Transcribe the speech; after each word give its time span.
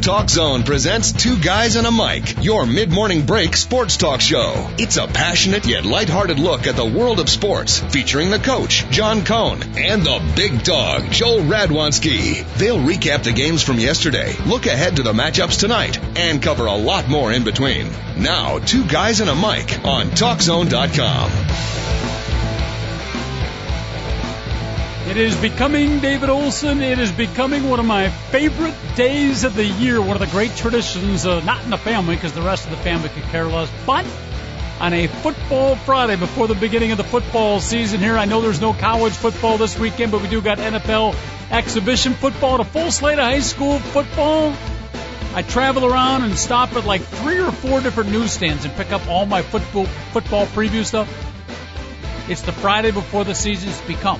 Talk 0.00 0.28
Zone 0.28 0.64
presents 0.64 1.12
Two 1.12 1.38
Guys 1.38 1.76
and 1.76 1.86
a 1.86 1.90
Mic, 1.90 2.44
your 2.44 2.66
mid-morning 2.66 3.24
break 3.24 3.56
sports 3.56 3.96
talk 3.96 4.20
show. 4.20 4.68
It's 4.78 4.96
a 4.96 5.06
passionate 5.06 5.66
yet 5.66 5.84
lighthearted 5.84 6.38
look 6.38 6.66
at 6.66 6.76
the 6.76 6.84
world 6.84 7.20
of 7.20 7.28
sports, 7.28 7.80
featuring 7.80 8.30
the 8.30 8.38
coach, 8.38 8.88
John 8.90 9.24
Cohn, 9.24 9.62
and 9.78 10.02
the 10.02 10.32
big 10.36 10.62
dog, 10.62 11.10
Joel 11.10 11.40
Radwanski. 11.40 12.44
They'll 12.56 12.78
recap 12.78 13.22
the 13.22 13.32
games 13.32 13.62
from 13.62 13.78
yesterday, 13.78 14.36
look 14.46 14.66
ahead 14.66 14.96
to 14.96 15.02
the 15.02 15.12
matchups 15.12 15.58
tonight, 15.58 15.98
and 16.18 16.42
cover 16.42 16.66
a 16.66 16.74
lot 16.74 17.08
more 17.08 17.32
in 17.32 17.44
between. 17.44 17.90
Now, 18.18 18.58
Two 18.58 18.84
Guys 18.86 19.20
and 19.20 19.30
a 19.30 19.34
Mic 19.34 19.84
on 19.84 20.06
TalkZone.com. 20.08 21.83
It 25.06 25.18
is 25.18 25.36
becoming, 25.36 26.00
David 26.00 26.30
Olson, 26.30 26.80
it 26.80 26.98
is 26.98 27.12
becoming 27.12 27.68
one 27.68 27.78
of 27.78 27.84
my 27.84 28.08
favorite 28.08 28.74
days 28.96 29.44
of 29.44 29.54
the 29.54 29.64
year, 29.64 30.00
one 30.00 30.12
of 30.12 30.20
the 30.20 30.26
great 30.26 30.56
traditions, 30.56 31.26
uh, 31.26 31.44
not 31.44 31.62
in 31.62 31.68
the 31.68 31.76
family 31.76 32.14
because 32.14 32.32
the 32.32 32.40
rest 32.40 32.64
of 32.64 32.70
the 32.70 32.78
family 32.78 33.10
could 33.10 33.22
care 33.24 33.44
less, 33.44 33.70
but 33.84 34.06
on 34.80 34.94
a 34.94 35.06
football 35.06 35.76
Friday 35.76 36.16
before 36.16 36.48
the 36.48 36.54
beginning 36.54 36.90
of 36.90 36.96
the 36.96 37.04
football 37.04 37.60
season 37.60 38.00
here. 38.00 38.16
I 38.16 38.24
know 38.24 38.40
there's 38.40 38.62
no 38.62 38.72
college 38.72 39.12
football 39.12 39.58
this 39.58 39.78
weekend, 39.78 40.10
but 40.10 40.22
we 40.22 40.28
do 40.28 40.40
got 40.40 40.56
NFL 40.56 41.14
exhibition 41.50 42.14
football, 42.14 42.62
a 42.62 42.64
full 42.64 42.90
slate 42.90 43.18
of 43.18 43.24
high 43.24 43.40
school 43.40 43.78
football. 43.78 44.54
I 45.34 45.42
travel 45.42 45.84
around 45.84 46.24
and 46.24 46.36
stop 46.38 46.72
at 46.76 46.86
like 46.86 47.02
three 47.02 47.40
or 47.40 47.52
four 47.52 47.82
different 47.82 48.10
newsstands 48.10 48.64
and 48.64 48.74
pick 48.74 48.90
up 48.90 49.06
all 49.06 49.26
my 49.26 49.42
football 49.42 49.84
football 49.84 50.46
preview 50.46 50.82
stuff. 50.82 51.08
It's 52.26 52.40
the 52.40 52.52
Friday 52.52 52.90
before 52.90 53.24
the 53.24 53.34
season's 53.34 53.78
become 53.82 54.18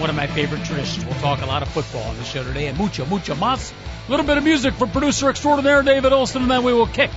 one 0.00 0.08
of 0.08 0.16
my 0.16 0.26
favorite 0.26 0.64
traditions. 0.64 1.04
We'll 1.04 1.20
talk 1.20 1.42
a 1.42 1.46
lot 1.46 1.62
of 1.62 1.68
football 1.68 2.02
on 2.04 2.16
the 2.16 2.24
show 2.24 2.42
today 2.42 2.68
and 2.68 2.78
mucho, 2.78 3.04
mucho 3.04 3.34
mas. 3.34 3.72
A 4.08 4.10
little 4.10 4.24
bit 4.24 4.38
of 4.38 4.44
music 4.44 4.74
from 4.74 4.90
producer 4.90 5.28
extraordinaire 5.28 5.82
David 5.82 6.12
Olson, 6.12 6.42
and 6.42 6.50
then 6.50 6.64
we 6.64 6.72
will 6.72 6.86
kick 6.86 7.10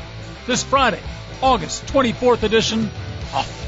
this 0.46 0.64
Friday, 0.64 1.00
August 1.42 1.86
24th 1.86 2.44
edition 2.44 2.92
off. 3.34 3.63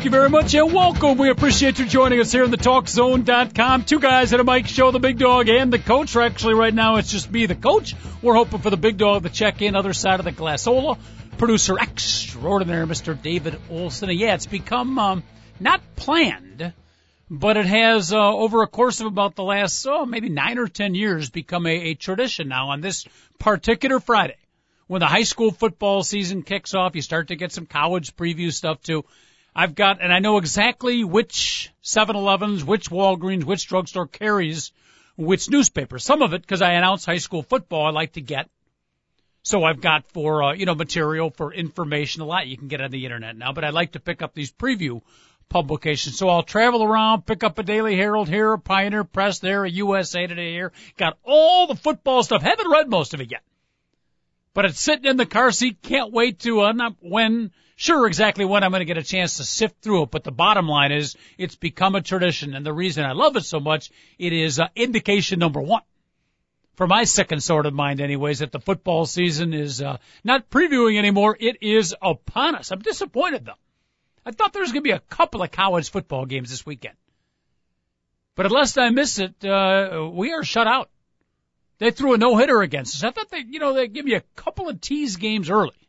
Thank 0.00 0.06
you 0.06 0.18
very 0.18 0.30
much 0.30 0.54
and 0.54 0.72
welcome. 0.72 1.18
We 1.18 1.28
appreciate 1.28 1.78
you 1.78 1.84
joining 1.84 2.20
us 2.20 2.32
here 2.32 2.42
in 2.42 2.50
the 2.50 2.56
TalkZone.com. 2.56 3.84
Two 3.84 4.00
guys 4.00 4.32
at 4.32 4.40
a 4.40 4.44
mic 4.44 4.66
show, 4.66 4.90
the 4.90 4.98
big 4.98 5.18
dog 5.18 5.50
and 5.50 5.70
the 5.70 5.78
coach. 5.78 6.16
Actually, 6.16 6.54
right 6.54 6.72
now 6.72 6.96
it's 6.96 7.10
just 7.10 7.30
me, 7.30 7.44
the 7.44 7.54
coach. 7.54 7.94
We're 8.22 8.32
hoping 8.32 8.60
for 8.60 8.70
the 8.70 8.78
big 8.78 8.96
dog 8.96 9.24
to 9.24 9.28
check 9.28 9.60
in, 9.60 9.76
other 9.76 9.92
side 9.92 10.18
of 10.18 10.24
the 10.24 10.32
glassola. 10.32 10.96
Producer 11.36 11.78
extraordinaire, 11.78 12.86
Mr. 12.86 13.20
David 13.20 13.60
Olson. 13.68 14.08
Yeah, 14.08 14.32
it's 14.32 14.46
become 14.46 14.98
um, 14.98 15.22
not 15.60 15.82
planned, 15.96 16.72
but 17.28 17.58
it 17.58 17.66
has, 17.66 18.10
uh, 18.10 18.34
over 18.34 18.62
a 18.62 18.68
course 18.68 19.02
of 19.02 19.06
about 19.06 19.34
the 19.34 19.44
last, 19.44 19.86
oh, 19.86 20.06
maybe 20.06 20.30
nine 20.30 20.56
or 20.56 20.66
ten 20.66 20.94
years, 20.94 21.28
become 21.28 21.66
a, 21.66 21.90
a 21.90 21.94
tradition 21.94 22.48
now 22.48 22.70
on 22.70 22.80
this 22.80 23.06
particular 23.38 24.00
Friday. 24.00 24.38
When 24.86 25.00
the 25.00 25.06
high 25.06 25.24
school 25.24 25.50
football 25.50 26.02
season 26.02 26.42
kicks 26.42 26.72
off, 26.72 26.96
you 26.96 27.02
start 27.02 27.28
to 27.28 27.36
get 27.36 27.52
some 27.52 27.66
college 27.66 28.16
preview 28.16 28.50
stuff 28.50 28.80
too 28.80 29.04
I've 29.54 29.74
got, 29.74 30.00
and 30.00 30.12
I 30.12 30.20
know 30.20 30.38
exactly 30.38 31.04
which 31.04 31.72
7-Elevens, 31.82 32.64
which 32.64 32.90
Walgreens, 32.90 33.44
which 33.44 33.66
drugstore 33.66 34.06
carries 34.06 34.72
which 35.16 35.50
newspaper. 35.50 35.98
Some 35.98 36.22
of 36.22 36.32
it, 36.32 36.42
because 36.42 36.62
I 36.62 36.72
announce 36.72 37.04
high 37.04 37.18
school 37.18 37.42
football, 37.42 37.86
I 37.86 37.90
like 37.90 38.12
to 38.12 38.20
get. 38.20 38.48
So 39.42 39.64
I've 39.64 39.80
got 39.80 40.06
for, 40.12 40.42
uh, 40.42 40.52
you 40.52 40.66
know, 40.66 40.74
material 40.74 41.30
for 41.30 41.52
information, 41.52 42.22
a 42.22 42.26
lot 42.26 42.46
you 42.46 42.56
can 42.56 42.68
get 42.68 42.80
on 42.80 42.90
the 42.90 43.04
internet 43.04 43.36
now, 43.36 43.52
but 43.52 43.64
I 43.64 43.70
like 43.70 43.92
to 43.92 44.00
pick 44.00 44.22
up 44.22 44.34
these 44.34 44.52
preview 44.52 45.02
publications. 45.48 46.16
So 46.16 46.28
I'll 46.28 46.42
travel 46.42 46.82
around, 46.82 47.26
pick 47.26 47.42
up 47.42 47.58
a 47.58 47.62
Daily 47.62 47.96
Herald 47.96 48.28
here, 48.28 48.52
a 48.52 48.58
Pioneer 48.58 49.04
Press 49.04 49.40
there, 49.40 49.64
a 49.64 49.70
USA 49.70 50.26
Today 50.26 50.52
here. 50.52 50.72
Got 50.96 51.18
all 51.24 51.66
the 51.66 51.74
football 51.74 52.22
stuff. 52.22 52.42
Haven't 52.42 52.70
read 52.70 52.88
most 52.88 53.14
of 53.14 53.20
it 53.20 53.30
yet. 53.30 53.42
But 54.54 54.66
it's 54.66 54.80
sitting 54.80 55.04
in 55.04 55.16
the 55.16 55.26
car 55.26 55.52
seat. 55.52 55.82
Can't 55.82 56.12
wait 56.12 56.40
to, 56.40 56.62
uh, 56.62 56.72
not 56.72 56.96
when 57.00 57.50
sure 57.80 58.06
exactly 58.06 58.44
when 58.44 58.62
I'm 58.62 58.72
going 58.72 58.80
to 58.80 58.84
get 58.84 58.98
a 58.98 59.02
chance 59.02 59.38
to 59.38 59.44
sift 59.44 59.80
through 59.80 60.02
it, 60.02 60.10
but 60.10 60.22
the 60.22 60.30
bottom 60.30 60.68
line 60.68 60.92
is 60.92 61.16
it's 61.38 61.56
become 61.56 61.94
a 61.94 62.02
tradition. 62.02 62.54
And 62.54 62.64
the 62.64 62.72
reason 62.72 63.04
I 63.04 63.12
love 63.12 63.36
it 63.36 63.44
so 63.44 63.58
much, 63.58 63.90
it 64.18 64.34
is 64.34 64.60
uh, 64.60 64.68
indication 64.76 65.38
number 65.38 65.60
one 65.60 65.82
for 66.76 66.86
my 66.86 67.04
second 67.04 67.42
sort 67.42 67.66
of 67.66 67.72
mind 67.72 68.00
anyways, 68.00 68.40
that 68.40 68.52
the 68.52 68.60
football 68.60 69.06
season 69.06 69.54
is 69.54 69.80
uh, 69.80 69.96
not 70.22 70.50
previewing 70.50 70.98
anymore. 70.98 71.36
It 71.40 71.62
is 71.62 71.94
upon 72.00 72.54
us. 72.54 72.70
I'm 72.70 72.80
disappointed 72.80 73.46
though. 73.46 73.52
I 74.26 74.32
thought 74.32 74.52
there 74.52 74.62
was 74.62 74.72
going 74.72 74.82
to 74.82 74.88
be 74.88 74.90
a 74.90 75.00
couple 75.00 75.42
of 75.42 75.50
college 75.50 75.90
football 75.90 76.26
games 76.26 76.50
this 76.50 76.66
weekend. 76.66 76.96
But 78.34 78.46
unless 78.46 78.76
I 78.76 78.90
miss 78.90 79.18
it, 79.18 79.42
uh, 79.42 80.10
we 80.12 80.32
are 80.32 80.44
shut 80.44 80.66
out. 80.66 80.90
They 81.78 81.90
threw 81.90 82.12
a 82.12 82.18
no-hitter 82.18 82.60
against 82.60 82.96
us. 82.96 83.04
I 83.04 83.10
thought 83.10 83.30
they, 83.30 83.44
you 83.48 83.58
know, 83.58 83.72
they 83.72 83.88
give 83.88 84.06
you 84.06 84.18
a 84.18 84.24
couple 84.36 84.68
of 84.68 84.82
tease 84.82 85.16
games 85.16 85.48
early 85.48 85.79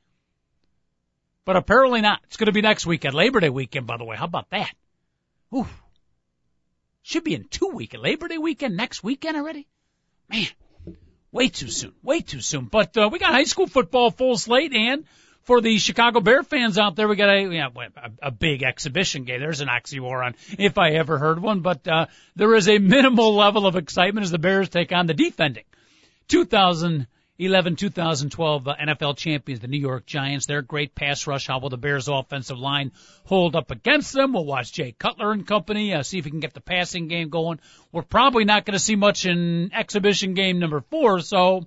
but 1.46 1.56
apparently 1.56 2.02
not. 2.02 2.22
It's 2.26 2.38
going 2.38 2.48
to 2.48 2.52
be 2.52 2.62
next 2.62 2.86
weekend, 2.86 3.14
Labor 3.16 3.40
Day 3.40 3.50
weekend, 3.50 3.88
by 3.88 3.98
the 3.98 4.06
way. 4.06 4.16
How 4.16 4.26
about 4.26 4.50
that? 4.52 4.72
Ooh. 5.54 5.68
Should 7.04 7.24
be 7.24 7.34
in 7.34 7.46
two 7.46 7.70
weekend, 7.74 8.04
Labor 8.04 8.28
Day 8.28 8.38
weekend, 8.38 8.78
next 8.78 9.04
weekend 9.04 9.36
already? 9.36 9.68
Man, 10.30 10.48
way 11.32 11.50
too 11.50 11.68
soon, 11.68 11.94
way 12.04 12.22
too 12.22 12.42
soon. 12.42 12.66
But, 12.66 12.96
uh, 12.96 13.10
we 13.12 13.20
got 13.20 13.32
high 13.32 13.46
school 13.46 13.68
football 13.68 14.12
full 14.12 14.38
slate 14.38 14.74
and 14.74 15.06
for 15.44 15.60
the 15.60 15.80
Chicago 15.80 16.20
Bear 16.20 16.44
fans 16.44 16.78
out 16.78 16.96
there, 16.96 17.08
we 17.08 17.16
got 17.16 17.30
a, 17.30 17.52
yeah, 17.52 17.70
a, 17.76 18.28
a 18.28 18.32
big 18.32 18.62
exhibition 18.62 19.24
game. 19.24 19.40
There's 19.40 19.62
an 19.62 19.68
oxymoron 19.68 20.36
if 20.60 20.78
I 20.78 20.92
ever 20.92 21.18
heard 21.18 21.42
one, 21.42 21.62
but, 21.62 21.88
uh, 21.88 22.06
there 22.36 22.54
is 22.54 22.70
a 22.70 22.78
minimal 22.78 23.36
level 23.36 23.66
of 23.66 23.76
excitement 23.76 24.24
as 24.24 24.32
the 24.32 24.38
Bears 24.38 24.70
take 24.70 24.92
on 24.92 25.08
the 25.08 25.16
defending 25.16 25.64
2000 26.28 27.08
11 27.42 27.76
2012 27.76 28.68
uh, 28.68 28.76
NFL 28.76 29.18
champions, 29.18 29.62
the 29.62 29.68
New 29.68 29.80
York 29.80 30.06
Giants. 30.06 30.46
Their 30.46 30.62
great 30.62 30.94
pass 30.94 31.26
rush. 31.26 31.48
How 31.48 31.60
will 31.60 31.70
the 31.70 31.78
Bears 31.78 32.08
offensive 32.08 32.60
line 32.60 32.92
hold 33.26 33.56
up 33.56 33.72
against 33.72 34.14
them? 34.14 34.34
We'll 34.34 34.46
watch 34.46 34.72
Jay 34.72 34.92
Cutler 34.92 35.32
and 35.32 35.48
company, 35.48 35.92
uh, 35.92 36.04
see 36.04 36.20
if 36.20 36.26
we 36.26 36.32
can 36.32 36.40
get 36.40 36.54
the 36.54 36.62
passing 36.62 37.08
game 37.08 37.30
going. 37.30 37.60
We're 37.92 38.04
probably 38.04 38.46
not 38.46 38.66
going 38.66 38.74
to 38.74 38.80
see 38.80 38.96
much 38.96 39.26
in 39.26 39.72
exhibition 39.74 40.36
game 40.36 40.60
number 40.60 40.82
four. 40.82 41.20
So 41.22 41.66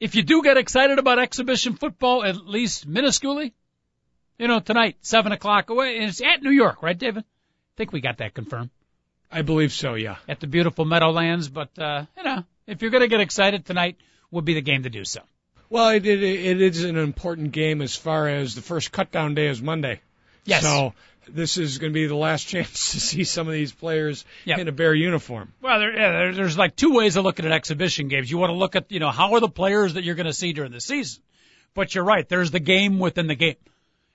if 0.00 0.14
you 0.14 0.22
do 0.22 0.42
get 0.42 0.56
excited 0.56 0.98
about 0.98 1.18
exhibition 1.18 1.74
football, 1.74 2.24
at 2.24 2.36
least 2.36 2.88
minusculely, 2.88 3.52
you 4.38 4.48
know, 4.48 4.60
tonight, 4.60 4.96
seven 5.02 5.32
o'clock 5.32 5.68
away, 5.68 5.98
and 5.98 6.06
it's 6.06 6.22
at 6.22 6.42
New 6.42 6.50
York, 6.50 6.82
right, 6.82 6.96
David? 6.96 7.24
I 7.24 7.76
think 7.76 7.92
we 7.92 8.00
got 8.00 8.18
that 8.18 8.32
confirmed. 8.32 8.70
I 9.30 9.42
believe 9.42 9.74
so, 9.74 9.94
yeah. 9.96 10.16
At 10.26 10.40
the 10.40 10.46
beautiful 10.46 10.86
Meadowlands, 10.86 11.48
but, 11.48 11.78
uh, 11.78 12.06
you 12.16 12.22
know, 12.22 12.44
if 12.66 12.80
you're 12.80 12.90
going 12.90 13.02
to 13.02 13.08
get 13.08 13.20
excited 13.20 13.66
tonight, 13.66 13.98
would 14.34 14.44
be 14.44 14.54
the 14.54 14.62
game 14.62 14.82
to 14.82 14.90
do 14.90 15.04
so. 15.04 15.20
Well, 15.70 15.88
it, 15.88 16.06
it, 16.06 16.22
it 16.22 16.60
is 16.60 16.84
an 16.84 16.96
important 16.96 17.52
game 17.52 17.80
as 17.82 17.96
far 17.96 18.28
as 18.28 18.54
the 18.54 18.62
first 18.62 18.92
cutdown 18.92 19.34
day 19.34 19.48
is 19.48 19.60
Monday. 19.62 20.00
Yes. 20.44 20.62
So 20.62 20.92
this 21.26 21.56
is 21.56 21.78
going 21.78 21.92
to 21.92 21.94
be 21.94 22.06
the 22.06 22.14
last 22.14 22.44
chance 22.48 22.92
to 22.92 23.00
see 23.00 23.24
some 23.24 23.46
of 23.46 23.54
these 23.54 23.72
players 23.72 24.24
yep. 24.44 24.58
in 24.58 24.68
a 24.68 24.72
bear 24.72 24.94
uniform. 24.94 25.52
Well, 25.62 25.78
there, 25.78 25.92
yeah, 25.92 26.32
there's 26.32 26.58
like 26.58 26.76
two 26.76 26.92
ways 26.92 27.16
of 27.16 27.24
looking 27.24 27.46
at 27.46 27.52
exhibition 27.52 28.08
games. 28.08 28.30
You 28.30 28.38
want 28.38 28.50
to 28.50 28.56
look 28.56 28.76
at, 28.76 28.90
you 28.92 29.00
know, 29.00 29.10
how 29.10 29.34
are 29.34 29.40
the 29.40 29.48
players 29.48 29.94
that 29.94 30.04
you're 30.04 30.14
going 30.14 30.26
to 30.26 30.32
see 30.32 30.52
during 30.52 30.72
the 30.72 30.80
season? 30.80 31.22
But 31.74 31.94
you're 31.94 32.04
right. 32.04 32.28
There's 32.28 32.50
the 32.50 32.60
game 32.60 32.98
within 32.98 33.26
the 33.26 33.34
game. 33.34 33.56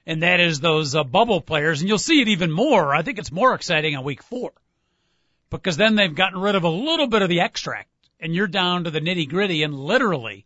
And 0.05 0.23
that 0.23 0.39
is 0.39 0.59
those 0.59 0.95
uh, 0.95 1.03
bubble 1.03 1.41
players. 1.41 1.81
And 1.81 1.89
you'll 1.89 1.97
see 1.97 2.21
it 2.21 2.29
even 2.29 2.51
more. 2.51 2.95
I 2.95 3.01
think 3.01 3.19
it's 3.19 3.31
more 3.31 3.53
exciting 3.53 3.95
on 3.95 4.03
week 4.03 4.23
four. 4.23 4.51
Because 5.49 5.77
then 5.77 5.95
they've 5.95 6.13
gotten 6.13 6.39
rid 6.39 6.55
of 6.55 6.63
a 6.63 6.69
little 6.69 7.07
bit 7.07 7.21
of 7.21 7.29
the 7.29 7.41
extract 7.41 7.89
and 8.19 8.33
you're 8.33 8.47
down 8.47 8.83
to 8.83 8.91
the 8.91 9.01
nitty 9.01 9.29
gritty 9.29 9.63
and 9.63 9.73
literally 9.73 10.45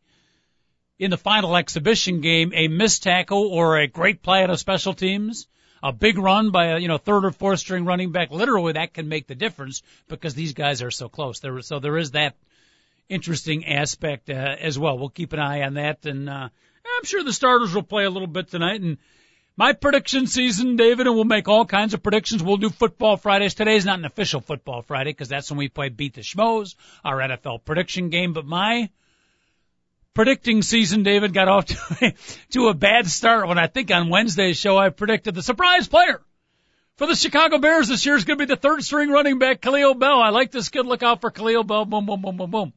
in 0.99 1.11
the 1.11 1.17
final 1.17 1.55
exhibition 1.55 2.21
game, 2.21 2.51
a 2.55 2.67
missed 2.67 3.03
tackle 3.03 3.47
or 3.47 3.77
a 3.77 3.87
great 3.87 4.21
play 4.21 4.43
out 4.43 4.49
of 4.49 4.59
special 4.59 4.93
teams, 4.93 5.47
a 5.81 5.91
big 5.91 6.17
run 6.17 6.51
by 6.51 6.67
a, 6.67 6.77
you 6.79 6.87
know, 6.87 6.97
third 6.97 7.25
or 7.25 7.31
fourth 7.31 7.59
string 7.59 7.85
running 7.85 8.11
back, 8.11 8.31
literally 8.31 8.73
that 8.73 8.93
can 8.93 9.09
make 9.09 9.27
the 9.27 9.35
difference 9.35 9.81
because 10.07 10.33
these 10.33 10.53
guys 10.53 10.81
are 10.81 10.91
so 10.91 11.09
close. 11.09 11.39
There, 11.39 11.61
so 11.61 11.79
there 11.79 11.97
is 11.97 12.11
that 12.11 12.35
interesting 13.09 13.65
aspect 13.65 14.29
uh, 14.29 14.33
as 14.33 14.79
well. 14.79 14.97
We'll 14.97 15.09
keep 15.09 15.33
an 15.33 15.39
eye 15.39 15.63
on 15.63 15.73
that 15.75 16.05
and, 16.05 16.29
uh, 16.29 16.49
I'm 16.85 17.05
sure 17.05 17.23
the 17.23 17.33
starters 17.33 17.73
will 17.73 17.83
play 17.83 18.03
a 18.03 18.09
little 18.09 18.27
bit 18.27 18.49
tonight 18.49 18.81
and 18.81 18.97
my 19.55 19.73
prediction 19.73 20.25
season, 20.27 20.75
David, 20.75 21.05
and 21.07 21.15
we'll 21.15 21.25
make 21.25 21.47
all 21.47 21.65
kinds 21.65 21.93
of 21.93 22.01
predictions. 22.01 22.41
We'll 22.41 22.57
do 22.57 22.69
football 22.69 23.17
Fridays. 23.17 23.53
Today's 23.53 23.85
not 23.85 23.99
an 23.99 24.05
official 24.05 24.41
football 24.41 24.81
Friday 24.81 25.11
because 25.11 25.29
that's 25.29 25.51
when 25.51 25.57
we 25.57 25.69
play 25.69 25.89
Beat 25.89 26.15
the 26.15 26.21
Schmoes, 26.21 26.75
our 27.03 27.17
NFL 27.17 27.63
prediction 27.63 28.09
game. 28.09 28.33
But 28.33 28.45
my 28.45 28.89
predicting 30.13 30.61
season, 30.61 31.03
David, 31.03 31.33
got 31.33 31.47
off 31.47 31.65
to 31.65 31.77
a, 32.01 32.13
to 32.51 32.67
a 32.69 32.73
bad 32.73 33.07
start 33.07 33.47
when 33.47 33.59
I 33.59 33.67
think 33.67 33.91
on 33.91 34.09
Wednesday's 34.09 34.57
show 34.57 34.77
I 34.77 34.89
predicted 34.89 35.35
the 35.35 35.43
surprise 35.43 35.87
player 35.87 36.21
for 36.97 37.07
the 37.07 37.15
Chicago 37.15 37.57
Bears 37.57 37.87
this 37.87 38.05
year 38.05 38.15
is 38.15 38.25
going 38.25 38.37
to 38.39 38.45
be 38.45 38.53
the 38.53 38.59
third 38.59 38.83
string 38.83 39.09
running 39.09 39.39
back, 39.39 39.61
Kahlil 39.61 39.97
Bell. 39.97 40.21
I 40.21 40.29
like 40.29 40.51
this 40.51 40.69
kid. 40.69 40.85
Look 40.85 41.03
out 41.03 41.21
for 41.21 41.31
Kahlil 41.31 41.65
Bell. 41.65 41.85
Boom, 41.85 42.05
boom, 42.05 42.21
boom, 42.21 42.37
boom, 42.37 42.51
boom. 42.51 42.73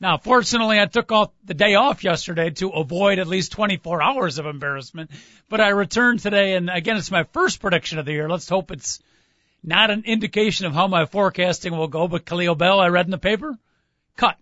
Now, 0.00 0.16
fortunately, 0.16 0.80
I 0.80 0.86
took 0.86 1.12
off 1.12 1.30
the 1.44 1.52
day 1.52 1.74
off 1.74 2.02
yesterday 2.02 2.50
to 2.50 2.70
avoid 2.70 3.18
at 3.18 3.26
least 3.26 3.52
24 3.52 4.02
hours 4.02 4.38
of 4.38 4.46
embarrassment, 4.46 5.10
but 5.50 5.60
I 5.60 5.68
returned 5.68 6.20
today, 6.20 6.54
and 6.54 6.70
again, 6.70 6.96
it's 6.96 7.10
my 7.10 7.24
first 7.24 7.60
prediction 7.60 7.98
of 7.98 8.06
the 8.06 8.12
year. 8.12 8.28
Let's 8.28 8.48
hope 8.48 8.70
it's 8.70 9.02
not 9.62 9.90
an 9.90 10.04
indication 10.06 10.64
of 10.64 10.72
how 10.72 10.86
my 10.86 11.04
forecasting 11.04 11.76
will 11.76 11.88
go, 11.88 12.08
but 12.08 12.24
Kahlil 12.24 12.56
Bell, 12.56 12.80
I 12.80 12.88
read 12.88 13.04
in 13.04 13.10
the 13.10 13.18
paper, 13.18 13.58
cut 14.16 14.38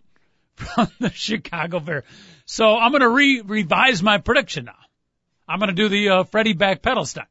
from 0.54 0.88
the 1.00 1.10
Chicago 1.10 1.80
Bears. 1.80 2.04
So 2.44 2.76
I'm 2.76 2.92
going 2.92 3.02
to 3.02 3.08
re- 3.08 3.42
revise 3.44 4.00
my 4.00 4.18
prediction 4.18 4.66
now. 4.66 4.78
I'm 5.48 5.58
going 5.58 5.70
to 5.70 5.74
do 5.74 5.88
the 5.88 6.08
uh, 6.10 6.24
Freddie 6.24 6.52
back 6.52 6.82
pedal 6.82 7.04
stunt. 7.04 7.28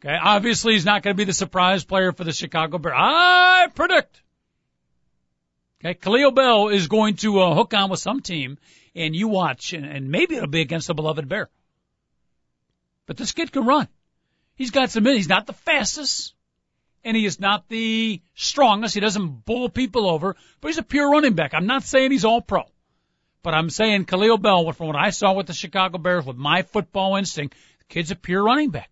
Okay, 0.00 0.16
obviously 0.20 0.72
he's 0.72 0.84
not 0.84 1.02
going 1.02 1.14
to 1.14 1.18
be 1.18 1.24
the 1.24 1.32
surprise 1.32 1.84
player 1.84 2.12
for 2.12 2.24
the 2.24 2.32
Chicago 2.32 2.78
Bears. 2.78 2.96
I 2.96 3.68
predict. 3.74 4.22
Okay, 5.84 5.94
Kahlil 5.94 6.34
Bell 6.34 6.68
is 6.68 6.88
going 6.88 7.14
to 7.16 7.38
uh, 7.38 7.54
hook 7.54 7.72
on 7.72 7.88
with 7.88 8.00
some 8.00 8.20
team, 8.20 8.58
and 8.96 9.14
you 9.14 9.28
watch, 9.28 9.72
and, 9.72 9.86
and 9.86 10.10
maybe 10.10 10.34
it'll 10.34 10.48
be 10.48 10.60
against 10.60 10.88
the 10.88 10.94
beloved 10.94 11.28
Bear. 11.28 11.48
But 13.06 13.16
this 13.16 13.30
kid 13.30 13.52
can 13.52 13.64
run. 13.64 13.86
He's 14.56 14.72
got 14.72 14.90
some. 14.90 15.04
He's 15.04 15.28
not 15.28 15.46
the 15.46 15.52
fastest, 15.52 16.34
and 17.04 17.16
he 17.16 17.24
is 17.24 17.38
not 17.38 17.68
the 17.68 18.20
strongest. 18.34 18.94
He 18.94 19.00
doesn't 19.00 19.44
bull 19.44 19.68
people 19.68 20.10
over, 20.10 20.34
but 20.60 20.68
he's 20.68 20.78
a 20.78 20.82
pure 20.82 21.12
running 21.12 21.34
back. 21.34 21.54
I'm 21.54 21.66
not 21.66 21.84
saying 21.84 22.10
he's 22.10 22.24
all 22.24 22.40
pro, 22.40 22.64
but 23.44 23.54
I'm 23.54 23.70
saying 23.70 24.06
Kahlil 24.06 24.42
Bell, 24.42 24.72
from 24.72 24.88
what 24.88 24.96
I 24.96 25.10
saw 25.10 25.32
with 25.34 25.46
the 25.46 25.52
Chicago 25.52 25.98
Bears, 25.98 26.26
with 26.26 26.36
my 26.36 26.62
football 26.62 27.14
instinct, 27.14 27.56
the 27.78 27.84
kid's 27.84 28.10
a 28.10 28.16
pure 28.16 28.42
running 28.42 28.70
back. 28.70 28.90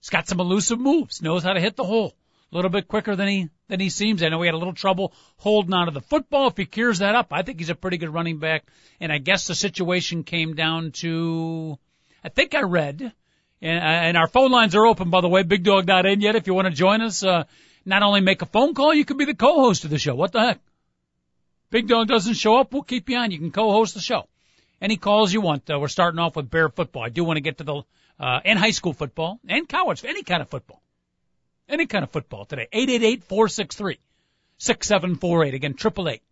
He's 0.00 0.10
got 0.10 0.26
some 0.26 0.40
elusive 0.40 0.80
moves, 0.80 1.22
knows 1.22 1.44
how 1.44 1.52
to 1.52 1.60
hit 1.60 1.76
the 1.76 1.84
hole 1.84 2.16
a 2.54 2.56
little 2.56 2.70
bit 2.70 2.86
quicker 2.88 3.16
than 3.16 3.28
he 3.28 3.50
than 3.68 3.80
he 3.80 3.90
seems. 3.90 4.22
I 4.22 4.28
know 4.28 4.40
he 4.40 4.46
had 4.46 4.54
a 4.54 4.58
little 4.58 4.74
trouble 4.74 5.12
holding 5.36 5.74
on 5.74 5.86
to 5.86 5.92
the 5.92 6.00
football. 6.00 6.48
If 6.48 6.56
he 6.56 6.66
clears 6.66 7.00
that 7.00 7.16
up, 7.16 7.32
I 7.32 7.42
think 7.42 7.58
he's 7.58 7.70
a 7.70 7.74
pretty 7.74 7.98
good 7.98 8.14
running 8.14 8.38
back. 8.38 8.64
And 9.00 9.12
I 9.12 9.18
guess 9.18 9.46
the 9.46 9.54
situation 9.54 10.22
came 10.22 10.54
down 10.54 10.92
to, 10.92 11.78
I 12.22 12.28
think 12.28 12.54
I 12.54 12.62
read, 12.62 13.12
and, 13.60 13.84
and 13.84 14.16
our 14.16 14.28
phone 14.28 14.52
lines 14.52 14.74
are 14.74 14.86
open 14.86 15.10
by 15.10 15.20
the 15.20 15.28
way. 15.28 15.42
Big 15.42 15.64
Dog 15.64 15.86
not 15.86 16.06
in 16.06 16.20
yet. 16.20 16.36
If 16.36 16.46
you 16.46 16.54
want 16.54 16.68
to 16.68 16.74
join 16.74 17.02
us, 17.02 17.24
uh, 17.24 17.44
not 17.84 18.02
only 18.02 18.20
make 18.20 18.42
a 18.42 18.46
phone 18.46 18.74
call, 18.74 18.94
you 18.94 19.04
could 19.04 19.18
be 19.18 19.24
the 19.24 19.34
co-host 19.34 19.84
of 19.84 19.90
the 19.90 19.98
show. 19.98 20.14
What 20.14 20.32
the 20.32 20.40
heck? 20.40 20.60
Big 21.70 21.88
Dog 21.88 22.06
doesn't 22.06 22.34
show 22.34 22.56
up, 22.56 22.72
we'll 22.72 22.82
keep 22.82 23.08
you 23.08 23.16
on. 23.16 23.32
You 23.32 23.38
can 23.38 23.50
co-host 23.50 23.94
the 23.94 24.00
show. 24.00 24.28
Any 24.80 24.96
calls 24.96 25.32
you 25.32 25.40
want. 25.40 25.68
Uh, 25.68 25.80
we're 25.80 25.88
starting 25.88 26.20
off 26.20 26.36
with 26.36 26.50
Bear 26.50 26.68
football. 26.68 27.02
I 27.02 27.08
do 27.08 27.24
want 27.24 27.36
to 27.36 27.40
get 27.40 27.58
to 27.58 27.64
the 27.64 27.82
uh, 28.20 28.40
and 28.44 28.58
high 28.58 28.70
school 28.70 28.92
football 28.92 29.40
and 29.48 29.68
college, 29.68 30.04
any 30.04 30.22
kind 30.22 30.40
of 30.40 30.48
football, 30.48 30.80
any 31.68 31.86
kind 31.86 32.04
of 32.04 32.10
football 32.10 32.44
today. 32.44 32.68
Eight 32.72 32.90
eight 32.90 33.02
eight 33.02 33.24
four 33.24 33.48
six 33.48 33.76
three 33.76 33.98
six 34.58 34.86
seven 34.86 35.16
four 35.16 35.44
eight. 35.44 35.54
Again, 35.54 35.74
triple 35.74 36.08
eight 36.08 36.22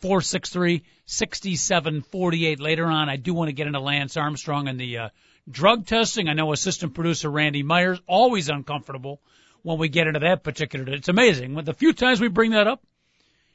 four 0.00 0.20
six 0.20 0.50
three 0.50 0.84
sixty 1.04 1.56
seven 1.56 2.02
forty 2.02 2.46
eight. 2.46 2.60
Later 2.60 2.86
on, 2.86 3.08
I 3.08 3.16
do 3.16 3.34
want 3.34 3.48
to 3.48 3.52
get 3.52 3.66
into 3.66 3.80
Lance 3.80 4.16
Armstrong 4.16 4.68
and 4.68 4.78
the 4.78 4.98
uh, 4.98 5.08
drug 5.50 5.86
testing. 5.86 6.28
I 6.28 6.34
know 6.34 6.52
assistant 6.52 6.94
producer 6.94 7.30
Randy 7.30 7.62
Myers 7.62 8.00
always 8.06 8.48
uncomfortable 8.48 9.20
when 9.62 9.78
we 9.78 9.88
get 9.88 10.06
into 10.06 10.20
that 10.20 10.44
particular. 10.44 10.92
It's 10.92 11.08
amazing. 11.08 11.54
When 11.54 11.64
the 11.64 11.74
few 11.74 11.92
times 11.92 12.20
we 12.20 12.28
bring 12.28 12.52
that 12.52 12.66
up, 12.66 12.82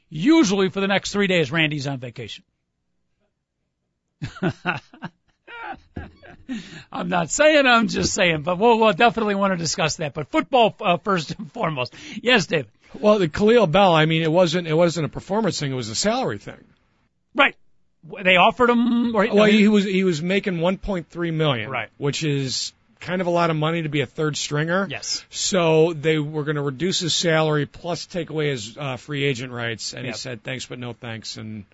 usually 0.08 0.68
for 0.68 0.80
the 0.80 0.88
next 0.88 1.12
three 1.12 1.26
days, 1.26 1.50
Randy's 1.50 1.86
on 1.86 1.98
vacation. 1.98 2.44
I'm 6.92 7.08
not 7.08 7.30
saying, 7.30 7.66
I'm 7.66 7.88
just 7.88 8.14
saying, 8.14 8.42
but 8.42 8.58
we'll, 8.58 8.78
we'll 8.78 8.92
definitely 8.92 9.34
want 9.34 9.52
to 9.52 9.56
discuss 9.56 9.96
that. 9.96 10.14
But 10.14 10.28
football 10.30 10.74
uh, 10.80 10.96
first 10.98 11.34
and 11.38 11.50
foremost. 11.52 11.94
Yes, 12.22 12.46
David. 12.46 12.68
Well, 12.98 13.18
the 13.18 13.28
Kahlil 13.28 13.70
Bell, 13.70 13.94
I 13.94 14.06
mean, 14.06 14.22
it 14.22 14.30
wasn't 14.30 14.68
it 14.68 14.74
wasn't 14.74 15.06
a 15.06 15.08
performance 15.08 15.58
thing; 15.58 15.72
it 15.72 15.76
was 15.76 15.88
a 15.88 15.94
salary 15.94 16.38
thing. 16.38 16.62
Right. 17.34 17.56
They 18.24 18.36
offered 18.36 18.68
him. 18.68 19.14
Or, 19.14 19.26
well, 19.32 19.44
he 19.44 19.68
was 19.68 19.84
he 19.84 20.04
was 20.04 20.20
making 20.20 20.58
1.3 20.58 21.32
million, 21.32 21.70
right, 21.70 21.88
which 21.98 22.22
is 22.24 22.72
kind 23.00 23.20
of 23.20 23.26
a 23.26 23.30
lot 23.30 23.50
of 23.50 23.56
money 23.56 23.82
to 23.82 23.88
be 23.88 24.00
a 24.00 24.06
third 24.06 24.36
stringer. 24.36 24.86
Yes. 24.90 25.24
So 25.30 25.92
they 25.92 26.18
were 26.18 26.44
going 26.44 26.56
to 26.56 26.62
reduce 26.62 27.00
his 27.00 27.14
salary 27.14 27.66
plus 27.66 28.06
take 28.06 28.30
away 28.30 28.50
his 28.50 28.76
uh, 28.76 28.96
free 28.96 29.24
agent 29.24 29.52
rights, 29.52 29.92
and 29.94 30.04
Yep. 30.04 30.14
he 30.14 30.18
said 30.18 30.42
thanks 30.42 30.66
but 30.66 30.78
no 30.78 30.92
thanks, 30.92 31.36
and 31.36 31.64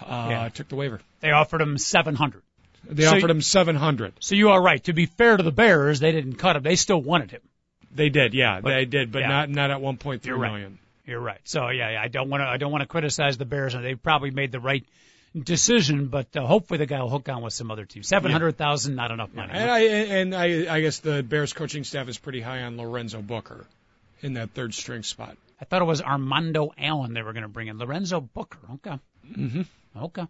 uh, 0.00 0.26
Yeah. 0.30 0.48
took 0.50 0.68
the 0.68 0.76
waiver. 0.76 1.00
They 1.20 1.30
offered 1.32 1.60
him 1.60 1.76
700. 1.78 2.42
They 2.84 3.04
So- 3.04 3.16
offered 3.16 3.30
him 3.30 3.40
700. 3.42 4.14
So 4.20 4.34
you 4.34 4.50
are 4.50 4.60
right. 4.62 4.82
To 4.84 4.92
be 4.92 5.06
fair 5.06 5.36
to 5.36 5.42
the 5.42 5.52
Bears, 5.52 6.00
they 6.00 6.12
didn't 6.12 6.34
cut 6.34 6.56
him. 6.56 6.62
They 6.62 6.76
still 6.76 7.00
wanted 7.00 7.30
him. 7.30 7.40
They 7.92 8.08
did, 8.08 8.34
yeah, 8.34 8.60
But- 8.60 8.70
they 8.70 8.84
did, 8.84 9.10
but 9.12 9.20
yeah. 9.20 9.28
not 9.28 9.50
not 9.50 9.70
at 9.70 9.80
1.3 9.80 10.24
You're 10.24 10.36
right. 10.38 10.52
million. 10.52 10.78
You're 11.06 11.20
right. 11.20 11.40
So 11.44 11.68
yeah, 11.70 11.90
yeah, 11.92 12.02
I 12.02 12.08
don't 12.08 12.28
want 12.30 12.42
to. 12.42 12.46
I 12.46 12.56
don't 12.56 12.70
want 12.70 12.82
to 12.82 12.86
criticize 12.88 13.36
the 13.36 13.44
Bears. 13.44 13.74
and 13.74 13.84
They 13.84 13.96
probably 13.96 14.30
made 14.30 14.52
the 14.52 14.60
right 14.60 14.84
decision, 15.40 16.06
but 16.06 16.36
uh, 16.36 16.46
hopefully 16.46 16.78
the 16.78 16.86
guy 16.86 17.00
will 17.02 17.10
hook 17.10 17.28
on 17.28 17.42
with 17.42 17.52
some 17.52 17.70
other 17.70 17.84
team. 17.84 18.02
Seven 18.02 18.30
hundred 18.30 18.56
thousand, 18.56 18.94
not 18.96 19.10
enough 19.10 19.32
money. 19.34 19.52
And 19.52 19.70
I 19.70 19.78
and 19.80 20.34
I 20.34 20.74
I 20.76 20.80
guess 20.80 20.98
the 21.00 21.22
Bears 21.22 21.52
coaching 21.52 21.84
staff 21.84 22.08
is 22.08 22.18
pretty 22.18 22.40
high 22.40 22.62
on 22.62 22.76
Lorenzo 22.76 23.22
Booker 23.22 23.66
in 24.22 24.34
that 24.34 24.50
third 24.50 24.74
string 24.74 25.02
spot. 25.02 25.36
I 25.60 25.64
thought 25.64 25.82
it 25.82 25.86
was 25.86 26.00
Armando 26.00 26.72
Allen 26.78 27.12
they 27.12 27.22
were 27.22 27.32
going 27.32 27.42
to 27.42 27.48
bring 27.48 27.68
in. 27.68 27.78
Lorenzo 27.78 28.20
Booker. 28.20 28.58
Okay. 28.74 28.98
Mm-hmm. 29.36 29.62
Okay. 30.04 30.26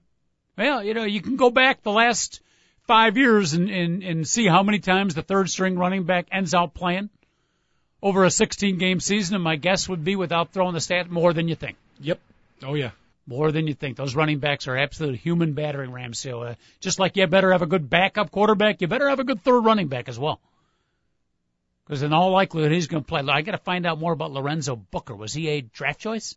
Well, 0.56 0.84
you 0.84 0.94
know, 0.94 1.04
you 1.04 1.20
can 1.22 1.36
go 1.36 1.50
back 1.50 1.82
the 1.82 1.92
last 1.92 2.40
five 2.86 3.16
years 3.16 3.54
and, 3.54 3.70
and, 3.70 4.02
and 4.02 4.28
see 4.28 4.46
how 4.46 4.62
many 4.62 4.78
times 4.78 5.14
the 5.14 5.22
third 5.22 5.48
string 5.48 5.78
running 5.78 6.04
back 6.04 6.26
ends 6.32 6.54
out 6.54 6.74
playing 6.74 7.08
over 8.02 8.24
a 8.24 8.30
16 8.30 8.78
game 8.78 9.00
season. 9.00 9.36
And 9.36 9.44
my 9.44 9.56
guess 9.56 9.88
would 9.88 10.04
be 10.04 10.16
without 10.16 10.52
throwing 10.52 10.74
the 10.74 10.80
stat 10.80 11.10
more 11.10 11.32
than 11.32 11.48
you 11.48 11.54
think. 11.54 11.76
Yep. 12.00 12.20
Oh 12.62 12.74
yeah. 12.74 12.90
More 13.26 13.52
than 13.52 13.66
you 13.66 13.74
think. 13.74 13.96
Those 13.96 14.14
running 14.14 14.38
backs 14.38 14.66
are 14.66 14.76
absolute 14.76 15.20
human 15.20 15.52
battering 15.52 15.92
rams. 15.92 16.18
So, 16.18 16.42
uh, 16.42 16.54
just 16.80 16.98
like 16.98 17.16
you 17.16 17.26
better 17.26 17.52
have 17.52 17.62
a 17.62 17.66
good 17.66 17.88
backup 17.88 18.30
quarterback, 18.30 18.80
you 18.80 18.88
better 18.88 19.08
have 19.08 19.20
a 19.20 19.24
good 19.24 19.42
third 19.42 19.60
running 19.64 19.88
back 19.88 20.08
as 20.08 20.18
well. 20.18 20.40
Because 21.86 22.02
in 22.02 22.12
all 22.12 22.30
likelihood, 22.32 22.72
he's 22.72 22.86
going 22.86 23.02
to 23.02 23.08
play. 23.08 23.20
I 23.20 23.42
got 23.42 23.52
to 23.52 23.58
find 23.58 23.86
out 23.86 23.98
more 23.98 24.12
about 24.12 24.32
Lorenzo 24.32 24.76
Booker. 24.76 25.14
Was 25.14 25.32
he 25.32 25.48
a 25.48 25.60
draft 25.60 26.00
choice? 26.00 26.36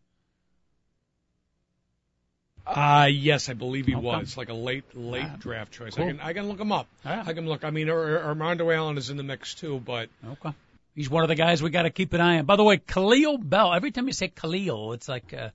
Uh 2.65 3.07
yes, 3.12 3.50
I 3.50 3.54
believe 3.54 3.86
he 3.88 3.95
Okay. 3.95 4.01
was 4.04 4.38
like 4.38 4.50
a 4.50 4.54
late 4.54 4.86
late 4.95 5.25
Ah, 5.30 5.36
draft 5.38 5.71
choice. 5.74 5.95
cool. 5.95 6.06
I 6.06 6.07
can 6.12 6.19
I 6.21 6.33
can 6.33 6.48
look 6.48 6.60
him 6.60 6.71
up. 6.71 6.88
Ah. 7.06 7.24
I 7.25 7.33
can 7.33 7.45
look. 7.48 7.63
I 7.65 7.71
mean, 7.71 7.89
Ar- 7.89 8.18
Ar- 8.19 8.24
Armando 8.30 8.69
Allen 8.71 8.98
is 8.98 9.10
in 9.10 9.18
the 9.18 9.24
mix 9.24 9.54
too, 9.54 9.81
but 9.86 10.10
Okay. 10.25 10.51
He's 10.95 11.10
one 11.10 11.24
of 11.24 11.27
the 11.30 11.36
guys 11.36 11.62
we 11.62 11.71
got 11.71 11.83
to 11.83 11.89
keep 11.89 12.13
an 12.13 12.21
eye 12.21 12.38
on. 12.38 12.45
By 12.45 12.56
the 12.56 12.63
way, 12.63 12.77
Kahlil 12.77 13.38
Bell. 13.42 13.74
Every 13.74 13.92
time 13.92 14.06
you 14.07 14.13
say 14.13 14.27
Kahlil, 14.30 14.94
it's 14.94 15.10
like 15.10 15.33
uh, 15.33 15.50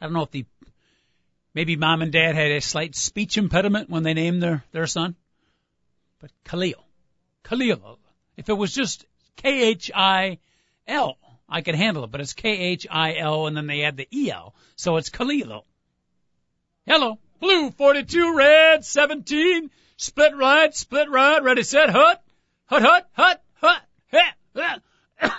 I 0.00 0.04
don't 0.04 0.12
know 0.12 0.22
if 0.24 0.32
the 0.32 0.44
maybe 1.54 1.76
mom 1.76 2.02
and 2.02 2.12
dad 2.12 2.34
had 2.34 2.50
a 2.50 2.60
slight 2.60 2.94
speech 2.96 3.38
impediment 3.38 3.88
when 3.88 4.02
they 4.02 4.14
named 4.14 4.42
their 4.42 4.64
their 4.72 4.86
son, 4.86 5.14
but 6.20 6.30
Kahlil, 6.44 6.74
Kahlil. 7.44 7.96
If 8.36 8.48
it 8.48 8.54
was 8.54 8.74
just 8.74 9.06
K 9.36 9.62
H 9.68 9.90
I 9.94 10.38
L, 10.86 11.16
I 11.48 11.62
could 11.62 11.74
handle 11.76 12.04
it. 12.04 12.10
But 12.10 12.20
it's 12.20 12.34
K 12.34 12.50
H 12.50 12.86
I 12.90 13.16
L, 13.16 13.46
and 13.46 13.56
then 13.56 13.66
they 13.66 13.84
add 13.84 13.96
the 13.96 14.08
E 14.12 14.30
L, 14.30 14.54
so 14.76 14.96
it's 14.98 15.08
Kahlil. 15.08 15.62
Hello, 16.86 17.18
blue 17.40 17.70
42, 17.72 18.34
red 18.34 18.86
17, 18.86 19.70
split 19.98 20.34
right, 20.34 20.74
split 20.74 21.10
right, 21.10 21.42
ready, 21.42 21.62
set, 21.62 21.90
hut, 21.90 22.22
hut, 22.66 23.06
hut, 23.12 23.42
hut, 23.60 23.82
hut. 24.56 24.82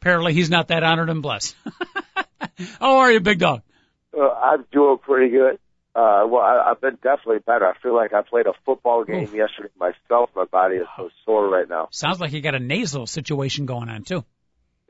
Apparently 0.00 0.32
he's 0.34 0.50
not 0.50 0.68
that 0.68 0.82
honored 0.82 1.10
and 1.10 1.22
blessed. 1.22 1.54
How 2.80 2.96
are 2.98 3.12
you, 3.12 3.20
Big 3.20 3.38
Dog? 3.38 3.62
Uh, 4.16 4.28
I'm 4.28 4.64
doing 4.72 4.98
pretty 4.98 5.30
good. 5.30 5.58
Uh, 5.94 6.24
well, 6.26 6.40
I, 6.40 6.70
I've 6.70 6.80
been 6.80 6.98
definitely 7.02 7.38
better. 7.38 7.66
I 7.66 7.74
feel 7.82 7.94
like 7.94 8.12
I 8.12 8.22
played 8.22 8.46
a 8.46 8.52
football 8.64 9.04
game 9.04 9.24
Oof. 9.24 9.34
yesterday 9.34 9.68
myself. 9.78 10.30
My 10.34 10.44
body 10.44 10.76
is 10.76 10.86
so 10.96 11.10
sore 11.24 11.48
right 11.48 11.68
now. 11.68 11.88
Sounds 11.92 12.18
like 12.18 12.32
you 12.32 12.40
got 12.40 12.54
a 12.54 12.60
nasal 12.60 13.06
situation 13.06 13.66
going 13.66 13.88
on 13.88 14.02
too. 14.02 14.24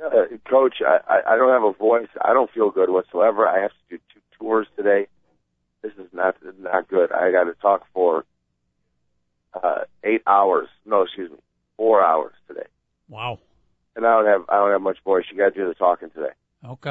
Uh, 0.05 0.37
Coach, 0.49 0.77
I, 0.87 0.99
I, 1.07 1.35
I 1.35 1.37
don't 1.37 1.51
have 1.51 1.63
a 1.63 1.73
voice. 1.73 2.09
I 2.21 2.33
don't 2.33 2.51
feel 2.51 2.71
good 2.71 2.91
whatsoever. 2.91 3.47
I 3.47 3.61
have 3.63 3.71
to 3.71 3.77
do 3.91 3.99
two 4.13 4.21
tours 4.39 4.67
today. 4.77 5.07
This 5.83 5.93
is 5.93 6.09
not 6.13 6.37
not 6.61 6.89
good. 6.89 7.13
I 7.13 7.31
got 7.33 7.45
to 7.45 7.55
talk 7.55 7.87
for 7.95 8.25
uh, 9.55 9.81
eight 10.05 10.23
hours. 10.27 10.69
No, 10.87 11.03
excuse 11.03 11.31
me, 11.31 11.39
four 11.77 12.05
hours 12.05 12.35
today. 12.49 12.67
Wow. 13.09 13.39
and 13.97 14.07
I 14.07 14.17
don't 14.17 14.27
have 14.27 14.43
I 14.49 14.57
don't 14.57 14.73
have 14.73 14.81
much 14.81 14.99
voice. 15.05 15.25
You 15.31 15.39
got 15.39 15.55
to 15.55 15.61
do 15.61 15.69
the 15.69 15.75
talking 15.75 16.11
today. 16.11 16.33
Okay. 16.67 16.91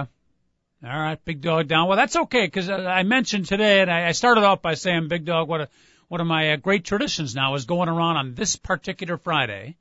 All 0.84 1.00
right, 1.00 1.24
Big 1.26 1.42
Dog 1.42 1.68
down. 1.68 1.88
Well, 1.88 1.98
that's 1.98 2.16
okay 2.16 2.46
because 2.46 2.70
I 2.70 3.04
mentioned 3.04 3.46
today, 3.46 3.82
and 3.82 3.92
I 3.92 4.08
I 4.08 4.12
started 4.14 4.44
off 4.44 4.62
by 4.62 4.74
saying, 4.74 5.08
Big 5.10 5.26
Dog, 5.26 5.48
what 5.48 5.62
a 5.62 5.70
one 6.08 6.22
of 6.22 6.28
my 6.28 6.54
uh, 6.54 6.56
great 6.58 6.84
traditions 6.84 7.36
now 7.36 7.56
is 7.56 7.66
going 7.66 7.88
around 7.88 8.18
on 8.18 8.34
this 8.34 8.56
particular 8.58 9.18
Friday, 9.18 9.78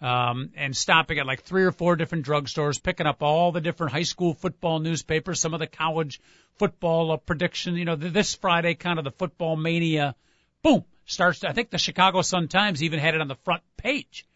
um, 0.00 0.50
and 0.56 0.76
stopping 0.76 1.18
at 1.18 1.26
like 1.26 1.42
three 1.42 1.64
or 1.64 1.72
four 1.72 1.96
different 1.96 2.24
drugstores, 2.24 2.82
picking 2.82 3.06
up 3.06 3.22
all 3.22 3.52
the 3.52 3.60
different 3.60 3.92
high 3.92 4.02
school 4.02 4.34
football 4.34 4.78
newspapers, 4.78 5.40
some 5.40 5.54
of 5.54 5.60
the 5.60 5.66
college 5.66 6.20
football 6.56 7.12
uh, 7.12 7.16
prediction. 7.16 7.76
You 7.76 7.84
know, 7.84 7.96
th- 7.96 8.12
this 8.12 8.34
Friday, 8.34 8.74
kind 8.74 8.98
of 8.98 9.04
the 9.04 9.10
football 9.10 9.56
mania, 9.56 10.14
boom, 10.62 10.84
starts. 11.06 11.42
I 11.42 11.52
think 11.52 11.70
the 11.70 11.78
Chicago 11.78 12.22
Sun 12.22 12.48
Times 12.48 12.82
even 12.82 13.00
had 13.00 13.14
it 13.14 13.20
on 13.20 13.28
the 13.28 13.36
front 13.36 13.62
page. 13.76 14.26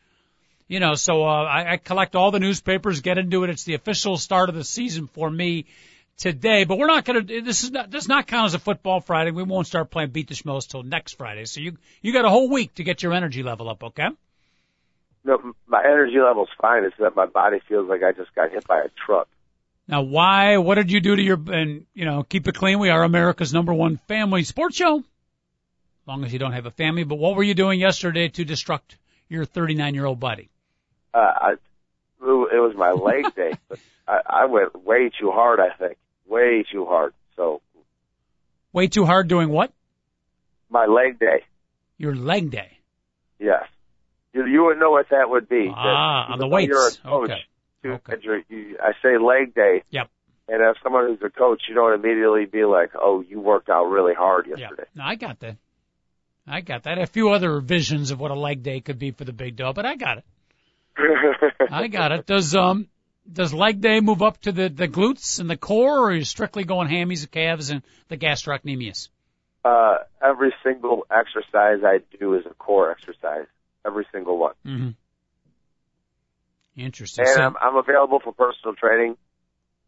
You 0.68 0.80
know, 0.80 0.94
so 0.94 1.24
uh, 1.24 1.44
I, 1.44 1.72
I 1.72 1.76
collect 1.76 2.16
all 2.16 2.30
the 2.30 2.40
newspapers, 2.40 3.00
get 3.00 3.18
into 3.18 3.44
it. 3.44 3.50
It's 3.50 3.64
the 3.64 3.74
official 3.74 4.16
start 4.16 4.48
of 4.48 4.54
the 4.54 4.64
season 4.64 5.06
for 5.06 5.30
me 5.30 5.66
today, 6.16 6.64
but 6.64 6.78
we're 6.78 6.86
not 6.86 7.04
going 7.04 7.26
to. 7.26 7.42
This 7.42 7.62
is 7.62 7.70
not 7.70 7.90
does 7.90 8.08
not 8.08 8.26
count 8.26 8.46
as 8.46 8.54
a 8.54 8.58
football 8.58 9.00
Friday. 9.00 9.30
We 9.30 9.42
won't 9.42 9.66
start 9.66 9.90
playing 9.90 10.10
beat 10.10 10.28
the 10.28 10.34
schmoes 10.34 10.66
till 10.66 10.82
next 10.82 11.18
Friday. 11.18 11.44
So 11.44 11.60
you 11.60 11.76
you 12.00 12.12
got 12.12 12.24
a 12.24 12.30
whole 12.30 12.48
week 12.48 12.74
to 12.74 12.84
get 12.84 13.02
your 13.02 13.12
energy 13.12 13.42
level 13.42 13.68
up. 13.68 13.84
Okay. 13.84 14.08
No, 15.24 15.54
my 15.66 15.82
energy 15.84 16.18
level's 16.18 16.48
fine. 16.60 16.84
It's 16.84 16.96
that 16.98 17.14
my 17.14 17.26
body 17.26 17.60
feels 17.68 17.88
like 17.88 18.02
I 18.02 18.12
just 18.12 18.34
got 18.34 18.50
hit 18.50 18.66
by 18.66 18.80
a 18.80 18.88
truck. 19.06 19.28
Now, 19.86 20.02
why? 20.02 20.58
What 20.58 20.76
did 20.76 20.90
you 20.90 21.00
do 21.00 21.14
to 21.16 21.22
your? 21.22 21.38
And 21.52 21.86
you 21.94 22.04
know, 22.04 22.22
keep 22.24 22.46
it 22.48 22.54
clean. 22.54 22.78
We 22.78 22.90
are 22.90 23.02
America's 23.04 23.52
number 23.52 23.72
one 23.72 23.96
family 24.08 24.42
sports 24.44 24.76
show. 24.76 24.98
As 24.98 26.06
long 26.08 26.24
as 26.24 26.32
you 26.32 26.38
don't 26.40 26.52
have 26.52 26.66
a 26.66 26.70
family. 26.72 27.04
But 27.04 27.16
what 27.16 27.36
were 27.36 27.42
you 27.44 27.54
doing 27.54 27.78
yesterday 27.78 28.28
to 28.30 28.44
destruct 28.44 28.96
your 29.28 29.44
39 29.44 29.94
year 29.94 30.04
old 30.06 30.18
body? 30.18 30.48
Uh, 31.14 31.18
I, 31.18 31.52
it 32.22 32.60
was 32.60 32.74
my 32.76 32.90
leg 32.92 33.32
day, 33.36 33.52
but 33.68 33.78
I, 34.08 34.20
I 34.26 34.44
went 34.46 34.84
way 34.84 35.10
too 35.20 35.30
hard. 35.30 35.60
I 35.60 35.70
think 35.70 35.96
way 36.26 36.64
too 36.70 36.86
hard. 36.86 37.14
So 37.36 37.60
Way 38.72 38.88
too 38.88 39.04
hard 39.04 39.28
doing 39.28 39.50
what? 39.50 39.70
my 40.70 40.86
leg 40.86 41.18
day, 41.18 41.44
Your 41.98 42.14
leg 42.16 42.50
day. 42.50 42.78
yes. 43.38 43.64
You, 44.32 44.46
you 44.46 44.62
wouldn't 44.62 44.80
know 44.80 44.90
what 44.90 45.08
that 45.10 45.28
would 45.28 45.48
be. 45.48 45.70
Ah, 45.74 46.32
on 46.32 46.38
the 46.38 46.46
when 46.46 46.64
You're 46.66 46.78
a 46.78 46.84
weights. 46.84 47.00
Okay. 47.04 47.44
Okay. 47.84 48.44
you- 48.48 48.78
I 48.82 48.92
say 49.02 49.18
leg 49.18 49.54
day. 49.54 49.82
Yep. 49.90 50.08
And 50.48 50.62
as 50.62 50.76
someone 50.82 51.06
who's 51.06 51.22
a 51.22 51.30
coach, 51.30 51.62
you 51.68 51.74
don't 51.74 51.92
immediately 51.94 52.46
be 52.46 52.64
like, 52.64 52.90
"Oh, 52.94 53.20
you 53.20 53.40
worked 53.40 53.68
out 53.68 53.84
really 53.86 54.14
hard 54.14 54.46
Yeah. 54.46 54.56
yesterday." 54.58 54.84
No, 54.94 55.04
I 55.04 55.14
got 55.14 55.40
that. 55.40 55.56
I 56.46 56.60
got 56.60 56.82
that. 56.84 56.98
A 56.98 57.06
few 57.06 57.30
other 57.30 57.60
visions 57.60 58.10
of 58.10 58.18
what 58.20 58.30
a 58.30 58.34
leg 58.34 58.62
day 58.62 58.80
could 58.80 58.98
be 58.98 59.12
for 59.12 59.24
the 59.24 59.32
big 59.32 59.56
dog, 59.56 59.74
but 59.76 59.86
I 59.86 59.94
got 59.96 60.18
it. 60.18 60.24
I 61.70 61.86
got 61.88 62.12
it. 62.12 62.26
Does 62.26 62.54
um 62.54 62.88
does 63.30 63.54
leg 63.54 63.80
day 63.80 64.00
move 64.00 64.22
up 64.22 64.38
to 64.42 64.52
the 64.52 64.68
the 64.68 64.88
glutes 64.88 65.40
and 65.40 65.48
the 65.48 65.56
core, 65.56 66.00
or 66.00 66.10
are 66.10 66.14
you 66.14 66.24
strictly 66.24 66.64
going 66.64 66.88
hammies, 66.88 67.22
and 67.22 67.30
calves, 67.30 67.70
and 67.70 67.82
the 68.08 68.16
gastrocnemius? 68.16 69.08
uh, 69.64 69.98
every 70.20 70.52
single 70.64 71.06
exercise 71.08 71.84
I 71.84 72.00
do 72.18 72.34
is 72.34 72.44
a 72.46 72.54
core 72.54 72.90
exercise. 72.90 73.46
Every 73.86 74.06
single 74.12 74.38
one. 74.38 74.54
Mm-hmm. 74.66 74.90
Interesting. 76.76 77.24
And 77.26 77.34
So- 77.34 77.42
I'm, 77.42 77.54
I'm 77.60 77.76
available 77.76 78.20
for 78.20 78.32
personal 78.32 78.74
training. 78.74 79.16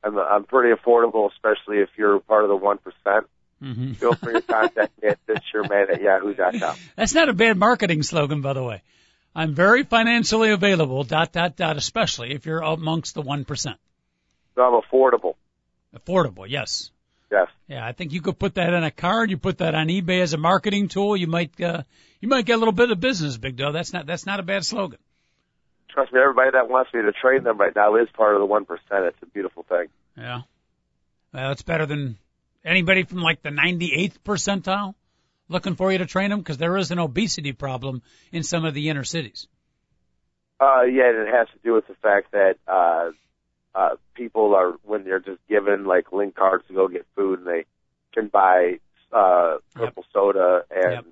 I'm, 0.03 0.19
I'm 0.19 0.45
pretty 0.45 0.75
affordable, 0.75 1.31
especially 1.33 1.79
if 1.79 1.89
you're 1.97 2.21
part 2.21 2.45
of 2.45 2.49
the 2.51 2.57
one 2.57 2.79
percent. 2.79 3.27
Mhm. 3.63 3.97
Feel 3.97 4.13
free 4.15 4.35
to 4.35 4.43
contact 4.43 5.01
me 5.03 5.09
at 5.09 5.19
thisyourman 5.27 5.91
at 5.95 6.03
yahoo.com. 6.03 6.77
That's 6.97 7.15
not 7.15 7.29
a 7.31 7.33
bad 7.33 7.57
marketing 7.57 8.03
slogan, 8.03 8.43
by 8.43 8.53
the 8.53 8.63
way. 8.63 8.83
I'm 9.35 9.55
very 9.55 9.85
financially 9.85 10.51
available. 10.51 11.05
Dot 11.05 11.33
dot 11.33 11.57
dot. 11.57 11.77
Especially 11.77 12.33
if 12.35 12.45
you're 12.45 12.61
amongst 12.61 13.15
the 13.15 13.23
one 13.23 13.45
percent. 13.47 13.79
So 14.55 14.63
I'm 14.63 14.81
affordable. 14.83 15.35
Affordable, 15.97 16.45
yes. 16.49 16.91
Yes. 17.35 17.49
Yeah, 17.67 17.85
I 17.85 17.91
think 17.91 18.13
you 18.13 18.21
could 18.21 18.39
put 18.39 18.55
that 18.55 18.73
on 18.73 18.85
a 18.85 18.93
card. 18.93 19.29
You 19.29 19.39
put 19.39 19.59
that 19.59 19.75
on 19.75 19.89
eBay 19.89 20.21
as 20.21 20.35
a 20.35 20.39
marketing 20.39 20.87
tool. 20.87 21.17
You 21.17 21.27
might 21.27 21.61
uh, 21.61 21.83
you 22.21 22.29
might 22.29 22.47
get 22.47 22.55
a 22.55 22.59
little 22.59 22.73
bit 22.73 22.93
of 22.93 23.01
business, 23.01 23.37
big 23.37 23.57
dog. 23.57 23.75
That's 23.75 23.93
not 23.93 24.07
that's 24.07 24.25
not 24.25 24.39
a 24.39 24.45
bad 24.45 24.65
slogan. 24.65 25.01
Trust 25.91 26.13
me, 26.13 26.21
everybody 26.21 26.53
that 26.53 26.69
wants 26.69 26.95
me 26.95 27.03
to 27.03 27.11
train 27.11 27.43
them 27.43 27.59
right 27.59 27.75
now 27.75 27.97
is 27.97 28.09
part 28.17 28.37
of 28.37 28.41
the 28.41 28.47
one 28.47 28.67
percent. 28.67 29.07
It's 29.07 29.23
a 29.23 29.27
beautiful 29.27 29.65
thing. 29.65 29.87
Yeah. 30.17 30.43
Well, 31.33 31.51
it's 31.51 31.63
better 31.63 31.87
than 31.87 32.19
anybody 32.65 33.03
from 33.03 33.19
like 33.19 33.43
the 33.43 33.51
98th 33.51 34.19
percentile 34.25 34.95
looking 35.49 35.75
for 35.75 35.91
you 35.91 35.99
to 35.99 36.07
train 36.07 36.31
them 36.31 36.39
because 36.39 36.59
there 36.59 36.77
is 36.77 36.93
an 36.93 37.01
obesity 37.01 37.53
problem 37.53 38.03
in 38.31 38.45
some 38.45 38.65
of 38.65 38.75
the 38.75 38.91
inner 38.91 39.03
cities. 39.03 39.49
Uh, 40.61 40.83
yeah, 40.83 41.09
and 41.09 41.29
it 41.29 41.35
has 41.35 41.49
to 41.49 41.59
do 41.65 41.75
with 41.75 41.89
the 41.89 41.95
fact 41.95 42.31
that 42.31 42.59
uh, 42.69 43.11
uh, 43.75 43.97
people 44.15 44.55
are 44.55 44.73
when 44.83 45.05
they're 45.05 45.21
just 45.21 45.41
given 45.49 45.85
like 45.85 46.13
link 46.13 46.35
cards 46.35 46.65
to 46.69 46.75
go 46.75 46.89
get 46.89 47.07
food, 47.17 47.41
and 47.41 47.49
they 47.49 47.65
can 48.13 48.29
buy 48.29 48.79
uh, 49.13 49.57
purple 49.75 50.05
soda 50.13 50.65
and 50.71 50.93
Yep. 50.93 51.05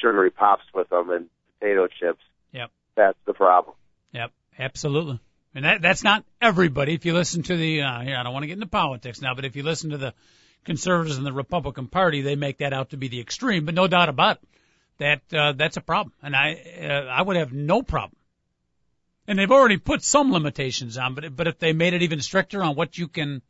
sugary 0.00 0.30
pops 0.30 0.64
with 0.74 0.88
them 0.90 1.10
and 1.10 1.28
potato 1.58 1.86
chips. 1.88 2.22
Yep. 2.52 2.70
That's 2.96 3.18
the 3.26 3.34
problem. 3.34 3.74
Yep, 4.12 4.32
absolutely. 4.58 5.20
And 5.54 5.64
that 5.64 5.82
that's 5.82 6.04
not 6.04 6.24
everybody. 6.40 6.94
If 6.94 7.04
you 7.04 7.14
listen 7.14 7.42
to 7.44 7.56
the 7.56 7.82
uh, 7.82 8.00
here, 8.00 8.16
I 8.16 8.22
don't 8.22 8.32
want 8.32 8.44
to 8.44 8.46
get 8.48 8.54
into 8.54 8.66
politics 8.66 9.20
now, 9.20 9.34
but 9.34 9.44
if 9.44 9.56
you 9.56 9.62
listen 9.62 9.90
to 9.90 9.98
the 9.98 10.14
conservatives 10.64 11.16
and 11.16 11.26
the 11.26 11.32
Republican 11.32 11.88
Party, 11.88 12.22
they 12.22 12.36
make 12.36 12.58
that 12.58 12.72
out 12.72 12.90
to 12.90 12.96
be 12.96 13.08
the 13.08 13.20
extreme. 13.20 13.64
But 13.64 13.74
no 13.74 13.88
doubt 13.88 14.08
about 14.08 14.36
it, 14.36 14.48
that 14.98 15.38
uh, 15.38 15.52
that's 15.52 15.76
a 15.76 15.80
problem, 15.80 16.12
and 16.22 16.36
I 16.36 16.52
uh, 16.82 17.10
I 17.10 17.22
would 17.22 17.36
have 17.36 17.52
no 17.52 17.82
problem. 17.82 18.17
And 19.28 19.38
they've 19.38 19.50
already 19.52 19.76
put 19.76 20.02
some 20.02 20.32
limitations 20.32 20.96
on, 20.98 21.14
but 21.14 21.36
but 21.36 21.46
if 21.46 21.58
they 21.60 21.72
made 21.72 21.92
it 21.94 22.02
even 22.02 22.20
stricter 22.20 22.62
on 22.64 22.74
what 22.74 22.96
you 22.98 23.06
can, 23.08 23.42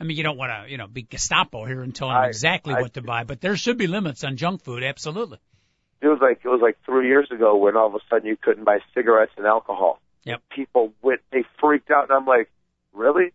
I 0.00 0.04
mean, 0.04 0.16
you 0.16 0.22
don't 0.24 0.38
want 0.38 0.50
to 0.64 0.70
you 0.70 0.78
know 0.78 0.86
be 0.88 1.02
Gestapo 1.02 1.64
here 1.66 1.82
and 1.82 1.94
tell 1.94 2.08
them 2.08 2.16
I- 2.16 2.26
exactly 2.28 2.74
I- 2.74 2.80
what 2.80 2.94
to 2.94 3.02
buy, 3.02 3.22
but 3.24 3.40
there 3.40 3.56
should 3.56 3.76
be 3.78 3.86
limits 3.86 4.24
on 4.24 4.36
junk 4.36 4.62
food, 4.64 4.82
absolutely. 4.82 5.38
It 6.00 6.08
was 6.08 6.18
like 6.20 6.40
it 6.44 6.48
was 6.48 6.60
like 6.62 6.78
three 6.84 7.06
years 7.08 7.30
ago 7.30 7.56
when 7.56 7.76
all 7.76 7.86
of 7.88 7.94
a 7.94 7.98
sudden 8.10 8.26
you 8.26 8.36
couldn't 8.36 8.64
buy 8.64 8.78
cigarettes 8.94 9.32
and 9.36 9.46
alcohol. 9.46 10.00
Yep. 10.24 10.42
People 10.50 10.92
went 11.02 11.20
they 11.30 11.44
freaked 11.60 11.90
out, 11.90 12.04
and 12.08 12.12
I'm 12.12 12.26
like, 12.26 12.50
really? 12.92 13.26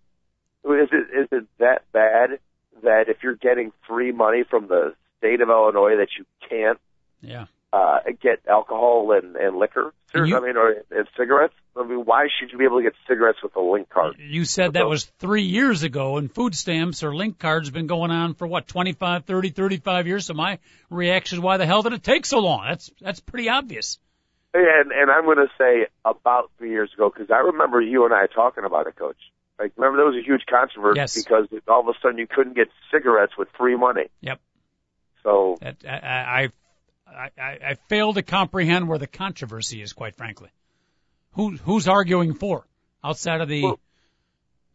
Is 0.65 0.89
it 0.91 1.07
is 1.17 1.27
it 1.31 1.45
that 1.59 1.83
bad 1.93 2.39
that 2.83 3.07
if 3.07 3.17
you're 3.23 3.35
getting 3.35 3.71
free 3.87 4.11
money 4.11 4.43
from 4.49 4.67
the 4.67 4.95
state 5.19 5.41
of 5.41 5.49
Illinois 5.49 5.95
that 5.97 6.09
you 6.17 6.25
can't 6.49 6.79
Yeah. 7.21 7.45
uh, 7.71 7.99
get 8.21 8.39
alcohol 8.49 9.11
and, 9.13 9.35
and 9.37 9.57
liquor? 9.57 9.93
Seriously, 10.11 10.31
you- 10.31 10.37
I 10.37 10.45
mean, 10.47 10.57
or 10.57 10.75
and 10.91 11.07
cigarettes. 11.17 11.53
I 11.79 11.83
mean, 11.85 11.99
why 11.99 12.27
should 12.39 12.51
you 12.51 12.57
be 12.57 12.65
able 12.65 12.77
to 12.77 12.83
get 12.83 12.93
cigarettes 13.07 13.39
with 13.43 13.55
a 13.55 13.61
link 13.61 13.89
card? 13.89 14.15
You 14.19 14.45
said 14.45 14.73
that 14.73 14.87
was 14.87 15.05
three 15.19 15.43
years 15.43 15.83
ago, 15.83 16.17
and 16.17 16.33
food 16.33 16.55
stamps 16.55 17.03
or 17.03 17.15
link 17.15 17.39
cards 17.39 17.67
have 17.67 17.73
been 17.73 17.87
going 17.87 18.11
on 18.11 18.33
for 18.33 18.47
what, 18.47 18.67
25, 18.67 19.25
30, 19.25 19.49
35 19.49 20.07
years? 20.07 20.25
So 20.25 20.33
my 20.33 20.59
reaction 20.89 21.37
is, 21.37 21.41
why 21.41 21.57
the 21.57 21.65
hell 21.65 21.83
did 21.83 21.93
it 21.93 22.03
take 22.03 22.25
so 22.25 22.39
long? 22.39 22.65
That's 22.67 22.91
that's 22.99 23.19
pretty 23.19 23.49
obvious. 23.49 23.99
And 24.53 24.91
and 24.91 25.11
I'm 25.11 25.25
going 25.25 25.37
to 25.37 25.49
say 25.57 25.87
about 26.03 26.51
three 26.57 26.71
years 26.71 26.91
ago 26.93 27.11
because 27.13 27.29
I 27.29 27.39
remember 27.39 27.81
you 27.81 28.05
and 28.05 28.13
I 28.13 28.27
talking 28.27 28.63
about 28.63 28.87
it, 28.87 28.95
Coach. 28.95 29.17
Like, 29.59 29.73
remember 29.75 29.97
there 29.97 30.05
was 30.05 30.15
a 30.15 30.25
huge 30.25 30.45
controversy 30.47 30.99
Yes. 30.99 31.15
because 31.15 31.47
all 31.67 31.81
of 31.81 31.87
a 31.87 31.93
sudden 32.01 32.17
you 32.17 32.27
couldn't 32.27 32.55
get 32.55 32.67
cigarettes 32.91 33.33
with 33.37 33.49
free 33.57 33.75
money. 33.75 34.05
Yep. 34.21 34.39
So 35.23 35.57
That 35.61 35.77
I 35.85 36.49
I 37.07 37.31
I, 37.39 37.59
I 37.69 37.73
fail 37.87 38.13
to 38.13 38.21
comprehend 38.21 38.87
where 38.87 38.97
the 38.97 39.07
controversy 39.07 39.81
is, 39.81 39.93
quite 39.93 40.15
frankly. 40.15 40.49
Who 41.33 41.51
who's 41.57 41.87
arguing 41.87 42.33
for 42.33 42.65
outside 43.03 43.41
of 43.41 43.47
the 43.49 43.63
Well- 43.63 43.79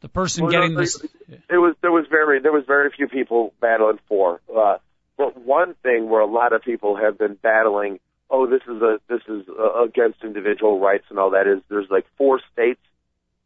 the 0.01 0.09
person 0.09 0.43
Well, 0.45 0.53
getting 0.53 0.75
no, 0.75 0.81
this? 0.81 1.01
it 1.49 1.59
was 1.59 1.77
there 1.81 1.93
was 1.93 2.07
very 2.11 2.41
there 2.41 2.53
was 2.53 2.65
very 2.67 2.91
few 2.91 3.09
people 3.09 3.55
battling 3.61 3.99
for. 4.09 4.41
Uh, 4.53 4.79
but 5.17 5.37
one 5.39 5.75
thing 5.83 6.09
where 6.09 6.21
a 6.21 6.27
lot 6.27 6.53
of 6.53 6.63
people 6.63 6.97
have 6.97 7.17
been 7.19 7.35
battling, 7.35 8.01
oh, 8.31 8.47
this 8.47 8.63
is 8.63 8.83
a 8.83 9.01
this 9.09 9.23
is 9.29 9.49
uh 9.49 9.83
against 9.85 10.25
individual 10.25 10.81
rights 10.81 11.05
and 11.11 11.19
all 11.19 11.31
that 11.31 11.47
is 11.47 11.61
there's 11.69 11.89
like 11.91 12.07
four 12.17 12.41
states 12.53 12.81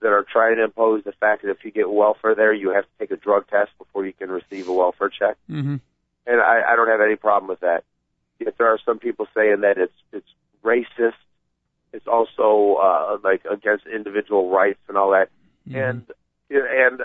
that 0.01 0.09
are 0.09 0.25
trying 0.31 0.57
to 0.57 0.65
impose 0.65 1.05
the 1.05 1.13
fact 1.13 1.43
that 1.43 1.51
if 1.51 1.65
you 1.65 1.71
get 1.71 1.91
welfare 1.91 2.35
there, 2.35 2.53
you 2.53 2.71
have 2.71 2.85
to 2.85 2.91
take 2.99 3.11
a 3.11 3.17
drug 3.17 3.47
test 3.49 3.71
before 3.79 4.05
you 4.07 4.13
can 4.13 4.31
receive 4.31 4.69
a 4.69 4.73
welfare 4.73 5.09
check. 5.11 5.37
hmm 5.47 5.77
And 6.27 6.41
I, 6.41 6.61
I 6.73 6.77
don't 6.77 6.89
have 6.89 7.01
any 7.01 7.17
problem 7.17 7.49
with 7.49 7.61
that. 7.61 7.85
Yet 8.39 8.57
there 8.59 8.69
are 8.69 8.79
some 8.85 8.99
people 8.99 9.27
saying 9.35 9.61
that 9.61 9.77
it's 9.79 9.95
it's 10.13 10.29
racist. 10.65 11.15
It's 11.93 12.07
also 12.07 12.77
uh, 12.81 13.19
like 13.23 13.45
against 13.45 13.87
individual 13.87 14.51
rights 14.51 14.81
and 14.89 14.97
all 14.97 15.13
that. 15.13 15.29
And 15.73 16.07
and 16.51 17.01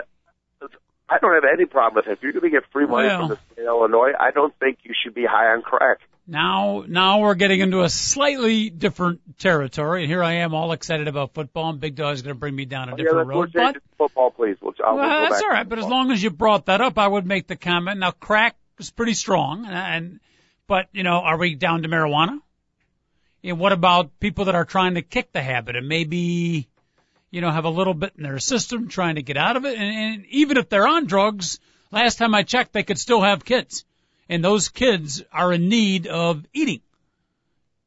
I 1.08 1.18
don't 1.18 1.34
have 1.34 1.44
any 1.52 1.66
problem 1.66 1.96
with 1.96 2.06
it. 2.06 2.12
If 2.12 2.22
you're 2.22 2.32
going 2.32 2.44
to 2.44 2.50
get 2.50 2.64
free 2.72 2.86
money 2.86 3.08
Well- 3.08 3.20
from 3.20 3.28
the 3.30 3.38
state 3.52 3.62
of 3.62 3.66
Illinois, 3.66 4.12
I 4.18 4.30
don't 4.30 4.54
think 4.58 4.78
you 4.82 4.94
should 5.02 5.14
be 5.14 5.24
high 5.24 5.52
on 5.52 5.62
crack. 5.62 5.98
Now, 6.24 6.84
now 6.86 7.18
we're 7.18 7.34
getting 7.34 7.60
into 7.60 7.82
a 7.82 7.88
slightly 7.88 8.70
different 8.70 9.38
territory, 9.38 10.02
and 10.02 10.10
here 10.10 10.22
I 10.22 10.34
am, 10.34 10.54
all 10.54 10.70
excited 10.70 11.08
about 11.08 11.34
football, 11.34 11.70
and 11.70 11.80
Big 11.80 11.96
Dog's 11.96 12.22
going 12.22 12.34
to 12.34 12.38
bring 12.38 12.54
me 12.54 12.64
down 12.64 12.88
a 12.88 12.92
yeah, 12.92 12.96
different 12.98 13.34
let's, 13.34 13.54
road. 13.54 13.74
But 13.74 13.82
football, 13.98 14.30
please. 14.30 14.56
We'll, 14.62 14.72
we'll 14.78 14.96
well, 14.96 15.28
that's 15.28 15.42
all 15.42 15.48
right. 15.48 15.68
But 15.68 15.80
as 15.80 15.84
long 15.86 16.12
as 16.12 16.22
you 16.22 16.30
brought 16.30 16.66
that 16.66 16.80
up, 16.80 16.96
I 16.96 17.08
would 17.08 17.26
make 17.26 17.48
the 17.48 17.56
comment. 17.56 17.98
Now, 17.98 18.12
crack 18.12 18.54
is 18.78 18.90
pretty 18.90 19.14
strong, 19.14 19.66
and 19.66 20.20
but 20.68 20.86
you 20.92 21.02
know, 21.02 21.16
are 21.16 21.36
we 21.36 21.56
down 21.56 21.82
to 21.82 21.88
marijuana? 21.88 22.38
And 23.44 23.58
what 23.58 23.72
about 23.72 24.20
people 24.20 24.46
that 24.46 24.54
are 24.54 24.64
trying 24.64 24.94
to 24.94 25.02
kick 25.02 25.32
the 25.32 25.42
habit 25.42 25.76
and 25.76 25.88
maybe, 25.88 26.68
you 27.30 27.40
know, 27.40 27.50
have 27.50 27.64
a 27.64 27.70
little 27.70 27.94
bit 27.94 28.12
in 28.16 28.22
their 28.22 28.38
system 28.38 28.88
trying 28.88 29.16
to 29.16 29.22
get 29.22 29.36
out 29.36 29.56
of 29.56 29.64
it. 29.64 29.76
And, 29.76 29.96
and 29.96 30.26
even 30.26 30.56
if 30.56 30.68
they're 30.68 30.86
on 30.86 31.06
drugs, 31.06 31.58
last 31.90 32.16
time 32.16 32.34
I 32.34 32.42
checked, 32.42 32.72
they 32.72 32.84
could 32.84 32.98
still 32.98 33.22
have 33.22 33.44
kids. 33.44 33.84
And 34.28 34.44
those 34.44 34.68
kids 34.68 35.22
are 35.32 35.52
in 35.52 35.68
need 35.68 36.06
of 36.06 36.46
eating. 36.52 36.80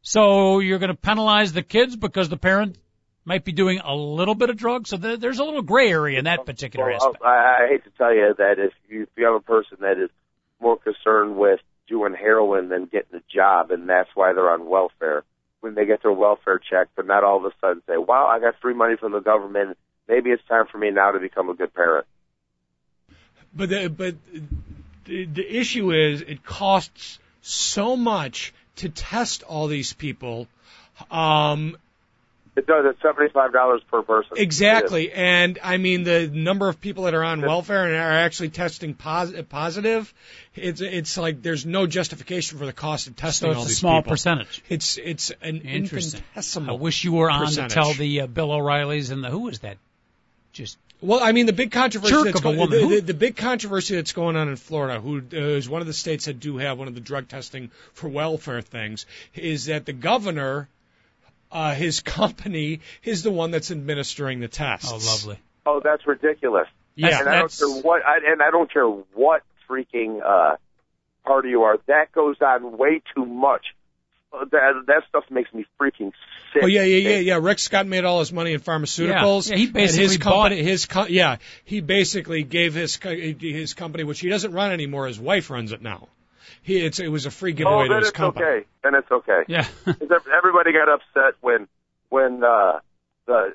So 0.01 0.59
you're 0.59 0.79
going 0.79 0.91
to 0.91 0.95
penalize 0.95 1.53
the 1.53 1.63
kids 1.63 1.95
because 1.95 2.29
the 2.29 2.37
parent 2.37 2.77
might 3.23 3.43
be 3.43 3.51
doing 3.51 3.79
a 3.83 3.95
little 3.95 4.35
bit 4.35 4.49
of 4.49 4.57
drugs. 4.57 4.91
So 4.91 4.97
there's 4.97 5.39
a 5.39 5.43
little 5.43 5.63
gray 5.63 5.89
area 5.89 6.19
in 6.19 6.25
that 6.25 6.45
particular 6.45 6.87
well, 6.87 6.95
aspect. 6.95 7.23
I, 7.23 7.63
I 7.63 7.67
hate 7.69 7.83
to 7.85 7.89
tell 7.97 8.13
you 8.13 8.35
that 8.37 8.59
if 8.59 8.73
you, 8.87 9.03
if 9.03 9.09
you 9.17 9.25
have 9.25 9.35
a 9.35 9.39
person 9.39 9.77
that 9.81 9.97
is 9.97 10.11
more 10.59 10.77
concerned 10.77 11.37
with 11.37 11.59
doing 11.87 12.13
heroin 12.13 12.69
than 12.69 12.85
getting 12.85 13.15
a 13.15 13.23
job, 13.33 13.71
and 13.71 13.89
that's 13.89 14.09
why 14.13 14.33
they're 14.33 14.49
on 14.49 14.67
welfare. 14.67 15.23
When 15.65 15.73
they 15.73 15.87
get 15.87 16.03
their 16.03 16.11
welfare 16.11 16.59
check, 16.59 16.89
but 16.95 17.07
not 17.07 17.23
all 17.23 17.43
of 17.43 17.45
a 17.45 17.55
sudden 17.59 17.81
say, 17.87 17.97
"Wow, 17.97 18.27
I 18.27 18.39
got 18.39 18.53
free 18.61 18.75
money 18.75 18.97
from 18.97 19.13
the 19.13 19.19
government. 19.19 19.79
Maybe 20.07 20.29
it's 20.29 20.45
time 20.45 20.67
for 20.71 20.77
me 20.77 20.91
now 20.91 21.09
to 21.09 21.19
become 21.19 21.49
a 21.49 21.55
good 21.55 21.73
parent." 21.73 22.05
But 23.51 23.69
the, 23.69 23.87
but 23.87 24.13
the, 25.05 25.25
the 25.25 25.57
issue 25.59 25.91
is 25.91 26.21
it 26.21 26.43
costs 26.43 27.17
so 27.41 27.97
much 27.97 28.53
to 28.75 28.89
test 28.89 29.41
all 29.41 29.65
these 29.65 29.91
people. 29.91 30.47
Um, 31.09 31.77
It 32.57 32.65
does. 32.67 32.85
It's 32.85 33.01
seventy-five 33.01 33.51
dollars 33.51 33.81
per 33.91 34.01
person. 34.01 34.37
Exactly, 34.37 35.11
and 35.11 35.59
I 35.61 35.75
mean 35.75 36.03
the 36.03 36.27
number 36.27 36.69
of 36.69 36.79
people 36.79 37.03
that 37.03 37.13
are 37.13 37.23
on 37.23 37.41
welfare 37.41 37.85
and 37.85 37.95
are 37.95 38.11
actually 38.25 38.49
testing 38.49 38.93
pos- 38.93 39.33
positive. 39.49 40.13
It's 40.55 40.79
it's 40.79 41.17
like 41.17 41.41
there's 41.41 41.65
no 41.65 41.85
justification 41.85 42.57
for 42.57 42.65
the 42.65 42.71
cost 42.71 43.07
of 43.07 43.17
testing 43.17 43.47
So 43.47 43.51
it's 43.51 43.57
all 43.57 43.63
a 43.65 43.67
these 43.67 43.77
small 43.77 44.01
people. 44.01 44.11
percentage. 44.11 44.63
It's 44.69 44.97
it's 44.97 45.31
an 45.41 45.61
Interesting. 45.61 46.21
I 46.37 46.71
wish 46.71 47.03
you 47.03 47.11
were 47.11 47.29
on 47.29 47.45
percentage. 47.47 47.71
to 47.71 47.75
tell 47.75 47.93
the 47.93 48.21
uh, 48.21 48.27
Bill 48.27 48.51
O'Reillys 48.53 49.11
and 49.11 49.21
the 49.21 49.29
who 49.29 49.39
was 49.39 49.59
that? 49.59 49.77
Just 50.53 50.77
Well, 51.01 51.19
I 51.21 51.33
mean 51.33 51.47
the 51.47 51.53
big 51.53 51.71
controversy 51.71 52.15
that's 52.23 52.37
of 52.37 52.43
going, 52.43 52.57
the, 52.69 52.87
the, 52.87 52.99
the 53.01 53.13
big 53.13 53.35
controversy 53.35 53.95
that's 53.95 54.13
going 54.13 54.37
on 54.37 54.47
in 54.47 54.55
Florida, 54.55 55.01
who 55.01 55.17
uh, 55.17 55.35
is 55.37 55.67
one 55.67 55.81
of 55.81 55.87
the 55.87 55.93
states 55.93 56.23
that 56.25 56.39
do 56.39 56.55
have 56.55 56.79
one 56.79 56.87
of 56.87 56.95
the 56.95 57.01
drug 57.01 57.27
testing 57.27 57.69
for 57.91 58.07
welfare 58.07 58.61
things, 58.61 59.05
is 59.33 59.65
that 59.65 59.85
the 59.85 59.91
governor, 59.91 60.69
uh, 61.55 61.73
his 61.73 62.01
company, 62.01 62.81
is 63.03 63.23
the 63.23 63.31
one 63.31 63.51
that's 63.51 63.71
administering 63.71 64.39
the 64.41 64.47
tests. 64.47 64.91
oh, 64.91 64.97
lovely. 64.97 65.39
Oh, 65.65 65.81
that's 65.83 66.05
ridiculous. 66.05 66.67
Yeah, 66.95 67.19
and 67.21 67.29
I 67.29 67.39
don't 67.39 67.51
care 67.57 67.81
what. 67.81 68.05
I, 68.05 68.17
and 68.31 68.41
I 68.41 68.51
don't 68.51 68.71
care 68.71 68.85
what 68.87 69.41
freaking 69.69 70.21
uh, 70.23 70.57
party 71.25 71.49
you 71.49 71.63
are. 71.63 71.77
That 71.87 72.11
goes 72.11 72.35
on 72.41 72.77
way 72.77 73.01
too 73.15 73.25
much. 73.25 73.65
Uh, 74.31 74.45
That 74.51 74.73
that 74.87 75.03
stuff 75.09 75.23
makes 75.29 75.53
me 75.53 75.65
freaking 75.79 76.11
sick. 76.53 76.63
Oh 76.63 76.67
yeah, 76.67 76.83
yeah, 76.83 77.09
yeah, 77.09 77.17
yeah. 77.17 77.39
Rick 77.41 77.59
Scott 77.59 77.87
made 77.87 78.05
all 78.05 78.19
his 78.19 78.31
money 78.31 78.53
in 78.53 78.59
pharmaceuticals. 78.61 79.49
Yeah, 79.49 79.55
yeah, 79.55 79.57
he 79.57 79.65
and 79.67 79.77
his 79.77 80.17
company, 80.17 80.55
bought- 80.57 80.65
his 80.65 80.85
co- 80.85 81.07
yeah, 81.07 81.37
he 81.65 81.81
basically 81.81 82.43
gave 82.43 82.73
his 82.73 82.97
co- 82.97 83.15
his 83.15 83.73
company, 83.73 84.03
which 84.03 84.19
he 84.19 84.29
doesn't 84.29 84.51
run 84.53 84.71
anymore. 84.71 85.07
His 85.07 85.19
wife 85.19 85.49
runs 85.49 85.71
it 85.71 85.81
now. 85.81 86.07
He 86.65 86.83
it's 86.83 86.99
it 86.99 87.09
was 87.09 87.27
a 87.27 87.31
free 87.31 87.51
Oh, 87.51 87.55
giveaway 87.55 87.87
to 87.87 87.95
his 87.97 88.07
it's 88.09 88.17
company. 88.17 88.45
okay. 88.45 88.65
Then 88.83 88.95
it's 88.95 89.11
okay. 89.11 89.41
Yeah, 89.47 89.67
Everybody 90.35 90.73
got 90.73 90.89
upset 90.89 91.35
when 91.41 91.67
when 92.09 92.43
uh, 92.43 92.79
the 93.27 93.53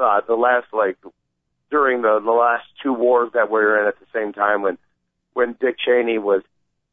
uh, 0.00 0.20
the 0.28 0.34
last 0.34 0.66
like 0.72 0.96
during 1.70 2.02
the 2.02 2.20
the 2.24 2.30
last 2.30 2.64
two 2.82 2.92
wars 2.92 3.30
that 3.34 3.50
we 3.50 3.58
were 3.58 3.82
in 3.82 3.88
at 3.88 3.98
the 3.98 4.06
same 4.14 4.32
time 4.32 4.62
when 4.62 4.78
when 5.34 5.56
Dick 5.60 5.76
Cheney 5.84 6.18
was 6.18 6.42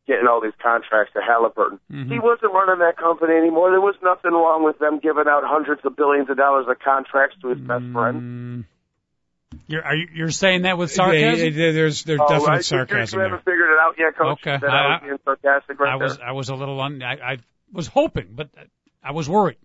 getting 0.07 0.27
all 0.27 0.41
these 0.41 0.57
contracts 0.62 1.13
to 1.13 1.22
Halliburton. 1.22 1.79
Mm-hmm. 1.91 2.12
He 2.12 2.19
wasn't 2.19 2.51
running 2.51 2.79
that 2.79 2.98
company 2.98 3.36
anymore. 3.36 3.69
There 3.72 3.79
was 3.79 3.95
nothing 4.03 4.31
wrong 4.31 4.63
with 4.63 4.77
them 4.79 5.00
giving 5.00 5.27
out 5.29 5.43
hundreds 5.45 5.86
of 5.86 5.95
billions 5.95 6.29
of 6.29 6.36
dollars 6.38 6.65
of 6.67 6.77
contracts 6.79 7.38
to 7.41 7.50
his 7.50 7.60
best 7.60 7.86
friend. 7.93 8.65
You're 9.67 9.84
are 9.84 9.96
you, 9.96 10.08
you're 10.13 10.32
saying 10.32 10.63
that 10.63 10.77
with 10.77 10.91
Yeah, 10.91 10.96
sarcasm? 10.96 11.53
yeah, 11.53 11.72
there's 11.72 12.03
there's 12.03 12.20
Oh, 12.22 12.27
definite 12.27 12.48
right? 12.48 12.58
You- 12.58 12.62
sarcasm 12.63 13.17
You, 13.17 13.21
there. 13.23 13.30
haven't 13.30 13.45
figured 13.45 13.69
it 13.71 13.80
out 13.82 13.95
yet, 13.97 14.17
Coach. 14.17 14.39
Okay. 14.41 14.58
That 14.62 14.69
I, 14.69 14.78
I- 14.78 14.89
was 14.91 15.02
being 15.04 15.17
sarcastic 15.23 15.80
right 15.80 15.93
I 15.93 15.95
was 15.95 16.17
there. 16.17 16.28
I 16.28 16.32
was 16.34 16.49
a 16.49 16.56
little 16.56 16.82
un, 16.82 17.02
I, 17.02 17.13
I 17.34 17.38
was 17.71 17.88
hoping, 17.88 18.30
but 18.34 18.49
I 19.04 19.12
was 19.12 19.30
worried 19.30 19.58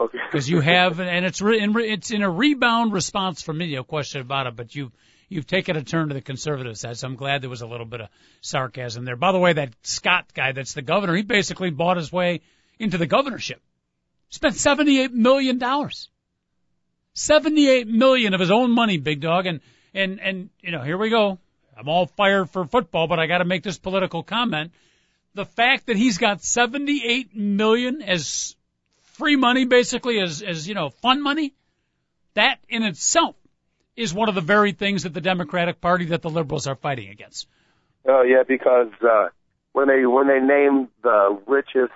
Okay. 0.00 0.18
because 0.30 0.48
you 0.48 0.60
have 0.60 1.00
and 1.00 1.24
it's 1.26 1.40
re, 1.42 1.58
in, 1.60 1.72
re- 1.72 1.90
it's 1.90 2.10
in 2.10 2.22
a 2.22 2.30
rebound 2.30 2.92
response 2.92 3.42
from 3.42 3.58
me, 3.58 3.74
no 3.74 3.82
question 3.84 4.20
about 4.20 4.46
it. 4.46 4.54
But 4.56 4.74
you 4.74 4.92
you've 5.28 5.46
taken 5.46 5.76
a 5.76 5.82
turn 5.82 6.08
to 6.08 6.14
the 6.14 6.20
conservative 6.20 6.76
side, 6.78 6.96
so 6.96 7.08
I'm 7.08 7.16
glad 7.16 7.42
there 7.42 7.50
was 7.50 7.62
a 7.62 7.66
little 7.66 7.86
bit 7.86 8.00
of 8.02 8.08
sarcasm 8.42 9.04
there. 9.04 9.16
By 9.16 9.32
the 9.32 9.38
way, 9.38 9.54
that 9.54 9.74
Scott 9.82 10.26
guy, 10.34 10.52
that's 10.52 10.72
the 10.74 10.82
governor, 10.82 11.14
he 11.16 11.22
basically 11.22 11.70
bought 11.70 11.96
his 11.96 12.12
way 12.12 12.42
into 12.78 12.96
the 12.98 13.06
governorship. 13.06 13.60
Spent 14.30 14.54
seventy 14.54 15.00
eight 15.00 15.12
million 15.12 15.58
dollars. 15.58 16.10
Seventy 17.18 17.66
eight 17.66 17.88
million 17.88 18.34
of 18.34 18.40
his 18.40 18.50
own 18.50 18.70
money, 18.70 18.98
big 18.98 19.22
dog, 19.22 19.46
and 19.46 19.60
and 19.94 20.20
and 20.20 20.50
you 20.60 20.70
know 20.70 20.82
here 20.82 20.98
we 20.98 21.08
go. 21.08 21.38
I'm 21.74 21.88
all 21.88 22.04
fired 22.04 22.50
for 22.50 22.66
football, 22.66 23.06
but 23.06 23.18
I 23.18 23.26
got 23.26 23.38
to 23.38 23.46
make 23.46 23.62
this 23.62 23.78
political 23.78 24.22
comment. 24.22 24.72
The 25.34 25.46
fact 25.46 25.86
that 25.86 25.96
he's 25.96 26.18
got 26.18 26.42
78 26.42 27.34
million 27.34 28.02
as 28.02 28.54
free 29.14 29.36
money, 29.36 29.64
basically 29.64 30.20
as 30.20 30.42
as 30.42 30.68
you 30.68 30.74
know 30.74 30.90
fun 30.90 31.22
money, 31.22 31.54
that 32.34 32.58
in 32.68 32.82
itself 32.82 33.34
is 33.96 34.12
one 34.12 34.28
of 34.28 34.34
the 34.34 34.42
very 34.42 34.72
things 34.72 35.04
that 35.04 35.14
the 35.14 35.22
Democratic 35.22 35.80
Party 35.80 36.04
that 36.06 36.20
the 36.20 36.28
liberals 36.28 36.66
are 36.66 36.74
fighting 36.76 37.08
against. 37.08 37.48
Oh 38.06 38.24
yeah, 38.24 38.42
because 38.46 38.92
uh, 39.02 39.28
when 39.72 39.88
they 39.88 40.04
when 40.04 40.28
they 40.28 40.40
named 40.40 40.88
the 41.02 41.40
richest 41.46 41.94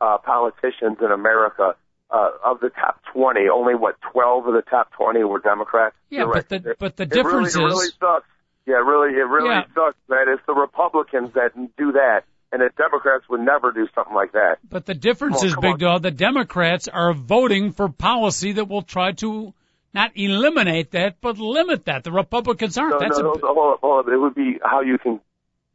uh, 0.00 0.18
politicians 0.18 0.98
in 1.00 1.10
America 1.10 1.74
uh, 2.10 2.30
of 2.44 2.60
the 2.60 2.70
top 2.70 3.00
20, 3.12 3.48
only 3.52 3.74
what 3.74 3.96
12 4.12 4.46
of 4.46 4.54
the 4.54 4.62
top 4.62 4.92
20 4.92 5.24
were 5.24 5.40
Democrats. 5.40 5.94
Yeah, 6.10 6.20
You're 6.20 6.26
but 6.28 6.50
right. 6.50 6.62
the 6.62 6.76
but 6.78 6.96
the 6.96 7.02
it 7.04 7.10
difference 7.10 7.54
really, 7.54 7.66
it 7.66 7.68
is 7.68 7.74
really 7.74 7.88
sucks. 8.00 8.26
Yeah, 8.66 8.74
really, 8.76 9.14
it 9.14 9.22
really 9.24 9.48
Yeah. 9.50 9.64
sucks 9.74 9.96
that 10.08 10.28
it's 10.28 10.42
the 10.46 10.54
Republicans 10.54 11.32
that 11.34 11.52
do 11.76 11.92
that, 11.92 12.22
and 12.52 12.62
that 12.62 12.76
Democrats 12.76 13.24
would 13.28 13.40
never 13.40 13.72
do 13.72 13.86
something 13.94 14.14
like 14.14 14.32
that. 14.32 14.58
But 14.68 14.86
the 14.86 14.94
difference 14.94 15.40
on, 15.42 15.46
is, 15.46 15.56
Big 15.56 15.72
on. 15.74 15.78
Dog, 15.78 16.02
the 16.02 16.10
Democrats 16.10 16.88
are 16.88 17.12
voting 17.12 17.72
for 17.72 17.88
policy 17.88 18.52
that 18.52 18.68
will 18.68 18.82
try 18.82 19.12
to 19.12 19.52
not 19.94 20.12
eliminate 20.16 20.90
that, 20.92 21.16
but 21.20 21.38
limit 21.38 21.86
that. 21.86 22.04
The 22.04 22.12
Republicans 22.12 22.76
aren't. 22.78 22.92
No, 22.92 22.98
That's 23.00 23.18
no, 23.18 23.32
a, 23.32 23.38
no, 23.38 23.54
hold 23.54 23.74
up, 23.74 23.80
hold 23.80 24.06
up. 24.06 24.12
It 24.12 24.16
would 24.18 24.34
be 24.34 24.58
how 24.62 24.80
you 24.82 24.98
can 24.98 25.20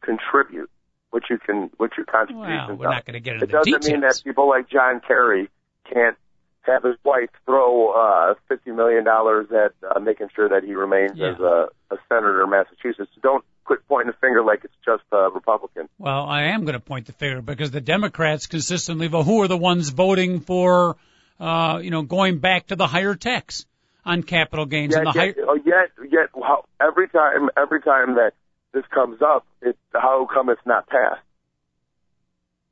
contribute, 0.01 0.69
what 1.11 1.23
you 1.29 1.37
can, 1.39 1.69
what 1.77 1.91
your 1.97 2.05
contributions 2.05 2.67
well, 2.69 2.77
we're 2.77 2.89
not 2.89 3.05
going 3.05 3.13
to 3.15 3.19
get 3.19 3.35
into 3.35 3.45
It 3.45 3.47
the 3.47 3.57
doesn't 3.57 3.71
details. 3.73 3.91
mean 3.91 4.01
that 4.01 4.21
people 4.23 4.47
like 4.49 4.69
John 4.69 5.01
Kerry 5.07 5.49
can't 5.91 6.17
have 6.65 6.83
his 6.83 6.95
wife 7.03 7.29
throw 7.45 7.91
uh, 7.91 8.35
fifty 8.47 8.71
million 8.71 9.03
dollars 9.03 9.47
at 9.51 9.73
uh, 9.87 9.99
making 9.99 10.27
sure 10.35 10.49
that 10.49 10.63
he 10.63 10.73
remains 10.73 11.13
Yeah. 11.15 11.31
as 11.33 11.39
a, 11.39 11.67
a 11.91 11.97
senator 12.09 12.43
in 12.43 12.49
Massachusetts. 12.49 13.11
Don't 13.21 13.43
quit 13.65 13.79
pointing 13.87 14.11
the 14.11 14.17
finger 14.19 14.43
like 14.43 14.63
it's 14.63 14.73
just 14.85 15.03
uh, 15.11 15.31
Republican. 15.31 15.87
Well, 15.97 16.25
I 16.25 16.45
am 16.53 16.61
going 16.65 16.73
to 16.73 16.79
point 16.79 17.05
the 17.07 17.13
finger 17.13 17.41
because 17.41 17.71
the 17.71 17.81
Democrats 17.81 18.47
consistently 18.47 19.07
vote. 19.07 19.23
Who 19.23 19.41
are 19.41 19.47
the 19.47 19.57
ones 19.57 19.89
voting 19.89 20.41
for, 20.41 20.97
uh, 21.39 21.79
you 21.81 21.89
know, 21.91 22.01
going 22.01 22.39
back 22.39 22.67
to 22.67 22.75
the 22.75 22.87
higher 22.87 23.15
tax 23.15 23.65
on 24.05 24.23
capital 24.23 24.65
gains 24.65 24.95
and 24.95 25.05
the 25.07 25.11
yet, 25.15 25.35
higher? 25.35 25.45
oh, 25.47 25.55
yet, 25.65 25.91
yet, 26.11 26.29
how, 26.35 26.65
every 26.81 27.07
time, 27.07 27.49
every 27.55 27.81
time 27.81 28.15
that 28.15 28.33
this 28.73 28.83
comes 28.93 29.21
up, 29.21 29.45
it, 29.61 29.77
how 29.93 30.27
come 30.33 30.49
it's 30.49 30.65
not 30.65 30.87
passed? 30.87 31.21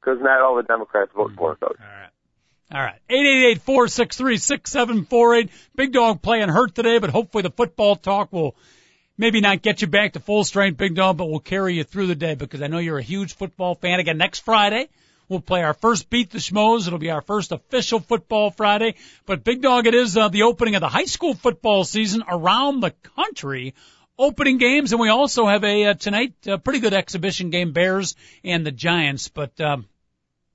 Because 0.02 0.20
not 0.22 0.42
all 0.42 0.56
the 0.58 0.64
Democrats 0.64 1.12
vote 1.16 1.32
for 1.38 1.54
it, 1.54 1.60
though. 1.62 1.68
All 1.68 1.76
right. 1.80 2.10
All 2.74 2.82
right. 2.82 3.00
Eight 3.10 3.26
eight 3.26 3.46
eight 3.52 3.62
four 3.62 3.90
six 3.90 4.16
three 4.16 4.38
six 4.38 4.72
seven 4.72 5.04
four 5.04 5.36
eight. 5.36 5.50
Big 5.76 5.92
Dog 5.92 6.22
playing 6.22 6.48
hurt 6.48 6.74
today, 6.74 7.00
but 7.00 7.10
hopefully 7.10 7.42
the 7.42 7.50
football 7.50 7.98
talk 7.98 8.32
will 8.32 8.56
maybe 9.18 9.42
not 9.42 9.62
get 9.62 9.82
you 9.82 9.88
back 9.88 10.14
to 10.14 10.22
full 10.22 10.46
strength, 10.46 10.78
Big 10.78 10.96
Dog, 10.96 11.18
but 11.18 11.26
will 11.30 11.42
carry 11.42 11.76
you 11.76 11.84
through 11.84 12.08
the 12.08 12.16
day 12.16 12.36
because 12.36 12.62
I 12.62 12.68
know 12.68 12.78
you're 12.78 12.98
a 12.98 13.04
huge 13.04 13.36
football 13.36 13.76
fan. 13.76 14.00
Again, 14.00 14.18
next 14.18 14.40
Friday, 14.40 14.88
we'll 15.28 15.42
play 15.42 15.64
our 15.64 15.74
first 15.74 16.10
Beat 16.10 16.32
the 16.32 16.38
Schmoes. 16.38 16.88
It'll 16.88 16.98
be 16.98 17.12
our 17.12 17.22
first 17.22 17.52
official 17.52 18.00
football 18.00 18.52
Friday. 18.52 18.96
But 19.26 19.44
Big 19.44 19.62
Dog, 19.62 19.86
it 19.86 19.94
is 19.94 20.16
uh, 20.16 20.30
the 20.30 20.44
opening 20.44 20.76
of 20.76 20.82
the 20.82 20.88
high 20.88 21.06
school 21.06 21.34
football 21.34 21.84
season 21.84 22.24
around 22.26 22.80
the 22.80 22.92
country. 23.18 23.74
Opening 24.18 24.60
games, 24.60 24.92
and 24.92 25.02
we 25.02 25.10
also 25.10 25.48
have 25.48 25.64
a 25.64 25.86
uh, 25.86 25.94
tonight 25.96 26.36
a 26.46 26.58
pretty 26.58 26.80
good 26.80 26.94
exhibition 26.94 27.50
game, 27.50 27.74
Bears 27.74 28.16
and 28.44 28.64
the 28.66 28.72
Giants. 28.72 29.30
But 29.30 29.60
um, 29.60 29.88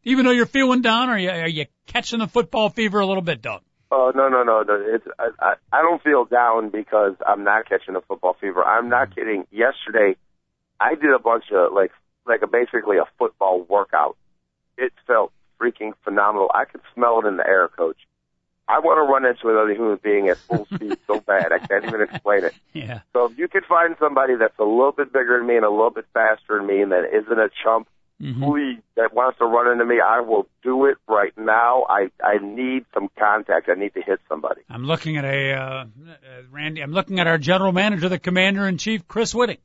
even 0.07 0.25
though 0.25 0.31
you're 0.31 0.47
feeling 0.47 0.81
down, 0.81 1.11
are 1.11 1.19
you 1.19 1.29
are 1.29 1.49
you 1.49 1.66
catching 1.87 2.21
the 2.21 2.29
football 2.29 2.71
fever 2.71 3.01
a 3.01 3.07
little 3.07 3.23
bit, 3.23 3.42
Doug? 3.42 3.61
Oh 3.90 4.12
no 4.14 4.29
no 4.29 4.45
no! 4.45 4.62
no. 4.62 4.95
It's 4.95 5.07
I, 5.19 5.29
I 5.40 5.55
I 5.73 5.83
don't 5.83 6.03
feel 6.03 6.25
down 6.25 6.71
because 6.71 7.14
I'm 7.27 7.45
not 7.45 7.69
catching 7.69 7.97
a 7.97 8.01
football 8.01 8.37
fever. 8.40 8.64
I'm 8.64 8.88
not 8.88 9.14
kidding. 9.14 9.47
Yesterday, 9.51 10.16
I 10.81 10.95
did 10.95 11.12
a 11.12 11.19
bunch 11.19 11.45
of 11.53 11.73
like 11.73 11.90
like 12.25 12.42
a 12.42 12.47
basically 12.47 12.99
a 12.99 13.05
football 13.19 13.62
workout. 13.69 14.16
It 14.79 14.92
felt 15.07 15.33
freaking 15.61 15.92
phenomenal. 16.05 16.51
I 16.55 16.66
could 16.66 16.83
smell 16.95 17.21
it 17.21 17.27
in 17.27 17.37
the 17.37 17.47
air, 17.47 17.69
Coach. 17.69 17.99
I 18.69 18.81
want 18.81 18.99
to 18.99 19.12
run 19.12 19.25
into 19.25 19.49
another 19.49 19.75
human 19.75 19.99
being 20.03 20.29
at 20.29 20.38
full 20.38 20.66
speed 20.66 20.99
so 21.07 21.21
bad 21.21 21.53
I 21.53 21.64
can't 21.64 21.85
even 21.85 22.03
explain 22.03 22.45
it. 22.45 22.55
Yeah. 22.73 23.01
So 23.14 23.25
if 23.25 23.38
you 23.38 23.49
could 23.49 23.64
find 23.64 23.97
somebody 23.99 24.35
that's 24.37 24.59
a 24.59 24.64
little 24.64 24.92
bit 24.92 25.11
bigger 25.11 25.38
than 25.38 25.47
me 25.47 25.57
and 25.57 25.64
a 25.64 25.71
little 25.71 25.90
bit 25.90 26.05
faster 26.12 26.59
than 26.59 26.66
me 26.66 26.83
and 26.83 26.92
that 26.92 27.05
isn't 27.11 27.38
a 27.38 27.49
chump, 27.64 27.88
Mm-hmm. 28.23 28.45
please, 28.45 28.81
that 28.97 29.13
wants 29.13 29.39
to 29.41 29.45
run 29.45 29.71
into 29.71 29.85
me, 29.85 30.01
I 30.01 30.21
will 30.21 30.49
do 30.63 30.87
it 30.87 30.97
right 31.07 31.37
now. 31.37 31.85
I 31.87 32.11
I 32.25 32.39
need 32.41 32.87
some 32.95 33.11
contact. 33.19 33.69
I 33.69 33.75
need 33.75 33.93
to 33.93 34.01
hit 34.01 34.21
somebody. 34.27 34.63
I'm 34.71 34.85
looking 34.85 35.19
at 35.19 35.25
a 35.27 35.53
uh, 35.53 35.61
uh, 35.61 35.85
Randy. 36.51 36.81
I'm 36.81 36.93
looking 36.93 37.21
at 37.21 37.27
our 37.27 37.37
general 37.37 37.73
manager, 37.73 38.09
the 38.09 38.19
commander 38.19 38.67
in 38.67 38.79
chief, 38.79 39.07
Chris 39.07 39.35
Whitting, 39.35 39.59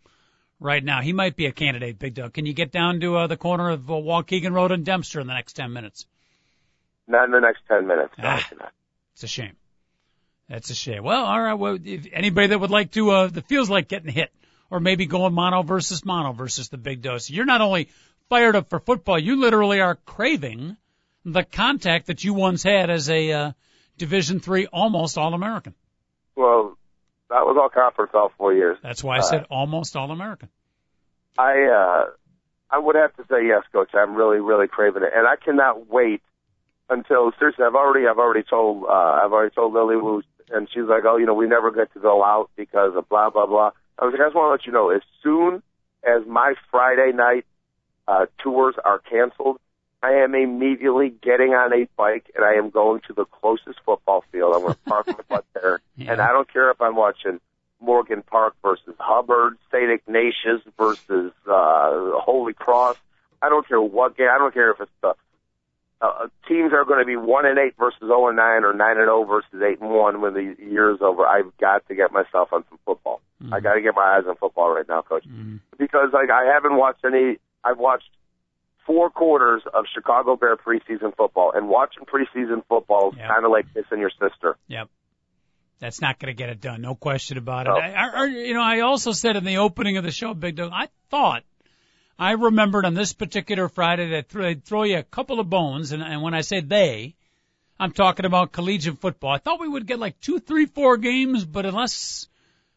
right 0.59 0.83
now. 0.83 0.99
He 0.99 1.13
might 1.13 1.37
be 1.37 1.45
a 1.45 1.53
candidate, 1.53 1.97
Big 1.97 2.13
Dog. 2.13 2.33
Can 2.33 2.45
you 2.45 2.53
get 2.53 2.73
down 2.73 2.99
to 2.99 3.15
uh, 3.15 3.27
the 3.27 3.37
corner 3.37 3.69
of 3.69 3.89
uh, 3.89 3.93
Waukegan 3.93 4.51
Road 4.51 4.73
and 4.73 4.83
Dempster 4.85 5.21
in 5.21 5.27
the 5.27 5.33
next 5.33 5.53
ten 5.53 5.71
minutes? 5.71 6.05
Not 7.07 7.25
in 7.25 7.31
the 7.31 7.39
next 7.39 7.61
ten 7.69 7.87
minutes. 7.87 8.13
No, 8.17 8.23
Ah. 8.27 8.49
It's 9.13 9.23
a 9.23 9.27
shame. 9.27 9.55
That's 10.49 10.69
a 10.71 10.75
shame. 10.75 11.03
Well, 11.03 11.23
all 11.23 11.41
right. 11.41 11.53
Well, 11.53 11.77
if 11.81 12.05
anybody 12.11 12.47
that 12.47 12.59
would 12.59 12.69
like 12.69 12.91
to, 12.91 13.11
uh, 13.11 13.27
that 13.27 13.47
feels 13.47 13.69
like 13.69 13.87
getting 13.87 14.11
hit, 14.11 14.29
or 14.69 14.81
maybe 14.81 15.05
going 15.05 15.33
mono 15.33 15.63
versus 15.63 16.03
mono 16.03 16.33
versus 16.33 16.69
the 16.69 16.77
big 16.77 17.01
dose. 17.01 17.29
You're 17.29 17.45
not 17.45 17.61
only 17.61 17.89
fired 18.31 18.55
up 18.55 18.69
for 18.69 18.79
football, 18.79 19.19
you 19.19 19.41
literally 19.41 19.81
are 19.81 19.95
craving 20.05 20.77
the 21.25 21.43
contact 21.43 22.07
that 22.07 22.23
you 22.23 22.33
once 22.33 22.63
had 22.63 22.89
as 22.89 23.09
a 23.09 23.31
uh, 23.31 23.51
Division 23.97 24.39
three 24.39 24.67
almost 24.67 25.17
All 25.17 25.33
American. 25.33 25.75
Well, 26.35 26.77
that 27.29 27.45
was 27.45 27.57
all 27.59 27.69
conference 27.69 28.11
all 28.13 28.31
four 28.37 28.53
years. 28.53 28.77
That's 28.81 29.03
why 29.03 29.17
I 29.17 29.21
said 29.21 29.45
almost 29.51 29.97
All 29.97 30.11
American. 30.11 30.47
I 31.37 31.63
uh 31.63 32.05
I 32.71 32.79
would 32.79 32.95
have 32.95 33.13
to 33.17 33.23
say 33.29 33.45
yes, 33.45 33.63
coach. 33.73 33.89
I'm 33.93 34.15
really, 34.15 34.39
really 34.39 34.67
craving 34.69 35.03
it. 35.03 35.11
And 35.13 35.27
I 35.27 35.35
cannot 35.35 35.89
wait 35.89 36.21
until 36.89 37.33
seriously 37.37 37.65
I've 37.65 37.75
already 37.75 38.07
I've 38.07 38.17
already 38.17 38.43
told 38.49 38.85
uh 38.85 39.19
I've 39.23 39.33
already 39.33 39.53
told 39.53 39.73
Lily 39.73 39.97
Wu 39.97 40.23
and 40.49 40.69
she's 40.73 40.87
like, 40.87 41.03
Oh, 41.05 41.17
you 41.17 41.25
know, 41.25 41.33
we 41.33 41.47
never 41.47 41.69
get 41.71 41.93
to 41.93 41.99
go 41.99 42.23
out 42.23 42.49
because 42.55 42.93
of 42.95 43.09
blah 43.09 43.29
blah 43.29 43.45
blah. 43.45 43.71
I 43.99 44.05
was 44.05 44.13
like, 44.13 44.21
I 44.21 44.25
just 44.27 44.35
want 44.35 44.47
to 44.47 44.51
let 44.51 44.65
you 44.65 44.71
know, 44.71 44.89
as 44.89 45.01
soon 45.21 45.61
as 46.03 46.25
my 46.25 46.55
Friday 46.71 47.11
night 47.13 47.45
uh 48.07 48.25
tours 48.39 48.75
are 48.83 48.99
canceled, 48.99 49.59
I 50.03 50.11
am 50.13 50.33
immediately 50.35 51.09
getting 51.21 51.49
on 51.53 51.73
a 51.73 51.87
bike 51.95 52.31
and 52.35 52.43
I 52.43 52.53
am 52.53 52.69
going 52.69 53.01
to 53.07 53.13
the 53.13 53.25
closest 53.25 53.79
football 53.85 54.23
field. 54.31 54.55
I'm 54.55 54.61
gonna 54.61 54.75
park 54.87 55.07
my 55.07 55.15
butt 55.29 55.45
there. 55.53 55.79
Yeah. 55.95 56.13
And 56.13 56.21
I 56.21 56.31
don't 56.31 56.51
care 56.51 56.71
if 56.71 56.81
I'm 56.81 56.95
watching 56.95 57.39
Morgan 57.79 58.23
Park 58.23 58.55
versus 58.63 58.95
Hubbard, 58.97 59.57
St. 59.71 59.91
Ignatius 59.91 60.61
versus 60.77 61.31
uh, 61.47 62.11
Holy 62.19 62.53
Cross. 62.53 62.97
I 63.41 63.49
don't 63.49 63.67
care 63.67 63.79
what 63.81 64.17
game. 64.17 64.29
I 64.33 64.37
don't 64.39 64.53
care 64.53 64.71
if 64.71 64.79
it's 64.79 64.91
the 65.01 65.13
uh, 66.01 66.27
teams 66.47 66.73
are 66.73 66.83
going 66.85 66.97
to 66.99 67.05
be 67.05 67.15
one 67.15 67.45
and 67.45 67.59
eight 67.59 67.75
versus 67.77 67.99
zero 67.99 68.27
and 68.29 68.37
nine, 68.37 68.63
or 68.63 68.73
nine 68.73 68.97
and 68.97 69.05
zero 69.05 69.23
versus 69.25 69.61
eight 69.63 69.79
and 69.79 69.91
one 69.91 70.21
when 70.21 70.33
the 70.33 70.55
year 70.59 70.91
is 70.91 71.01
over. 71.01 71.25
I've 71.27 71.55
got 71.59 71.87
to 71.89 71.95
get 71.95 72.11
myself 72.11 72.51
on 72.51 72.63
some 72.69 72.79
football. 72.85 73.21
I 73.53 73.59
got 73.59 73.73
to 73.75 73.81
get 73.81 73.93
my 73.95 74.17
eyes 74.17 74.23
on 74.27 74.35
football 74.37 74.71
right 74.73 74.87
now, 74.87 75.01
coach, 75.03 75.25
because 75.77 76.09
like 76.13 76.31
I 76.31 76.45
haven't 76.45 76.75
watched 76.77 77.05
any. 77.05 77.37
I've 77.63 77.77
watched 77.77 78.09
four 78.85 79.09
quarters 79.09 79.61
of 79.73 79.85
Chicago 79.93 80.35
Bear 80.35 80.55
preseason 80.57 81.15
football, 81.15 81.51
and 81.55 81.69
watching 81.69 82.03
preseason 82.05 82.63
football 82.67 83.11
is 83.11 83.17
Yeah. 83.17 83.27
kind 83.27 83.45
of 83.45 83.51
like 83.51 83.65
kissing 83.73 83.99
your 83.99 84.09
sister. 84.11 84.57
Yep. 84.67 84.89
That's 85.79 86.01
not 86.01 86.19
going 86.19 86.27
to 86.33 86.37
get 86.37 86.49
it 86.49 86.61
done. 86.61 86.81
No 86.81 86.93
question 86.95 87.37
about 87.37 87.65
it. 87.67 87.71
I, 87.71 87.91
I, 88.09 88.25
you 88.25 88.53
know, 88.53 88.61
I 88.61 88.81
also 88.81 89.11
said 89.13 89.35
in 89.35 89.43
the 89.45 89.57
opening 89.57 89.97
of 89.97 90.03
the 90.03 90.11
show, 90.11 90.33
Big 90.35 90.55
Dog, 90.55 90.71
I 90.73 90.89
thought, 91.09 91.43
I 92.19 92.33
remembered 92.33 92.85
on 92.85 92.93
this 92.93 93.13
particular 93.13 93.67
Friday 93.67 94.09
that 94.11 94.29
th- 94.29 94.43
they'd 94.43 94.63
throw 94.63 94.83
you 94.83 94.99
a 94.99 95.03
couple 95.03 95.39
of 95.39 95.49
bones, 95.49 95.91
and, 95.91 96.03
and 96.03 96.21
when 96.21 96.35
I 96.35 96.41
say 96.41 96.59
they, 96.61 97.15
I'm 97.79 97.91
talking 97.91 98.25
about 98.27 98.51
collegiate 98.51 98.99
football. 98.99 99.31
I 99.33 99.39
thought 99.39 99.59
we 99.59 99.67
would 99.67 99.87
get 99.87 99.97
like 99.97 100.19
two, 100.19 100.37
three, 100.39 100.67
four 100.67 100.97
games, 100.97 101.45
but 101.45 101.65
unless 101.65 102.27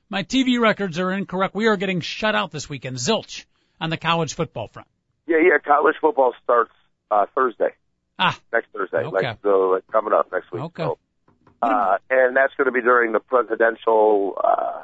my 0.09 0.23
TV 0.23 0.59
records 0.59 0.99
are 0.99 1.11
incorrect, 1.12 1.55
we 1.55 1.66
are 1.66 1.77
getting 1.77 2.01
shut 2.01 2.35
out 2.35 2.53
this 2.53 2.70
weekend. 2.70 2.97
Zilch 2.97 3.44
on 3.81 3.91
the 3.91 3.97
college 3.97 4.35
football 4.35 4.69
front. 4.69 4.89
Yeah, 5.27 5.39
yeah. 5.39 5.59
College 5.65 5.97
football 6.01 6.35
starts 6.43 6.73
uh, 7.11 7.27
Thursday. 7.35 7.71
Ah. 8.19 8.39
next 8.53 8.69
Thursday, 8.73 8.99
Okay. 8.99 9.27
like 9.27 9.39
so, 9.43 9.71
like 9.71 9.87
coming 9.91 10.13
up 10.13 10.31
next 10.31 10.53
week. 10.53 10.63
Okay. 10.63 10.85
So, 10.85 10.99
uh, 11.63 11.97
and 12.11 12.37
that's 12.37 12.55
going 12.57 12.67
to 12.67 12.73
be 12.73 12.81
during 12.81 13.13
the 13.13 13.19
presidential, 13.21 14.35
uh, 14.43 14.83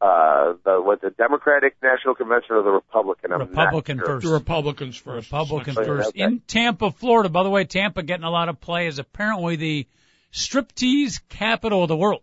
uh, 0.00 0.54
the 0.64 0.80
what 0.80 1.00
the 1.02 1.10
Democratic 1.10 1.76
National 1.82 2.14
Convention 2.14 2.52
or 2.54 2.62
the 2.62 2.70
Republican? 2.70 3.32
I'm 3.32 3.40
Republican 3.40 3.98
sure. 3.98 4.06
first. 4.06 4.26
The 4.26 4.32
Republicans 4.32 4.96
first. 4.96 5.30
Republican 5.30 5.76
Okay, 5.76 5.86
first 5.86 6.08
okay. 6.10 6.22
in 6.22 6.40
Tampa, 6.46 6.90
Florida. 6.92 7.28
By 7.28 7.42
the 7.42 7.50
way, 7.50 7.64
Tampa 7.64 8.02
getting 8.02 8.24
a 8.24 8.30
lot 8.30 8.48
of 8.48 8.60
play 8.60 8.86
is 8.86 8.98
apparently 8.98 9.56
the 9.56 9.86
striptease 10.32 11.20
capital 11.28 11.82
of 11.82 11.88
the 11.88 11.96
world. 11.96 12.22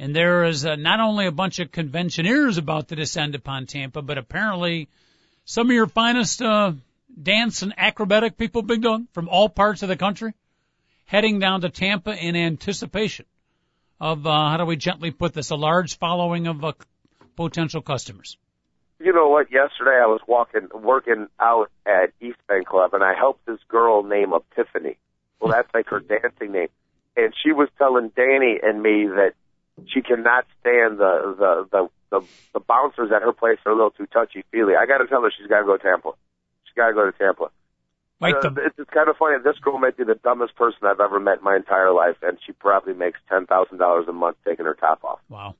And 0.00 0.16
there 0.16 0.44
is 0.44 0.64
uh, 0.64 0.76
not 0.76 0.98
only 0.98 1.26
a 1.26 1.30
bunch 1.30 1.58
of 1.58 1.70
conventioneers 1.70 2.56
about 2.56 2.88
to 2.88 2.96
descend 2.96 3.34
upon 3.34 3.66
Tampa, 3.66 4.00
but 4.00 4.16
apparently 4.16 4.88
some 5.44 5.68
of 5.68 5.74
your 5.74 5.88
finest 5.88 6.40
uh, 6.40 6.72
dance 7.22 7.60
and 7.60 7.74
acrobatic 7.76 8.38
people, 8.38 8.62
Big 8.62 8.80
Dog, 8.80 9.04
from 9.12 9.28
all 9.28 9.50
parts 9.50 9.82
of 9.82 9.90
the 9.90 9.98
country, 9.98 10.32
heading 11.04 11.38
down 11.38 11.60
to 11.60 11.68
Tampa 11.68 12.16
in 12.16 12.34
anticipation 12.34 13.26
of 14.00 14.26
uh, 14.26 14.48
how 14.48 14.56
do 14.56 14.64
we 14.64 14.76
gently 14.76 15.10
put 15.10 15.34
this, 15.34 15.50
a 15.50 15.56
large 15.56 15.98
following 15.98 16.46
of 16.46 16.64
uh, 16.64 16.72
potential 17.36 17.82
customers. 17.82 18.38
You 19.00 19.12
know 19.12 19.28
what? 19.28 19.52
Yesterday 19.52 20.00
I 20.02 20.06
was 20.06 20.22
walking, 20.26 20.68
working 20.72 21.26
out 21.38 21.70
at 21.84 22.14
East 22.22 22.38
Bank 22.48 22.68
Club, 22.68 22.94
and 22.94 23.04
I 23.04 23.12
helped 23.12 23.44
this 23.44 23.60
girl 23.68 24.02
named 24.02 24.32
Epiphany. 24.32 24.96
Well, 25.40 25.52
that's 25.52 25.68
like 25.74 25.88
her 25.88 26.00
dancing 26.00 26.52
name, 26.52 26.68
and 27.18 27.34
she 27.44 27.52
was 27.52 27.68
telling 27.76 28.12
Danny 28.16 28.58
and 28.62 28.82
me 28.82 29.06
that 29.06 29.34
she 29.92 30.02
cannot 30.02 30.44
stand 30.60 30.98
the 30.98 31.34
the 31.38 31.68
the 31.70 31.88
the, 32.20 32.26
the 32.54 32.60
bouncers 32.60 33.10
at 33.14 33.22
her 33.22 33.32
place 33.32 33.58
are 33.64 33.72
a 33.72 33.74
little 33.74 33.90
too 33.92 34.06
touchy 34.06 34.44
feely. 34.50 34.74
I 34.74 34.86
got 34.86 34.98
to 34.98 35.06
tell 35.06 35.22
her 35.22 35.30
she's 35.36 35.46
got 35.46 35.60
to 35.60 35.64
go 35.64 35.76
to 35.76 35.82
Tampa. 35.82 36.10
She's 36.64 36.74
got 36.74 36.88
to 36.88 36.94
go 36.94 37.04
to 37.10 37.12
Tampa. 37.16 37.50
Like 38.20 38.34
Uh, 38.36 38.50
the 38.50 38.66
it's, 38.66 38.78
it's 38.78 38.90
kind 38.90 39.08
of 39.08 39.16
funny. 39.16 39.36
This 39.42 39.56
girl 39.62 39.78
might 39.78 39.96
be 39.96 40.04
the 40.04 40.16
dumbest 40.16 40.54
person 40.56 40.80
I've 40.84 41.00
ever 41.00 41.18
met 41.20 41.38
in 41.38 41.44
my 41.44 41.56
entire 41.56 41.92
life, 41.92 42.16
and 42.22 42.36
she 42.44 42.52
probably 42.52 42.94
makes 42.94 43.18
ten 43.28 43.46
thousand 43.46 43.78
dollars 43.78 44.06
a 44.08 44.12
month 44.12 44.36
taking 44.46 44.66
her 44.66 44.74
top 44.74 45.04
off. 45.04 45.20
Wow. 45.28 45.54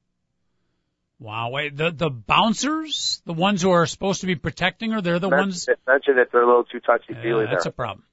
Wow. 1.18 1.50
Wait, 1.50 1.76
the 1.76 1.90
the 1.90 2.10
bouncers, 2.10 3.22
the 3.26 3.32
ones 3.32 3.62
who 3.62 3.70
are 3.70 3.86
supposed 3.86 4.22
to 4.22 4.26
be 4.26 4.34
protecting 4.36 4.92
her, 4.92 5.00
they're 5.00 5.18
the 5.18 5.28
ones. 5.28 5.66
Mention, 5.68 5.82
mention 5.86 6.16
that 6.16 6.32
they're 6.32 6.42
a 6.42 6.46
little 6.46 6.64
too 6.64 6.80
touchy 6.80 7.04
Yeah, 7.14 7.22
feely 7.22 7.46
that's 7.46 7.64
there. 7.64 7.70
a 7.70 7.74
problem. 7.74 8.04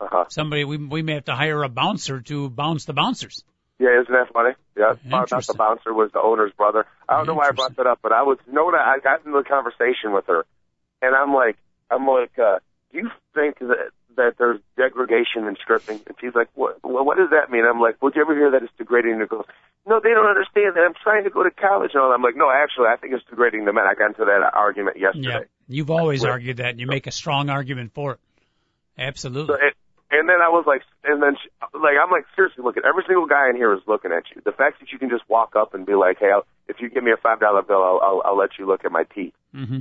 uh-huh. 0.00 0.24
Somebody 0.28 0.64
we 0.64 0.76
we 0.76 1.02
may 1.02 1.14
have 1.14 1.24
to 1.26 1.34
hire 1.34 1.62
a 1.62 1.68
bouncer 1.68 2.20
to 2.22 2.50
bounce 2.50 2.84
the 2.84 2.92
bouncers. 2.92 3.44
Yeah, 3.80 4.02
isn't 4.02 4.12
that 4.12 4.30
funny? 4.30 4.52
Yeah, 4.76 4.94
out 5.10 5.30
the 5.30 5.54
bouncer 5.56 5.94
was 5.94 6.12
the 6.12 6.20
owner's 6.20 6.52
brother. 6.52 6.84
I 7.08 7.16
don't 7.16 7.26
know 7.26 7.34
why 7.34 7.48
I 7.48 7.52
brought 7.52 7.76
that 7.76 7.86
up, 7.86 8.00
but 8.02 8.12
I 8.12 8.22
was 8.22 8.36
no, 8.46 8.68
I 8.68 8.98
got 9.02 9.24
into 9.24 9.38
a 9.38 9.44
conversation 9.44 10.12
with 10.12 10.26
her, 10.26 10.44
and 11.00 11.16
I'm 11.16 11.32
like, 11.32 11.56
I'm 11.90 12.06
like, 12.06 12.38
uh, 12.38 12.58
do 12.92 12.98
you 12.98 13.10
think 13.34 13.58
that 13.60 13.90
that 14.16 14.34
there's 14.36 14.60
degradation 14.76 15.48
in 15.48 15.56
stripping? 15.56 15.98
And 16.06 16.14
she's 16.20 16.34
like, 16.34 16.48
what? 16.54 16.78
Well, 16.84 17.06
what 17.06 17.16
does 17.16 17.30
that 17.30 17.50
mean? 17.50 17.64
I'm 17.64 17.80
like, 17.80 17.96
well, 18.02 18.10
did 18.10 18.16
you 18.16 18.22
ever 18.22 18.36
hear 18.36 18.50
that 18.50 18.62
it's 18.62 18.72
degrading 18.76 19.18
to 19.18 19.26
girls? 19.26 19.46
No, 19.86 19.98
they 19.98 20.10
don't 20.10 20.28
understand 20.28 20.76
that. 20.76 20.84
I'm 20.84 20.94
trying 21.02 21.24
to 21.24 21.30
go 21.30 21.42
to 21.42 21.50
college, 21.50 21.92
and 21.94 22.02
all. 22.02 22.12
I'm 22.12 22.22
like, 22.22 22.36
no, 22.36 22.50
actually, 22.52 22.88
I 22.92 22.96
think 22.96 23.14
it's 23.14 23.24
degrading 23.30 23.64
to 23.64 23.72
men. 23.72 23.84
I 23.88 23.94
got 23.94 24.08
into 24.08 24.26
that 24.26 24.50
argument 24.52 24.98
yesterday. 24.98 25.28
Yeah. 25.28 25.40
You've 25.68 25.90
always 25.90 26.22
argued 26.22 26.58
that, 26.58 26.70
and 26.70 26.80
you 26.80 26.86
make 26.86 27.06
a 27.06 27.12
strong 27.12 27.48
argument 27.48 27.94
for 27.94 28.12
it. 28.12 28.20
Absolutely. 28.98 29.54
So 29.54 29.66
it, 29.66 29.74
and 30.10 30.28
then 30.28 30.36
I 30.42 30.48
was 30.48 30.64
like, 30.66 30.82
and 31.04 31.22
then 31.22 31.36
she, 31.42 31.48
like 31.74 31.94
I'm 32.02 32.10
like 32.10 32.24
seriously, 32.36 32.62
look 32.64 32.76
at 32.76 32.84
every 32.84 33.04
single 33.06 33.26
guy 33.26 33.48
in 33.50 33.56
here 33.56 33.72
is 33.72 33.80
looking 33.86 34.12
at 34.12 34.24
you. 34.34 34.42
The 34.44 34.52
fact 34.52 34.80
that 34.80 34.92
you 34.92 34.98
can 34.98 35.08
just 35.10 35.22
walk 35.28 35.54
up 35.56 35.74
and 35.74 35.86
be 35.86 35.94
like, 35.94 36.18
hey, 36.18 36.30
I'll, 36.34 36.46
if 36.68 36.76
you 36.80 36.88
give 36.90 37.02
me 37.04 37.12
a 37.12 37.16
five 37.20 37.40
dollar 37.40 37.62
bill, 37.62 37.82
I'll, 37.82 38.00
I'll 38.02 38.22
I'll 38.24 38.36
let 38.38 38.50
you 38.58 38.66
look 38.66 38.84
at 38.84 38.92
my 38.92 39.04
teeth. 39.14 39.34
hmm 39.54 39.78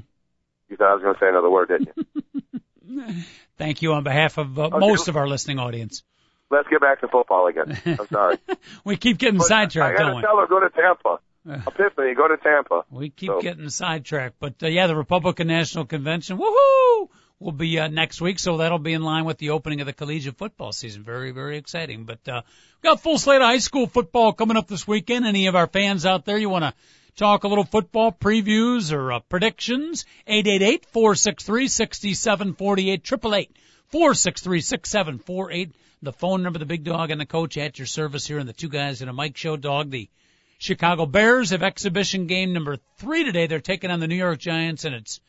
You 0.69 0.77
thought 0.77 0.91
I 0.91 0.93
was 0.95 1.03
going 1.03 1.15
to 1.15 1.19
say 1.19 1.29
another 1.29 1.49
word, 1.49 1.69
didn't 1.69 1.89
you? 1.95 3.13
Thank 3.57 3.81
you 3.81 3.93
on 3.93 4.03
behalf 4.03 4.37
of 4.37 4.57
uh, 4.57 4.69
most 4.71 5.07
of 5.07 5.15
our 5.17 5.27
listening 5.27 5.59
audience. 5.59 6.03
Let's 6.51 6.67
get 6.67 6.81
back 6.81 7.01
to 7.01 7.07
football 7.07 7.45
again. 7.47 7.77
I'm 7.99 8.07
sorry. 8.07 8.37
We 8.83 8.97
keep 8.97 9.19
getting 9.19 9.37
But 9.37 9.47
sidetracked, 9.47 9.99
I 9.99 10.03
got 10.03 10.15
to 10.15 10.21
tell 10.21 10.37
her 10.39 10.47
go 10.47 10.59
to 10.59 10.69
Tampa. 10.69 11.19
Epiphany, 11.67 12.15
go 12.15 12.27
to 12.27 12.37
Tampa. 12.37 12.83
We 12.89 13.09
keep 13.09 13.29
So- 13.29 13.41
getting 13.41 13.69
sidetracked, 13.69 14.35
but 14.39 14.55
uh, 14.63 14.67
yeah, 14.67 14.87
the 14.87 14.95
Republican 14.95 15.47
National 15.47 15.85
Convention, 15.85 16.37
woohoo, 16.39 17.09
will 17.39 17.51
be 17.53 17.79
uh, 17.79 17.87
next 17.87 18.21
week, 18.21 18.37
so 18.37 18.57
that'll 18.57 18.79
be 18.79 18.93
in 18.93 19.01
line 19.01 19.23
with 19.23 19.37
the 19.37 19.51
opening 19.51 19.79
of 19.79 19.87
the 19.87 19.93
collegiate 19.93 20.37
football 20.37 20.73
season. 20.73 21.03
Very, 21.03 21.31
very 21.31 21.57
exciting. 21.57 22.03
But 22.03 22.27
uh, 22.27 22.41
we've 22.75 22.91
got 22.91 23.01
full 23.01 23.17
slate 23.17 23.41
of 23.41 23.47
high 23.47 23.59
school 23.59 23.87
football 23.87 24.33
coming 24.33 24.57
up 24.57 24.67
this 24.67 24.85
weekend. 24.85 25.25
Any 25.25 25.47
of 25.47 25.55
our 25.55 25.67
fans 25.67 26.05
out 26.05 26.25
there, 26.25 26.37
you 26.37 26.49
want 26.49 26.65
to 26.65 26.73
talk 27.15 27.45
a 27.45 27.47
little 27.47 27.63
football 27.63 28.11
previews 28.11 28.91
or 28.91 29.13
uh, 29.13 29.19
predictions? 29.21 30.05
888-463-6748, 30.27 33.07
888 33.07 33.55
463 33.87 35.71
The 36.01 36.13
phone 36.13 36.43
number, 36.43 36.59
the 36.59 36.65
big 36.65 36.83
dog, 36.83 37.09
and 37.09 37.21
the 37.21 37.25
coach 37.25 37.57
at 37.57 37.79
your 37.79 37.87
service 37.87 38.27
here 38.27 38.39
in 38.39 38.47
the 38.47 38.53
two 38.53 38.69
guys 38.69 39.01
in 39.01 39.07
a 39.07 39.13
Mic 39.13 39.37
show. 39.37 39.55
Dog, 39.55 39.91
the 39.91 40.09
Chicago 40.57 41.05
Bears 41.05 41.51
have 41.51 41.63
exhibition 41.63 42.27
game 42.27 42.51
number 42.51 42.79
three 42.97 43.23
today. 43.23 43.47
They're 43.47 43.61
taking 43.61 43.91
on 43.91 44.01
the 44.01 44.07
New 44.07 44.15
York 44.15 44.39
Giants, 44.39 44.83
and 44.83 44.93
it's 44.93 45.21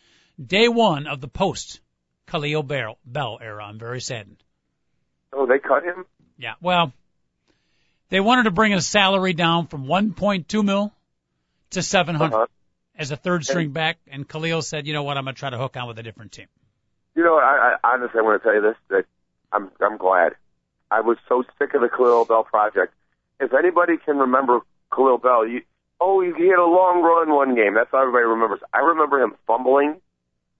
day 0.44 0.66
one 0.66 1.06
of 1.06 1.20
the 1.20 1.28
post 1.28 1.78
Kahlil 2.30 2.66
Bell, 2.66 2.98
Bell 3.04 3.38
era. 3.42 3.64
I'm 3.64 3.78
very 3.78 4.00
saddened. 4.00 4.36
Oh, 5.32 5.46
they 5.46 5.58
cut 5.58 5.82
him. 5.84 6.04
Yeah, 6.38 6.54
well, 6.60 6.92
they 8.08 8.20
wanted 8.20 8.44
to 8.44 8.50
bring 8.50 8.72
his 8.72 8.86
salary 8.86 9.32
down 9.32 9.66
from 9.66 9.86
1.2 9.86 10.64
mil 10.64 10.92
to 11.70 11.82
700 11.82 12.34
Uh-huh. 12.34 12.46
as 12.96 13.10
a 13.10 13.16
third 13.16 13.44
string 13.44 13.70
back, 13.70 13.98
and 14.10 14.28
Kahlil 14.28 14.62
said, 14.62 14.86
"You 14.86 14.92
know 14.92 15.02
what? 15.02 15.16
I'm 15.16 15.24
going 15.24 15.34
to 15.34 15.38
try 15.38 15.50
to 15.50 15.58
hook 15.58 15.76
on 15.76 15.86
with 15.88 15.98
a 15.98 16.02
different 16.02 16.32
team." 16.32 16.46
You 17.14 17.24
know, 17.24 17.36
I, 17.36 17.76
I 17.82 17.94
honestly 17.94 18.18
I 18.18 18.22
want 18.22 18.42
to 18.42 18.46
tell 18.46 18.54
you 18.54 18.62
this 18.62 18.76
that 18.88 19.04
I'm 19.52 19.70
I'm 19.80 19.96
glad. 19.98 20.32
I 20.90 21.00
was 21.02 21.18
so 21.28 21.44
sick 21.58 21.74
of 21.74 21.80
the 21.82 21.88
Kahlil 21.88 22.26
Bell 22.26 22.44
project. 22.44 22.94
If 23.38 23.52
anybody 23.54 23.96
can 24.04 24.18
remember 24.18 24.60
Kahlil 24.92 25.20
Bell, 25.22 25.46
you, 25.46 25.62
oh, 26.00 26.20
he 26.20 26.48
had 26.48 26.58
a 26.58 26.64
long 26.66 27.02
run 27.02 27.30
one 27.34 27.54
game. 27.54 27.74
That's 27.74 27.90
all 27.92 28.00
everybody 28.00 28.24
remembers. 28.24 28.60
I 28.72 28.78
remember 28.78 29.20
him 29.22 29.34
fumbling, 29.46 30.00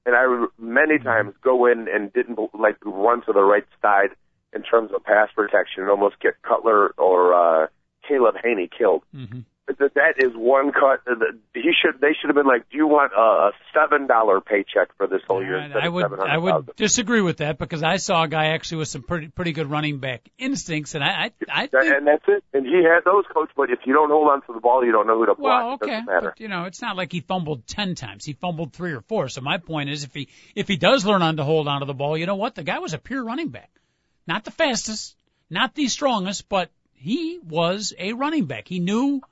and 0.07 0.15
I 0.15 0.47
many 0.59 0.99
times 0.99 1.35
go 1.43 1.67
in 1.67 1.87
and 1.89 2.13
didn't 2.13 2.39
like 2.55 2.77
run 2.85 3.23
to 3.27 3.33
the 3.33 3.43
right 3.43 3.67
side 3.83 4.11
in 4.53 4.63
terms 4.63 4.91
of 4.95 5.05
pass 5.05 5.29
protection 5.35 5.83
and 5.83 5.91
almost 5.91 6.19
get 6.21 6.41
Cutler 6.43 6.91
or 6.99 7.35
uh, 7.35 7.67
Caleb 8.07 8.37
Hanie 8.45 8.71
killed. 8.71 9.03
Mm-hmm. 9.15 9.41
That 9.79 9.95
that 9.95 10.15
is 10.19 10.33
one 10.35 10.73
cut. 10.73 11.01
Uh, 11.07 11.33
he 11.55 11.73
should. 11.81 12.01
They 12.01 12.15
should 12.19 12.29
have 12.29 12.35
been 12.35 12.47
like, 12.47 12.69
"Do 12.71 12.77
you 12.77 12.87
want 12.87 13.13
a 13.13 13.51
seven 13.73 14.07
dollar 14.07 14.41
paycheck 14.41 14.97
for 14.97 15.07
this 15.07 15.23
whole 15.27 15.43
year?" 15.43 15.59
I 15.59 15.89
would. 15.89 16.21
I 16.21 16.39
would 16.39 16.77
disagree 16.77 17.21
with 17.21 17.39
that 17.39 17.59
because 17.59 17.83
I 17.83 17.97
saw 17.97 18.25
a 18.25 18.29
guy 18.29 18.47
actually 18.49 18.79
with 18.79 18.89
some 18.89 19.03
pretty 19.03 19.29
pretty 19.29 19.53
good 19.53 19.71
running 19.71 19.99
back 19.99 20.29
instincts, 20.39 20.95
and 20.95 21.05
I 21.05 21.11
I, 21.11 21.33
I 21.49 21.67
think, 21.67 21.95
and 21.95 22.07
that's 22.07 22.25
it. 22.29 22.45
And 22.53 22.67
he 22.67 22.83
had 22.85 23.05
those, 23.05 23.25
coach. 23.33 23.51
But 23.57 23.71
if 23.71 23.81
you 23.85 23.93
don't 23.93 24.11
hold 24.11 24.29
on 24.29 24.43
to 24.43 24.53
the 24.53 24.61
ball, 24.61 24.85
you 24.85 24.93
don't 24.93 25.07
know 25.07 25.19
who 25.19 25.27
to 25.27 25.35
block. 25.35 25.63
Well, 25.63 25.73
okay, 25.75 26.01
but 26.05 26.41
you 26.41 26.49
know, 26.49 26.65
it's 26.65 26.83
not 26.83 26.97
like 26.97 27.13
he 27.13 27.21
fumbled 27.21 27.67
ten 27.67 27.95
times. 27.95 28.25
He 28.25 28.33
fumbled 28.33 28.73
three 28.73 28.93
or 28.93 29.01
four. 29.03 29.29
So 29.29 29.41
my 29.41 29.59
point 29.59 29.91
is, 29.91 30.05
if 30.05 30.15
he 30.15 30.29
if 30.55 30.69
he 30.69 30.77
does 30.77 31.05
learn 31.05 31.23
on 31.23 31.37
to 31.37 31.45
hold 31.45 31.69
on 31.69 31.81
to 31.81 31.87
the 31.87 31.95
ball, 31.95 32.17
you 32.17 32.27
know 32.27 32.37
what? 32.37 32.55
The 32.55 32.65
guy 32.65 32.79
was 32.79 32.95
a 32.95 32.99
pure 32.99 33.23
running 33.25 33.49
back, 33.49 33.71
not 34.27 34.45
the 34.45 34.51
fastest, 34.51 35.17
not 35.49 35.75
the 35.75 35.89
strongest, 35.89 36.49
but 36.49 36.71
he 36.95 37.39
was 37.43 37.95
a 37.99 38.13
running 38.13 38.45
back. 38.45 38.69
He 38.69 38.79
knew 38.79 39.23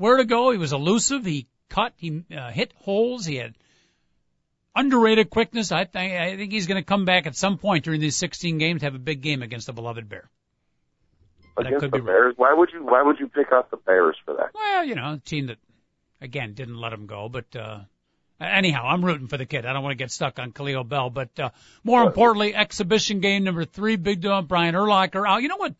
where 0.00 0.16
to 0.16 0.24
go. 0.24 0.50
He 0.50 0.58
was 0.58 0.72
elusive. 0.72 1.24
He 1.24 1.46
cut. 1.68 1.92
He 1.96 2.24
uh, 2.36 2.50
hit 2.50 2.72
holes. 2.76 3.24
He 3.24 3.36
had 3.36 3.54
underrated 4.74 5.30
quickness. 5.30 5.72
I 5.72 5.84
think 5.84 6.12
I 6.12 6.36
think 6.36 6.52
he's 6.52 6.66
going 6.66 6.80
to 6.80 6.86
come 6.86 7.04
back 7.04 7.26
at 7.26 7.36
some 7.36 7.58
point 7.58 7.84
during 7.84 8.00
these 8.00 8.16
16 8.16 8.58
games 8.58 8.80
to 8.80 8.86
have 8.86 8.94
a 8.94 8.98
big 8.98 9.20
game 9.20 9.42
against 9.42 9.66
the 9.66 9.72
beloved 9.72 10.08
Bear. 10.08 10.28
Against 11.56 11.90
the 11.90 11.98
Bears? 11.98 12.34
Why 12.36 12.54
would 12.54 12.70
you 12.72 12.84
Why 12.84 13.02
would 13.02 13.18
you 13.20 13.28
pick 13.28 13.48
out 13.52 13.70
the 13.70 13.76
Bears 13.76 14.16
for 14.24 14.34
that? 14.34 14.50
Well, 14.54 14.84
you 14.84 14.94
know, 14.94 15.14
a 15.14 15.18
team 15.18 15.48
that 15.48 15.58
again 16.20 16.54
didn't 16.54 16.80
let 16.80 16.92
him 16.92 17.06
go, 17.06 17.28
but. 17.28 17.54
uh 17.54 17.80
Anyhow, 18.40 18.86
I'm 18.86 19.04
rooting 19.04 19.28
for 19.28 19.36
the 19.36 19.44
kid. 19.44 19.66
I 19.66 19.74
don't 19.74 19.82
want 19.82 19.92
to 19.92 20.02
get 20.02 20.10
stuck 20.10 20.38
on 20.38 20.52
Kahlil 20.52 20.88
Bell, 20.88 21.10
but 21.10 21.38
uh, 21.38 21.50
more 21.84 22.02
importantly, 22.02 22.54
exhibition 22.54 23.20
game 23.20 23.44
number 23.44 23.66
three, 23.66 23.96
Big 23.96 24.22
Dog 24.22 24.48
Brian 24.48 24.74
Urlacher 24.74 25.28
out. 25.28 25.42
You 25.42 25.48
know 25.48 25.58
what? 25.58 25.74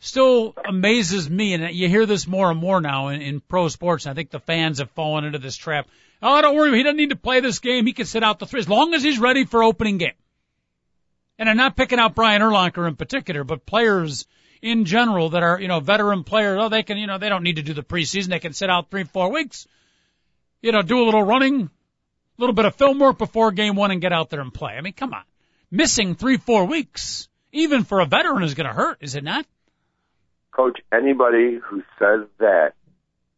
Still 0.00 0.54
amazes 0.66 1.30
me, 1.30 1.54
and 1.54 1.74
you 1.74 1.88
hear 1.88 2.06
this 2.06 2.26
more 2.26 2.50
and 2.50 2.58
more 2.58 2.80
now 2.80 3.08
in, 3.08 3.20
in 3.20 3.40
pro 3.40 3.68
sports. 3.68 4.06
I 4.06 4.14
think 4.14 4.30
the 4.30 4.40
fans 4.40 4.78
have 4.78 4.90
fallen 4.90 5.24
into 5.24 5.38
this 5.38 5.56
trap. 5.56 5.88
Oh, 6.22 6.42
don't 6.42 6.56
worry, 6.56 6.76
he 6.76 6.82
doesn't 6.82 6.96
need 6.96 7.10
to 7.10 7.16
play 7.16 7.40
this 7.40 7.60
game. 7.60 7.86
He 7.86 7.92
can 7.92 8.06
sit 8.06 8.24
out 8.24 8.38
the 8.38 8.46
three 8.46 8.60
as 8.60 8.68
long 8.68 8.92
as 8.94 9.02
he's 9.02 9.18
ready 9.18 9.44
for 9.44 9.62
opening 9.62 9.98
game. 9.98 10.14
And 11.38 11.48
I'm 11.48 11.56
not 11.56 11.76
picking 11.76 11.98
out 11.98 12.14
Brian 12.14 12.42
Urlacher 12.42 12.86
in 12.88 12.96
particular, 12.96 13.44
but 13.44 13.64
players 13.64 14.26
in 14.60 14.84
general 14.84 15.30
that 15.30 15.42
are, 15.42 15.58
you 15.60 15.68
know, 15.68 15.80
veteran 15.80 16.24
players. 16.24 16.58
Oh, 16.60 16.68
they 16.68 16.82
can, 16.82 16.98
you 16.98 17.06
know, 17.06 17.16
they 17.16 17.30
don't 17.30 17.42
need 17.42 17.56
to 17.56 17.62
do 17.62 17.72
the 17.72 17.82
preseason. 17.82 18.28
They 18.28 18.40
can 18.40 18.52
sit 18.52 18.68
out 18.68 18.90
three, 18.90 19.04
four 19.04 19.30
weeks. 19.30 19.66
You 20.60 20.72
know, 20.72 20.82
do 20.82 21.02
a 21.02 21.04
little 21.04 21.22
running, 21.22 21.62
a 21.62 21.70
little 22.38 22.54
bit 22.54 22.66
of 22.66 22.74
film 22.74 22.98
work 22.98 23.16
before 23.16 23.52
game 23.52 23.74
one 23.74 23.90
and 23.90 24.02
get 24.02 24.12
out 24.12 24.28
there 24.28 24.40
and 24.40 24.52
play. 24.52 24.72
I 24.72 24.82
mean, 24.82 24.92
come 24.92 25.14
on. 25.14 25.22
Missing 25.70 26.16
three, 26.16 26.36
four 26.36 26.66
weeks, 26.66 27.28
even 27.52 27.84
for 27.84 28.00
a 28.00 28.06
veteran 28.06 28.42
is 28.42 28.54
going 28.54 28.66
to 28.66 28.74
hurt, 28.74 28.98
is 29.00 29.14
it 29.14 29.24
not? 29.24 29.46
Coach, 30.60 30.80
anybody 30.92 31.58
who 31.58 31.82
says 31.98 32.26
that 32.38 32.72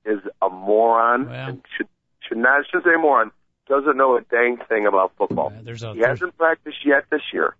is 0.04 0.18
a 0.40 0.48
moron 0.48 1.28
well, 1.28 1.48
and 1.50 1.62
should 1.76 1.86
should 2.20 2.38
not 2.38 2.64
should 2.68 2.82
say 2.82 2.96
moron 2.98 3.30
doesn't 3.68 3.96
know 3.96 4.16
a 4.16 4.22
dang 4.22 4.58
thing 4.68 4.88
about 4.88 5.12
football. 5.16 5.52
Yeah, 5.54 5.60
there's 5.62 5.84
a, 5.84 5.94
he 5.94 6.00
hasn't 6.00 6.36
practiced 6.36 6.84
yet 6.84 7.04
this 7.10 7.22
year. 7.32 7.54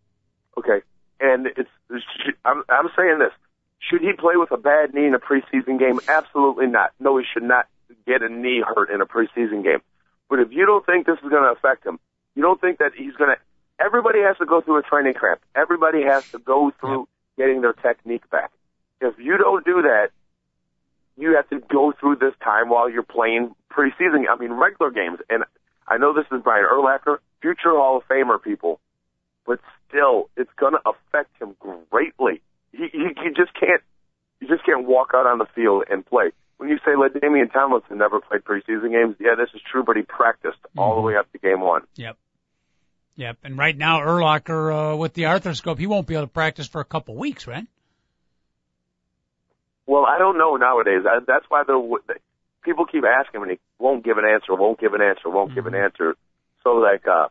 Okay, 0.59 0.85
and 1.21 1.47
it's, 1.47 1.71
it's 1.91 2.05
I'm 2.45 2.65
I'm 2.69 2.89
saying 2.97 3.21
this. 3.21 3.31
Should 3.79 4.01
he 4.01 4.13
play 4.19 4.35
with 4.35 4.51
a 4.51 4.57
bad 4.57 4.95
knee 4.95 5.07
in 5.07 5.15
a 5.15 5.21
preseason 5.21 5.79
game? 5.79 6.01
Absolutely 6.09 6.67
not. 6.67 6.91
No, 6.99 7.17
he 7.19 7.25
should 7.33 7.45
not 7.45 7.69
get 8.05 8.23
a 8.23 8.29
knee 8.29 8.65
hurt 8.67 8.91
in 8.91 9.01
a 9.01 9.07
preseason 9.07 9.63
game. 9.63 9.79
But 10.29 10.41
if 10.41 10.51
you 10.51 10.67
don't 10.67 10.85
think 10.85 11.07
this 11.07 11.19
is 11.23 11.31
going 11.31 11.45
to 11.45 11.53
affect 11.53 11.87
him, 11.87 12.01
you 12.35 12.43
don't 12.43 12.61
think 12.61 12.79
that 12.79 12.93
he's 12.97 13.15
going 13.15 13.31
to. 13.31 13.85
Everybody 13.85 14.23
has 14.23 14.37
to 14.39 14.47
go 14.47 14.61
through 14.61 14.79
a 14.79 14.83
training 14.83 15.15
camp. 15.15 15.41
Everybody 15.55 16.03
has 16.03 16.29
to 16.33 16.41
go 16.41 16.73
through 16.81 17.07
yeah. 17.37 17.45
getting 17.45 17.61
their 17.61 17.75
technique 17.75 18.29
back. 18.29 18.51
If 19.03 19.19
you 19.19 19.37
don't 19.37 19.65
do 19.65 19.83
that, 19.83 20.11
you 21.17 21.35
have 21.37 21.49
to 21.51 21.59
go 21.69 21.93
through 21.99 22.17
this 22.17 22.35
time 22.43 22.69
while 22.69 22.89
you're 22.89 23.03
playing 23.03 23.55
preseason. 23.71 24.25
I 24.31 24.37
mean, 24.39 24.53
regular 24.53 24.91
games. 24.91 25.19
And 25.29 25.45
I 25.87 25.99
know 25.99 26.15
this 26.15 26.27
is 26.33 26.43
Brian 26.43 26.65
Urlacher, 26.65 27.19
future 27.41 27.71
Hall 27.71 27.99
of 27.99 28.05
Famer 28.09 28.43
people, 28.43 28.81
but 29.45 29.59
still, 29.89 30.31
it's 30.37 30.53
going 30.57 30.75
to 30.75 30.81
affect 30.89 31.31
him 31.41 31.57
greatly. 31.91 32.41
He, 32.71 32.89
he, 32.93 33.09
he 33.23 33.29
just 33.37 33.53
can't, 33.59 33.83
you 34.41 34.49
just 34.49 34.65
can't 34.65 34.87
walk 34.87 35.11
out 35.15 35.27
on 35.27 35.39
the 35.39 35.47
field 35.55 35.85
and 35.91 36.07
play. 36.07 36.31
When 36.57 36.69
you 36.71 36.79
say 36.79 36.93
LaDainian 36.93 37.53
Tomlinson 37.53 37.99
never 37.99 38.21
played 38.21 38.45
preseason 38.45 38.93
games, 38.93 39.17
yeah, 39.19 39.35
this 39.37 39.51
is 39.53 39.61
true, 39.71 39.83
but 39.85 39.97
he 39.97 40.03
practiced 40.03 40.63
mm-hmm. 40.63 40.79
all 40.79 40.95
the 40.95 41.03
way 41.03 41.17
up 41.17 41.31
to 41.33 41.39
game 41.39 41.61
one. 41.61 41.83
Yep. 41.97 42.17
Yep. 43.17 43.39
And 43.43 43.59
right 43.59 43.77
now, 43.77 44.01
Urlacher, 44.01 44.95
uh, 44.95 44.97
with 44.97 45.13
the 45.13 45.25
arthroscope, 45.25 45.79
he 45.79 45.87
won't 45.87 46.07
be 46.07 46.15
able 46.15 46.25
to 46.25 46.33
practice 46.33 46.67
for 46.67 46.81
a 46.81 46.85
couple 46.85 47.17
weeks, 47.17 47.47
right? 47.47 47.67
Well, 49.87 50.07
I 50.07 50.19
don't 50.19 50.39
know 50.39 50.57
nowadays. 50.57 51.03
I, 51.07 51.19
that's 51.27 51.45
why 51.49 51.65
the 51.65 51.99
people 52.63 52.87
keep 52.87 53.05
asking 53.05 53.41
me, 53.41 53.49
and 53.49 53.59
he 53.59 53.83
won't 53.83 54.05
give 54.05 54.19
an 54.19 54.25
answer, 54.25 54.55
won't 54.55 54.81
give 54.81 54.95
an 54.95 55.03
answer, 55.03 55.29
won't 55.29 55.51
mm-hmm. 55.51 55.55
give 55.55 55.67
an 55.67 55.73
mm-hmm. 55.73 55.85
answer. 55.85 56.17
So 56.63 56.71
like, 56.77 57.07
uh, 57.07 57.29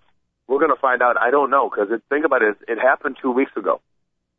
we're 0.47 0.59
going 0.59 0.75
to 0.75 0.81
find 0.81 1.01
out. 1.01 1.15
I 1.17 1.31
don't 1.31 1.49
know 1.49 1.69
because 1.69 1.87
think 2.09 2.25
about 2.25 2.41
it. 2.41 2.57
It 2.67 2.77
happened 2.77 3.17
two 3.21 3.31
weeks 3.31 3.51
ago, 3.55 3.81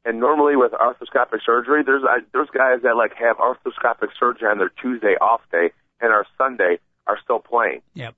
and 0.05 0.21
normally 0.21 0.57
with 0.57 0.73
arthroscopic 0.73 1.41
surgery, 1.45 1.83
there's 1.85 2.05
uh, 2.05 2.21
there's 2.33 2.51
guys 2.51 2.81
that 2.83 2.97
like 2.97 3.15
have 3.17 3.39
arthroscopic 3.39 4.09
surgery 4.21 4.49
on 4.49 4.59
their 4.59 4.71
Tuesday 4.81 5.17
off 5.21 5.41
day, 5.51 5.71
and 6.01 6.13
our 6.13 6.27
Sunday 6.37 6.79
are 7.07 7.19
still 7.25 7.39
playing. 7.39 7.81
Yep. 7.95 8.15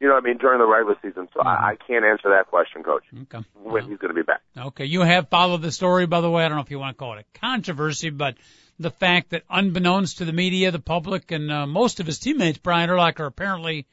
You 0.00 0.06
know 0.06 0.14
what 0.14 0.22
I 0.22 0.26
mean 0.26 0.38
during 0.38 0.60
the 0.60 0.66
regular 0.66 0.96
season. 1.02 1.28
So 1.34 1.40
mm-hmm. 1.40 1.48
I, 1.48 1.70
I 1.70 1.76
can't 1.86 2.04
answer 2.04 2.30
that 2.30 2.46
question, 2.48 2.84
Coach. 2.84 3.02
Okay. 3.22 3.44
When 3.54 3.88
he's 3.88 3.98
going 3.98 4.14
to 4.14 4.14
be 4.14 4.22
back. 4.22 4.42
Okay. 4.56 4.84
You 4.84 5.00
have 5.00 5.28
followed 5.28 5.62
the 5.62 5.72
story, 5.72 6.06
by 6.06 6.20
the 6.20 6.30
way. 6.30 6.44
I 6.44 6.48
don't 6.48 6.56
know 6.56 6.62
if 6.62 6.70
you 6.70 6.78
want 6.78 6.96
to 6.96 6.98
call 6.98 7.14
it 7.14 7.24
a 7.34 7.38
controversy, 7.38 8.10
but 8.10 8.36
the 8.78 8.90
fact 8.90 9.30
that 9.30 9.42
unbeknownst 9.50 10.18
to 10.18 10.24
the 10.24 10.32
media, 10.32 10.70
the 10.70 10.78
public, 10.78 11.30
and 11.32 11.50
uh, 11.50 11.66
most 11.66 12.00
of 12.00 12.06
his 12.06 12.18
teammates, 12.18 12.58
Brian 12.58 12.90
Urlacher 12.90 13.26
apparently 13.26 13.86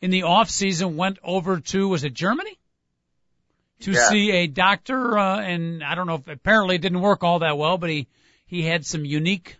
in 0.00 0.10
the 0.10 0.22
off 0.22 0.48
season 0.48 0.96
went 0.96 1.18
over 1.22 1.60
to 1.60 1.88
was 1.88 2.04
it 2.04 2.14
Germany 2.14 2.56
to 3.80 3.92
yeah. 3.92 4.08
see 4.08 4.30
a 4.30 4.46
doctor, 4.46 5.18
uh, 5.18 5.40
and 5.40 5.82
I 5.82 5.94
don't 5.94 6.06
know 6.06 6.16
if 6.16 6.28
apparently 6.28 6.76
it 6.76 6.82
didn't 6.82 7.00
work 7.00 7.24
all 7.24 7.40
that 7.40 7.58
well, 7.58 7.78
but 7.78 7.90
he 7.90 8.06
he 8.46 8.62
had 8.62 8.84
some 8.84 9.04
unique 9.04 9.56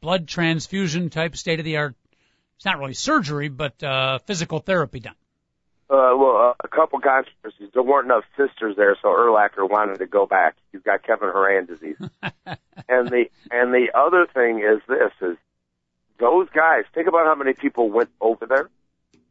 blood 0.00 0.26
transfusion 0.26 1.10
type 1.10 1.36
state 1.36 1.58
of 1.58 1.64
the 1.64 1.76
art. 1.76 1.94
It's 2.56 2.64
not 2.64 2.78
really 2.78 2.94
surgery, 2.94 3.48
but 3.48 3.82
uh, 3.82 4.18
physical 4.18 4.58
therapy 4.58 5.00
done. 5.00 5.14
Uh, 5.90 6.14
well, 6.16 6.36
uh, 6.36 6.54
a 6.62 6.68
couple 6.68 7.00
controversies. 7.00 7.70
There 7.74 7.82
weren't 7.82 8.04
enough 8.04 8.22
sisters 8.36 8.76
there, 8.76 8.96
so 9.02 9.08
Urlacher 9.08 9.68
wanted 9.68 9.98
to 9.98 10.06
go 10.06 10.24
back. 10.24 10.54
You've 10.72 10.84
got 10.84 11.02
Kevin 11.02 11.30
Horan 11.30 11.66
disease. 11.66 11.96
and 12.88 13.08
the 13.08 13.24
and 13.50 13.74
the 13.74 13.88
other 13.92 14.28
thing 14.32 14.60
is 14.60 14.80
this: 14.86 15.10
is 15.20 15.36
those 16.20 16.48
guys. 16.54 16.84
Think 16.94 17.08
about 17.08 17.26
how 17.26 17.34
many 17.34 17.54
people 17.54 17.90
went 17.90 18.10
over 18.20 18.46
there. 18.46 18.70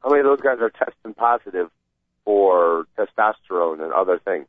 How 0.03 0.09
many 0.09 0.19
of 0.19 0.25
those 0.25 0.41
guys 0.41 0.57
are 0.59 0.69
testing 0.69 1.13
positive 1.13 1.69
for 2.25 2.85
testosterone 2.97 3.81
and 3.81 3.93
other 3.93 4.19
things? 4.19 4.45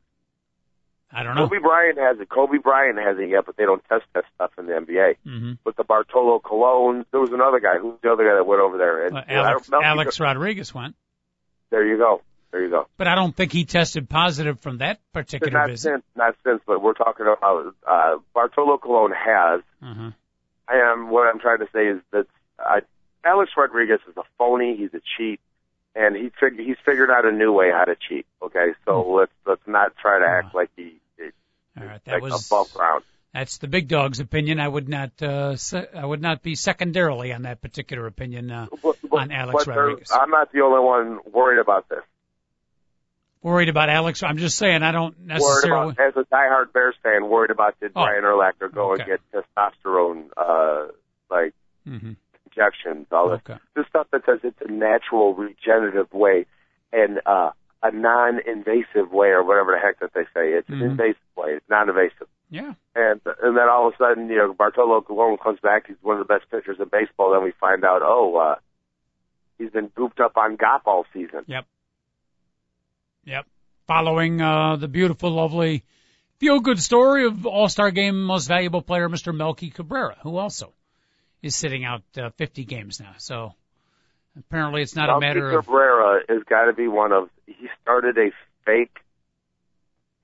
I 1.13 1.23
don't 1.23 1.37
know. 1.37 1.49
Kobe 1.49 1.61
Bryant 1.61 1.99
has 1.99 2.19
it. 2.19 2.29
Kobe 2.29 2.59
Bryant 2.59 2.99
has 2.99 3.19
it 3.19 3.29
yet, 3.29 3.47
but 3.47 3.57
they 3.57 3.65
don't 3.65 3.85
test 3.89 4.05
that 4.15 4.25
stuff 4.35 4.51
in 4.59 4.67
the 4.67 4.73
NBA. 4.73 5.15
Mm-hmm. 5.25 5.53
But 5.63 5.77
the 5.77 5.85
Bartolo 5.85 6.41
Colon, 6.41 7.07
there 7.13 7.21
was 7.21 7.31
another 7.31 7.61
guy. 7.61 7.79
Who's 7.79 8.01
the 8.03 8.11
other 8.11 8.25
guy 8.25 8.35
that 8.35 8.47
went 8.47 8.61
over 8.61 8.79
there? 8.79 9.07
And, 9.07 9.15
well, 9.15 9.25
Alex, 9.29 9.71
Alex 9.73 10.21
Rodriguez 10.21 10.75
went. 10.75 10.97
There 11.71 11.87
you 11.87 11.97
go. 11.97 12.23
There 12.51 12.63
you 12.63 12.71
go. 12.71 12.89
But 12.97 13.07
I 13.07 13.15
don't 13.15 13.35
think 13.35 13.53
he 13.53 13.65
tested 13.65 14.09
positive 14.09 14.59
from 14.61 14.79
that 14.79 14.99
particular 15.13 15.53
not 15.53 15.71
visit. 15.71 15.83
Since, 15.83 16.03
not 16.17 16.35
since, 16.45 16.61
but 16.67 16.83
we're 16.83 16.95
talking 16.95 17.27
about 17.27 17.75
uh, 17.87 18.19
Bartolo 18.35 18.79
Colon 18.79 19.13
has. 19.13 19.61
Uh-huh. 19.83 20.11
I 20.69 20.93
am. 20.93 21.11
What 21.11 21.29
I'm 21.29 21.39
trying 21.39 21.59
to 21.59 21.69
say 21.73 21.87
is 21.87 22.01
that 22.13 22.27
uh, 22.59 22.81
Alex 23.25 23.53
Rodriguez 23.57 24.01
is 24.09 24.17
a 24.17 24.23
phony. 24.37 24.77
He's 24.77 24.95
a 24.95 25.01
cheat, 25.17 25.41
and 25.95 26.17
he 26.17 26.31
fig- 26.41 26.59
he's 26.59 26.77
figured 26.85 27.11
out 27.11 27.25
a 27.25 27.33
new 27.33 27.53
way 27.53 27.71
how 27.71 27.85
to 27.85 27.97
cheat. 27.97 28.27
Okay, 28.43 28.73
so 28.85 28.93
mm-hmm. 28.93 29.13
let's 29.13 29.33
let's 29.47 29.67
not 29.67 29.97
try 29.97 30.19
to 30.19 30.27
act 30.27 30.55
uh, 30.55 30.59
like 30.59 30.71
he. 30.77 30.97
Is, 31.19 31.33
all 31.79 31.87
right, 31.87 32.05
that 32.05 32.15
like 32.15 32.23
was 32.23 32.47
above 32.47 32.73
ground. 32.73 33.05
That's 33.33 33.59
the 33.59 33.69
big 33.69 33.87
dog's 33.87 34.19
opinion. 34.19 34.59
I 34.59 34.67
would 34.67 34.89
not, 34.89 35.23
uh, 35.23 35.55
se- 35.57 35.89
I 35.95 36.05
would 36.05 36.21
not 36.21 36.43
be 36.43 36.57
secondarily 36.57 37.33
on 37.33 37.43
that 37.43 37.61
particular 37.61 38.07
opinion 38.07 38.51
uh, 38.51 38.67
but, 38.83 38.97
but, 39.09 39.21
on 39.21 39.31
Alex 39.31 39.65
but 39.65 39.77
Rodriguez. 39.77 40.11
I'm 40.11 40.31
not 40.31 40.51
the 40.53 40.63
only 40.63 40.85
one 40.85 41.21
worried 41.33 41.61
about 41.61 41.89
this. 41.89 42.03
Worried 43.43 43.69
about 43.69 43.89
Alex? 43.89 44.23
I'm 44.23 44.37
just 44.37 44.59
saying 44.59 44.83
I 44.83 44.93
don't 44.93 45.19
necessarily. 45.27 45.71
Worried 45.71 45.93
about, 45.93 46.09
as 46.09 46.17
a 46.17 46.35
diehard 46.35 46.73
Bears 46.73 46.97
fan, 47.03 47.29
worried 47.29 47.51
about 47.51 47.79
did 47.81 47.93
oh. 47.95 48.03
Brian 48.03 48.25
Urlacher 48.25 48.73
go 48.73 48.93
okay. 48.95 49.05
and 49.05 49.21
get 49.33 49.45
testosterone, 49.57 50.25
uh, 50.37 50.89
like 51.31 51.55
mm-hmm. 51.89 52.13
injections, 52.47 53.07
all 53.13 53.31
okay. 53.31 53.55
this, 53.55 53.61
this 53.77 53.87
stuff 53.89 54.09
that 54.13 54.27
says 54.27 54.41
it's 54.43 54.61
a 54.61 54.71
natural 54.71 55.35
regenerative 55.35 56.13
way, 56.13 56.45
and 56.93 57.21
uh, 57.25 57.53
a 57.83 57.91
non-invasive 57.93 59.11
way 59.11 59.29
or 59.29 59.43
whatever 59.43 59.73
the 59.73 59.81
heck 59.81 60.01
that 60.01 60.13
they 60.13 60.25
say. 60.35 60.53
It's 60.53 60.69
Mhm. 60.69 60.83
an 60.83 60.91
invasive 60.91 61.37
way. 61.37 61.53
It's 61.53 61.69
non-invasive. 61.71 62.29
Yeah. 62.51 62.75
And 62.95 63.21
and 63.43 63.57
then 63.57 63.69
all 63.71 63.89
of 63.89 63.95
a 63.95 63.97
sudden, 63.97 64.29
you 64.29 64.37
know, 64.37 64.53
Bartolo 64.53 65.01
Colon 65.01 65.39
comes 65.39 65.61
back. 65.61 65.87
He's 65.87 65.97
one 66.03 66.21
of 66.21 66.27
the 66.27 66.35
best 66.35 66.51
pitchers 66.51 66.79
in 66.81 66.89
baseball. 66.89 67.33
Then 67.33 67.45
we 67.45 67.53
find 67.53 67.85
out, 67.85 68.03
oh, 68.03 68.37
uh, 68.37 68.55
he's 69.57 69.71
been 69.71 69.89
gooped 69.89 70.21
up 70.21 70.37
on 70.37 70.57
GOP 70.57 70.81
all 70.87 71.07
season. 71.13 71.45
Yep. 71.47 71.65
Yep. 73.25 73.47
Following 73.87 74.41
uh, 74.41 74.77
the 74.77 74.89
beautiful, 74.89 75.31
lovely, 75.31 75.85
feel-good 76.39 76.81
story 76.81 77.27
of 77.27 77.45
All-Star 77.45 77.91
Game 77.91 78.23
most 78.23 78.47
valuable 78.47 78.83
player, 78.83 79.09
Mr. 79.09 79.35
Melky 79.35 79.71
Cabrera, 79.71 80.17
who 80.23 80.37
also 80.37 80.73
is 81.43 81.57
sitting 81.57 81.85
out 81.85 82.03
uh, 82.17 82.31
50 82.31 82.65
games 82.65 83.01
now. 83.01 83.15
So 83.19 83.55
apparently, 84.37 84.83
it's 84.83 84.97
not 84.97 85.09
a 85.09 85.21
Melky 85.21 85.27
matter 85.27 85.59
of 85.59 85.65
Cabrera 85.67 86.21
has 86.29 86.43
got 86.49 86.67
to 86.67 86.73
be 86.73 86.89
one 86.89 87.13
of. 87.13 87.29
He 87.47 87.69
started 87.83 88.17
a 88.19 88.31
fake 88.65 88.97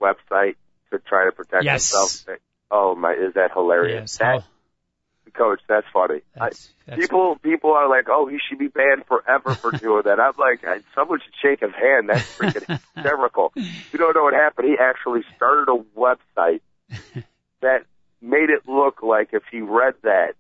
website 0.01 0.57
to 0.91 0.99
try 0.99 1.25
to 1.27 1.33
protect 1.33 1.65
Yes. 1.65 1.91
himself. 1.91 2.39
Oh 2.71 2.95
my, 2.95 3.13
is 3.13 3.35
that 3.35 3.53
hilarious? 3.53 3.95
yes. 4.13 4.17
that, 4.19 4.35
oh, 4.37 5.31
coach, 5.35 5.61
that's 5.69 5.87
funny. 5.93 6.21
I, 6.41 6.49
that's, 6.49 6.71
that's, 6.87 7.01
people 7.01 7.37
people 7.43 7.73
are 7.73 7.89
like, 7.89 8.07
oh, 8.09 8.27
he 8.27 8.39
should 8.49 8.59
be 8.59 8.69
banned 8.69 9.05
forever 9.07 9.55
for 9.55 9.71
doing 9.79 10.03
that. 10.07 10.19
I'm 10.19 10.33
like, 10.39 10.65
I, 10.67 10.81
someone 10.95 11.21
should 11.21 11.35
shake 11.43 11.61
his 11.61 11.75
hand. 11.75 12.09
That's 12.09 12.37
freaking 12.39 12.81
hysterical. 12.95 13.53
You 13.55 13.99
don't 13.99 14.15
know 14.17 14.23
what 14.25 14.35
happened. 14.35 14.69
He 14.69 14.77
actually 14.81 15.23
started 15.37 15.71
a 15.71 15.99
website 15.99 16.61
that 17.61 17.85
made 18.23 18.51
it 18.51 18.67
look 18.69 19.03
like 19.03 19.31
if 19.33 19.43
he 19.51 19.61
read 19.61 19.95
that, 20.03 20.35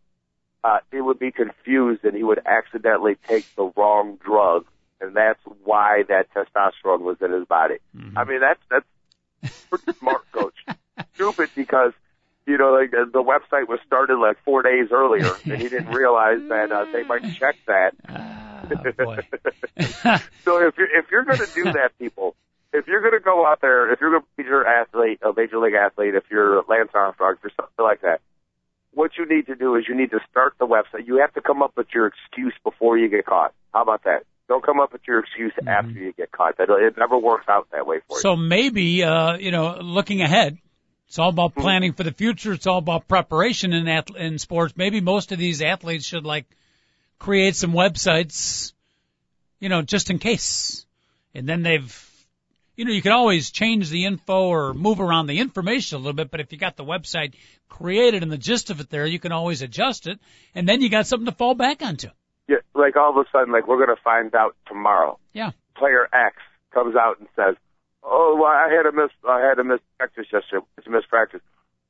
uh, 0.64 0.78
it 0.90 1.00
would 1.02 1.18
be 1.18 1.30
confused 1.30 2.04
and 2.04 2.16
he 2.16 2.22
would 2.24 2.40
accidentally 2.46 3.16
take 3.28 3.44
the 3.54 3.70
wrong 3.76 4.18
drug, 4.24 4.64
and 5.00 5.14
that's 5.14 5.40
why 5.62 6.02
that 6.08 6.28
testosterone 6.34 7.00
was 7.02 7.18
in 7.20 7.30
his 7.32 7.44
body. 7.46 7.76
Mhm. 7.96 8.14
I 8.16 8.24
mean, 8.24 8.40
that's 8.40 8.60
that's 8.70 8.86
pretty 9.70 9.98
smart, 9.98 10.30
coach. 10.32 10.54
Stupid 11.14 11.50
because 11.54 11.92
you 12.46 12.58
know 12.58 12.72
like 12.72 12.90
the, 12.90 13.08
the 13.12 13.22
website 13.22 13.68
was 13.68 13.78
started 13.86 14.18
like 14.18 14.36
four 14.44 14.62
days 14.62 14.88
earlier, 14.90 15.32
and 15.44 15.60
he 15.60 15.68
didn't 15.68 15.88
realize 15.88 16.40
that 16.48 16.72
uh, 16.72 16.86
they 16.92 17.02
might 17.04 17.22
check 17.34 17.56
that. 17.66 17.94
Ah, 18.08 18.66
boy. 18.96 19.18
So 20.44 20.66
if 20.66 20.78
you're 20.78 20.98
if 20.98 21.10
you're 21.10 21.24
going 21.24 21.38
to 21.38 21.48
do 21.54 21.64
that, 21.64 21.98
people, 21.98 22.36
if 22.72 22.86
you're 22.86 23.00
going 23.00 23.18
to 23.18 23.24
go 23.24 23.46
out 23.46 23.60
there, 23.60 23.92
if 23.92 24.00
you're 24.00 24.10
going 24.10 24.22
to 24.22 24.28
be 24.36 24.44
your 24.44 24.66
athlete, 24.66 25.20
a 25.22 25.32
major 25.36 25.58
league 25.58 25.74
athlete, 25.74 26.14
if 26.14 26.24
you're 26.30 26.62
Lance 26.68 26.90
Armstrong, 26.94 27.36
or 27.42 27.50
something 27.56 27.84
like 27.84 28.02
that, 28.02 28.20
what 28.92 29.12
you 29.18 29.26
need 29.26 29.46
to 29.46 29.54
do 29.54 29.74
is 29.76 29.84
you 29.88 29.94
need 29.94 30.10
to 30.10 30.20
start 30.30 30.54
the 30.58 30.66
website. 30.66 31.06
You 31.06 31.16
have 31.16 31.34
to 31.34 31.40
come 31.40 31.62
up 31.62 31.72
with 31.76 31.88
your 31.94 32.06
excuse 32.06 32.54
before 32.64 32.96
you 32.96 33.08
get 33.08 33.26
caught. 33.26 33.52
How 33.74 33.82
about 33.82 34.04
that? 34.04 34.24
Don't 34.48 34.64
come 34.64 34.78
up 34.78 34.92
with 34.92 35.02
your 35.08 35.20
excuse 35.20 35.52
after 35.66 35.92
you 35.92 36.12
get 36.12 36.30
caught. 36.30 36.58
That 36.58 36.70
it 36.70 36.96
never 36.96 37.18
works 37.18 37.46
out 37.48 37.68
that 37.72 37.86
way 37.86 37.98
for 38.06 38.16
you. 38.16 38.20
So 38.20 38.36
maybe, 38.36 39.02
uh, 39.02 39.36
you 39.36 39.50
know, 39.50 39.78
looking 39.80 40.22
ahead, 40.22 40.58
it's 41.08 41.18
all 41.18 41.30
about 41.30 41.54
planning 41.54 41.92
for 41.92 42.04
the 42.04 42.12
future. 42.12 42.52
It's 42.52 42.66
all 42.66 42.78
about 42.78 43.08
preparation 43.08 43.72
in 43.72 43.88
ath- 43.88 44.14
in 44.14 44.38
sports. 44.38 44.74
Maybe 44.76 45.00
most 45.00 45.32
of 45.32 45.38
these 45.38 45.62
athletes 45.62 46.06
should 46.06 46.24
like 46.24 46.46
create 47.18 47.56
some 47.56 47.72
websites, 47.72 48.72
you 49.58 49.68
know, 49.68 49.82
just 49.82 50.10
in 50.10 50.18
case. 50.18 50.86
And 51.34 51.48
then 51.48 51.62
they've, 51.62 52.26
you 52.76 52.84
know, 52.84 52.92
you 52.92 53.02
can 53.02 53.12
always 53.12 53.50
change 53.50 53.90
the 53.90 54.04
info 54.04 54.48
or 54.48 54.74
move 54.74 55.00
around 55.00 55.26
the 55.26 55.38
information 55.38 55.96
a 55.96 55.98
little 55.98 56.12
bit, 56.12 56.30
but 56.30 56.40
if 56.40 56.52
you 56.52 56.58
got 56.58 56.76
the 56.76 56.84
website 56.84 57.34
created 57.68 58.22
and 58.22 58.30
the 58.30 58.38
gist 58.38 58.70
of 58.70 58.80
it 58.80 58.90
there, 58.90 59.06
you 59.06 59.18
can 59.18 59.32
always 59.32 59.62
adjust 59.62 60.06
it. 60.06 60.18
And 60.54 60.68
then 60.68 60.80
you 60.80 60.88
got 60.88 61.06
something 61.06 61.26
to 61.26 61.32
fall 61.32 61.54
back 61.54 61.82
onto. 61.82 62.08
Yeah, 62.48 62.58
like 62.74 62.96
all 62.96 63.10
of 63.10 63.16
a 63.16 63.28
sudden, 63.30 63.52
like 63.52 63.66
we're 63.66 63.84
going 63.84 63.94
to 63.96 64.02
find 64.02 64.34
out 64.34 64.54
tomorrow. 64.66 65.18
Yeah. 65.32 65.50
Player 65.76 66.08
X 66.12 66.36
comes 66.72 66.94
out 66.94 67.18
and 67.18 67.28
says, 67.34 67.56
"Oh, 68.02 68.36
well, 68.40 68.52
I 68.52 68.72
had 68.72 68.86
a 68.86 68.92
miss. 68.92 69.10
I 69.28 69.40
had 69.40 69.58
a 69.58 69.64
miss 69.64 69.80
practice 69.98 70.26
yesterday. 70.32 70.64
It's 70.78 70.86
a 70.86 70.90
miss 70.90 71.04
practice. 71.06 71.40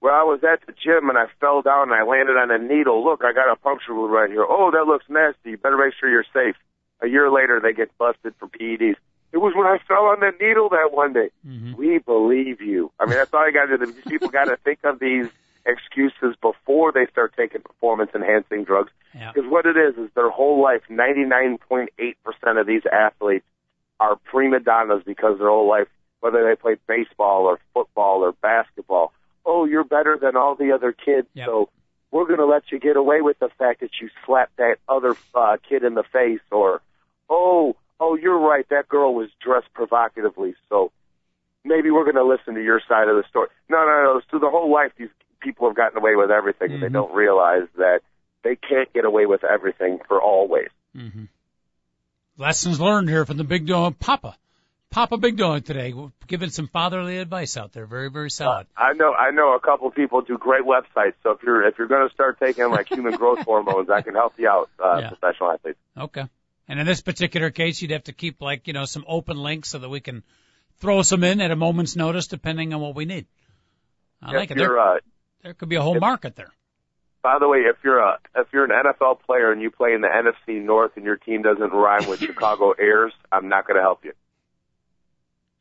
Well, 0.00 0.14
I 0.14 0.22
was 0.22 0.40
at 0.44 0.66
the 0.66 0.72
gym 0.72 1.08
and 1.08 1.18
I 1.18 1.26
fell 1.40 1.62
down 1.62 1.90
and 1.90 1.94
I 1.94 2.04
landed 2.04 2.36
on 2.36 2.50
a 2.50 2.58
needle. 2.58 3.04
Look, 3.04 3.22
I 3.24 3.32
got 3.32 3.50
a 3.50 3.56
puncture 3.56 3.94
wound 3.94 4.12
right 4.12 4.30
here. 4.30 4.44
Oh, 4.48 4.70
that 4.70 4.86
looks 4.86 5.04
nasty. 5.08 5.50
You 5.50 5.56
better 5.58 5.76
make 5.76 5.94
sure 5.98 6.10
you're 6.10 6.24
safe." 6.32 6.56
A 7.02 7.08
year 7.08 7.30
later, 7.30 7.60
they 7.60 7.74
get 7.74 7.96
busted 7.98 8.34
for 8.38 8.48
PEDs. 8.48 8.96
It 9.32 9.38
was 9.38 9.52
when 9.54 9.66
I 9.66 9.78
fell 9.86 10.06
on 10.06 10.20
that 10.20 10.40
needle 10.40 10.70
that 10.70 10.92
one 10.92 11.12
day. 11.12 11.28
Mm-hmm. 11.46 11.74
We 11.74 11.98
believe 11.98 12.62
you. 12.62 12.90
I 12.98 13.04
mean, 13.04 13.16
that's 13.16 13.34
all 13.34 13.46
you 13.46 13.52
got 13.52 13.66
to 13.66 13.76
do. 13.76 13.92
These 13.92 14.04
people 14.04 14.28
got 14.28 14.44
to 14.44 14.56
think 14.64 14.78
of 14.84 14.98
these 14.98 15.28
excuses 15.66 16.36
before 16.40 16.92
they 16.92 17.06
start 17.06 17.34
taking 17.36 17.60
performance 17.62 18.10
enhancing 18.14 18.64
drugs. 18.64 18.92
Yeah. 19.14 19.32
Because 19.32 19.50
what 19.50 19.66
it 19.66 19.76
is 19.76 19.96
is 19.96 20.10
their 20.14 20.30
whole 20.30 20.62
life, 20.62 20.82
99.8% 20.90 22.60
of 22.60 22.66
these 22.66 22.82
athletes 22.90 23.44
are 23.98 24.16
prima 24.16 24.60
donnas 24.60 25.02
because 25.04 25.38
their 25.38 25.48
whole 25.48 25.68
life, 25.68 25.88
whether 26.20 26.44
they 26.48 26.56
play 26.56 26.76
baseball 26.86 27.44
or 27.46 27.58
football 27.74 28.22
or 28.22 28.32
basketball. 28.32 29.12
Oh, 29.44 29.64
you're 29.64 29.84
better 29.84 30.18
than 30.20 30.36
all 30.36 30.54
the 30.54 30.72
other 30.72 30.92
kids, 30.92 31.28
Yep. 31.34 31.46
so 31.46 31.68
we're 32.10 32.26
going 32.26 32.38
to 32.38 32.46
let 32.46 32.70
you 32.70 32.78
get 32.78 32.96
away 32.96 33.20
with 33.20 33.38
the 33.38 33.48
fact 33.58 33.80
that 33.80 33.90
you 34.00 34.08
slapped 34.24 34.56
that 34.56 34.76
other 34.88 35.14
uh, 35.34 35.56
kid 35.68 35.84
in 35.84 35.94
the 35.94 36.02
face, 36.02 36.40
or 36.50 36.80
oh, 37.30 37.76
oh, 38.00 38.16
you're 38.16 38.38
right, 38.38 38.68
that 38.70 38.88
girl 38.88 39.14
was 39.14 39.28
dressed 39.40 39.72
provocatively, 39.72 40.54
so 40.68 40.90
maybe 41.64 41.90
we're 41.90 42.04
going 42.04 42.16
to 42.16 42.24
listen 42.24 42.54
to 42.54 42.62
your 42.62 42.80
side 42.88 43.08
of 43.08 43.16
the 43.16 43.24
story. 43.28 43.48
No, 43.68 43.78
no, 43.78 44.02
no. 44.14 44.20
Through 44.30 44.40
the 44.40 44.50
whole 44.50 44.70
life, 44.72 44.92
these 44.98 45.08
people 45.46 45.68
have 45.68 45.76
gotten 45.76 45.96
away 45.98 46.16
with 46.16 46.30
everything. 46.32 46.72
and 46.72 46.82
They 46.82 46.88
don't 46.88 47.14
realize 47.14 47.68
that 47.76 48.00
they 48.42 48.56
can't 48.56 48.92
get 48.92 49.04
away 49.04 49.26
with 49.26 49.44
everything 49.44 50.00
for 50.08 50.20
always. 50.20 50.68
Mm-hmm. 50.96 51.24
Lessons 52.36 52.80
learned 52.80 53.08
here 53.08 53.24
from 53.24 53.36
the 53.36 53.44
big 53.44 53.66
dog, 53.66 53.98
Papa. 53.98 54.36
Papa 54.90 55.18
Big 55.18 55.36
Dog 55.36 55.64
today, 55.64 55.92
giving 56.26 56.48
some 56.50 56.68
fatherly 56.68 57.18
advice 57.18 57.56
out 57.56 57.72
there. 57.72 57.86
Very, 57.86 58.08
very 58.10 58.30
solid. 58.30 58.66
I 58.76 58.92
know, 58.94 59.12
I 59.12 59.30
know 59.30 59.54
a 59.54 59.60
couple 59.60 59.90
people 59.90 60.22
do 60.22 60.38
great 60.38 60.62
websites. 60.64 61.14
So 61.22 61.32
if 61.32 61.42
you're 61.42 61.66
if 61.66 61.76
you're 61.76 61.88
going 61.88 62.08
to 62.08 62.14
start 62.14 62.38
taking 62.40 62.70
like 62.70 62.88
human 62.88 63.14
growth 63.22 63.40
hormones, 63.40 63.90
I 63.90 64.00
can 64.02 64.14
help 64.14 64.34
you 64.38 64.48
out, 64.48 64.70
uh, 64.82 64.98
Yeah. 65.02 65.08
professional 65.10 65.52
athletes. 65.52 65.78
Okay. 65.98 66.24
And 66.68 66.80
in 66.80 66.86
this 66.86 67.02
particular 67.02 67.50
case, 67.50 67.82
you'd 67.82 67.90
have 67.90 68.04
to 68.04 68.12
keep 68.12 68.40
like, 68.40 68.66
you 68.68 68.72
know, 68.72 68.84
some 68.86 69.04
open 69.06 69.36
links 69.36 69.68
so 69.70 69.78
that 69.78 69.88
we 69.88 70.00
can 70.00 70.22
throw 70.78 71.02
some 71.02 71.24
in 71.24 71.40
at 71.40 71.50
a 71.50 71.56
moment's 71.56 71.94
notice 71.96 72.26
depending 72.28 72.72
on 72.72 72.80
what 72.80 72.94
we 72.94 73.04
need. 73.04 73.26
I 74.22 74.32
like 74.32 74.50
if 74.50 74.56
it. 74.56 74.60
you're, 74.60 74.78
uh, 74.80 74.98
there 75.46 75.54
could 75.54 75.68
be 75.68 75.76
a 75.76 75.82
whole 75.82 75.94
if- 75.96 76.00
market 76.00 76.36
there. 76.36 76.52
by 77.22 77.38
the 77.38 77.48
way, 77.48 77.58
if 77.58 77.76
you're 77.84 78.00
a 78.00 78.18
if 78.34 78.48
you're 78.52 78.64
an 78.64 78.70
NFL 78.70 79.20
player 79.20 79.52
and 79.52 79.62
you 79.62 79.70
play 79.70 79.94
in 79.94 80.00
the 80.00 80.08
NFC 80.08 80.60
North 80.62 80.92
and 80.96 81.04
your 81.04 81.16
team 81.16 81.42
doesn't 81.42 81.70
rhyme 81.70 82.08
with 82.08 82.20
Chicago 82.28 82.72
Airs, 82.72 83.12
I'm 83.30 83.48
not 83.48 83.66
going 83.66 83.76
to 83.76 83.82
help 83.82 84.04
you. 84.04 84.12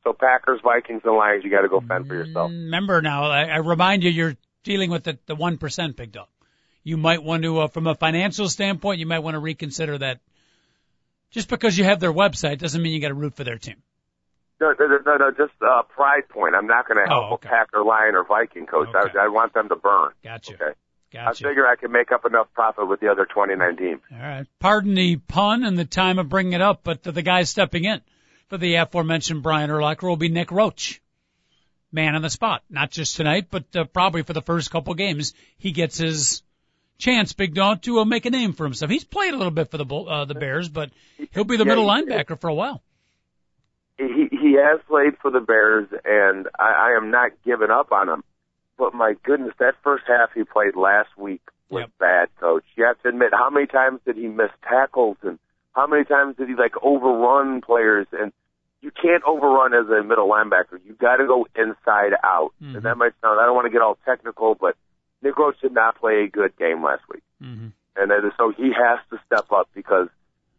So 0.04 0.14
Packers, 0.14 0.62
Vikings, 0.64 1.02
and 1.04 1.16
Lions, 1.16 1.44
you 1.44 1.50
got 1.50 1.62
to 1.62 1.68
go 1.68 1.82
fend 1.82 2.08
for 2.08 2.14
yourself. 2.14 2.52
Remember 2.52 3.02
now, 3.02 3.26
I, 3.26 3.46
I 3.46 3.58
remind 3.58 4.04
you, 4.04 4.12
you're 4.12 4.38
dealing 4.64 4.92
with 4.92 5.04
the, 5.04 5.18
the 5.26 5.36
1% 5.36 5.96
Big 5.96 6.12
Dog. 6.12 6.28
You 6.84 6.98
might 6.98 7.24
want 7.24 7.42
to, 7.42 7.62
uh, 7.62 7.68
from 7.68 7.88
a 7.88 7.96
financial 7.96 8.48
standpoint, 8.48 9.00
you 9.00 9.08
might 9.08 9.20
want 9.20 9.34
to 9.34 9.40
reconsider 9.40 9.98
that. 9.98 10.20
Just 11.32 11.50
because 11.50 11.76
you 11.76 11.86
have 11.86 12.00
their 12.00 12.14
website 12.14 12.60
doesn't 12.60 12.80
mean 12.80 12.94
you 12.94 13.02
got 13.02 13.08
to 13.08 13.16
root 13.16 13.36
for 13.36 13.44
their 13.44 13.58
team. 13.58 13.82
No, 14.62 14.74
no, 14.80 14.88
no, 15.06 15.18
no, 15.18 15.32
just 15.32 15.54
uh, 15.62 15.82
pride 15.84 16.30
point. 16.30 16.56
I'm 16.56 16.68
not 16.68 16.88
going 16.88 16.98
to 17.04 17.10
help 17.10 17.26
Oh, 17.32 17.34
okay. 17.36 17.50
a 17.50 17.52
Packer, 17.52 17.84
Lion, 17.84 18.16
or 18.16 18.24
Viking 18.24 18.66
coach. 18.66 18.88
Okay. 18.88 19.18
I, 19.20 19.26
I 19.26 19.28
want 19.28 19.54
them 19.54 19.68
to 19.70 19.76
burn. 19.76 20.12
Gotcha. 20.24 20.54
Okay. 20.54 20.72
Gotcha. 21.14 21.30
I 21.46 21.50
figure 21.50 21.68
I 21.68 21.76
can 21.76 21.92
make 21.92 22.12
up 22.12 22.26
enough 22.26 22.48
profit 22.54 22.88
with 22.88 23.00
the 23.02 23.10
other 23.10 23.26
29 23.26 23.76
teams. 23.78 24.02
All 24.12 24.18
right. 24.18 24.46
Pardon 24.60 24.96
the 24.96 25.18
pun 25.18 25.64
and 25.66 25.78
the 25.78 25.86
time 25.86 26.20
of 26.20 26.30
bringing 26.30 26.54
it 26.54 26.62
up, 26.62 26.82
but 26.84 27.04
the 27.04 27.22
guy 27.22 27.44
stepping 27.44 27.84
in 27.86 28.02
for 28.48 28.58
the 28.58 28.76
aforementioned 28.76 29.44
Brian 29.44 29.70
Urlacher 29.70 30.04
will 30.04 30.16
be 30.18 30.30
Nick 30.30 30.52
Roach. 30.52 31.02
Man 31.92 32.16
on 32.16 32.22
the 32.22 32.30
spot. 32.30 32.64
Not 32.70 32.92
just 32.92 33.16
tonight, 33.16 33.48
but 33.50 33.64
uh, 33.76 33.86
probably 33.86 34.24
for 34.24 34.34
the 34.34 34.42
first 34.42 34.72
couple 34.72 34.94
games, 34.96 35.34
he 35.58 35.72
gets 35.72 35.98
his 35.98 36.44
chance, 36.98 37.32
Big 37.34 37.54
Dog, 37.54 37.82
to 37.84 38.00
uh, 38.00 38.06
make 38.06 38.26
a 38.26 38.30
name 38.30 38.52
for 38.54 38.64
himself. 38.66 38.92
He's 38.92 39.04
played 39.06 39.34
a 39.34 39.38
little 39.38 39.52
bit 39.52 39.72
for 39.72 39.78
the 39.78 39.86
uh, 39.86 40.26
the 40.26 40.36
Bears, 40.36 40.68
but 40.68 40.90
he'll 41.34 41.46
be 41.46 41.56
the 41.58 41.64
Yeah, 41.64 41.70
middle 41.76 41.94
he- 41.96 42.02
linebacker 42.04 42.40
for 42.40 42.50
a 42.50 42.54
while. 42.54 42.82
He 43.98 44.28
he 44.30 44.54
has 44.54 44.82
played 44.88 45.18
for 45.22 45.32
the 45.32 45.40
Bears, 45.40 45.88
and 46.04 46.48
I, 46.60 46.92
I 46.94 46.98
am 46.98 47.12
not 47.12 47.32
giving 47.46 47.70
up 47.72 47.92
on 47.92 48.10
him. 48.10 48.24
But 48.78 48.94
my 48.94 49.16
goodness, 49.24 49.54
that 49.60 49.76
first 49.84 50.04
half 50.08 50.32
he 50.34 50.44
played 50.44 50.76
last 50.76 51.10
week 51.18 51.42
was 51.70 51.82
Yep. 51.84 51.90
bad, 52.00 52.28
coach. 52.40 52.66
You 52.76 52.86
have 52.86 53.02
to 53.04 53.10
admit, 53.10 53.30
how 53.34 53.50
many 53.50 53.68
times 53.68 54.02
did 54.06 54.18
he 54.18 54.28
miss 54.28 54.52
tackles, 54.68 55.18
and 55.24 55.40
how 55.74 55.88
many 55.88 56.04
times 56.04 56.36
did 56.38 56.50
he 56.50 56.56
like 56.56 56.74
overrun 56.82 57.62
players? 57.62 58.08
And 58.12 58.34
you 58.82 58.92
can't 58.92 59.24
overrun 59.24 59.74
as 59.74 59.88
a 59.90 60.04
middle 60.04 60.28
linebacker. 60.28 60.80
You 60.86 60.94
got 60.94 61.16
to 61.18 61.26
go 61.26 61.48
inside 61.56 62.14
out. 62.24 62.52
Mhm. 62.62 62.76
And 62.76 62.84
that 62.84 62.98
might 62.98 63.14
sound. 63.22 63.40
I 63.40 63.46
don't 63.46 63.56
want 63.56 63.66
to 63.66 63.72
get 63.72 63.82
all 63.82 63.98
technical, 64.06 64.56
but 64.56 64.76
Nick 65.22 65.38
Roach 65.40 65.60
did 65.62 65.72
not 65.74 65.96
play 65.96 66.24
a 66.24 66.28
good 66.28 66.56
game 66.58 66.84
last 66.84 67.02
week. 67.10 67.24
Mm-hmm. 67.42 67.68
and 67.98 68.12
so 68.38 68.52
he 68.52 68.72
has 68.74 69.00
to 69.10 69.18
step 69.26 69.52
up 69.52 69.70
because, 69.74 70.10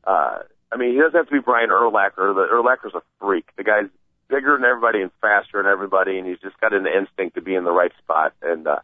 uh, 0.05 0.39
I 0.73 0.77
mean, 0.77 0.93
he 0.95 0.99
doesn't 0.99 1.15
have 1.17 1.27
to 1.29 1.33
be 1.33 1.41
Brian 1.41 1.71
Urlacher. 1.71 2.35
The 2.35 2.47
Urlacher's 2.53 2.95
a 2.95 3.03
freak. 3.21 3.47
The 3.57 3.65
guy's 3.65 3.87
bigger 4.29 4.57
than 4.57 4.65
everybody 4.65 5.03
and 5.03 5.11
faster 5.21 5.63
than 5.63 5.71
everybody, 5.71 6.19
and 6.19 6.27
he's 6.27 6.41
just 6.41 6.61
got 6.61 6.73
an 6.73 6.87
instinct 6.87 7.37
to 7.37 7.41
be 7.43 7.55
in 7.55 7.65
the 7.65 7.71
right 7.71 7.93
spot. 8.03 8.33
And 8.43 8.67
uh, 8.67 8.81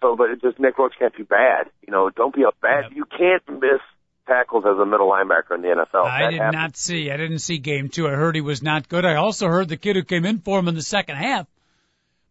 so, 0.00 0.14
but 0.16 0.30
it 0.30 0.40
just 0.40 0.58
Nick 0.60 0.78
Roach 0.78 0.94
can't 0.98 1.16
be 1.16 1.24
bad. 1.24 1.70
You 1.86 1.92
know, 1.92 2.10
don't 2.10 2.34
be 2.34 2.42
a 2.42 2.50
bad. 2.62 2.84
Yep. 2.84 2.92
You 2.94 3.04
can't 3.04 3.60
miss 3.60 3.80
tackles 4.28 4.64
as 4.66 4.78
a 4.78 4.86
middle 4.86 5.10
linebacker 5.10 5.54
in 5.56 5.62
the 5.62 5.68
NFL. 5.68 6.04
I 6.06 6.22
That 6.22 6.30
did 6.30 6.40
happened. 6.40 6.60
not 6.60 6.76
see. 6.76 7.10
I 7.10 7.16
didn't 7.16 7.38
see 7.40 7.58
game 7.58 7.88
two. 7.88 8.06
I 8.06 8.12
heard 8.12 8.34
he 8.34 8.40
was 8.40 8.62
not 8.62 8.88
good. 8.88 9.04
I 9.04 9.16
also 9.16 9.48
heard 9.48 9.68
the 9.68 9.76
kid 9.76 9.96
who 9.96 10.04
came 10.04 10.24
in 10.24 10.38
for 10.38 10.58
him 10.58 10.68
in 10.68 10.74
the 10.74 10.82
second 10.82 11.16
half 11.16 11.46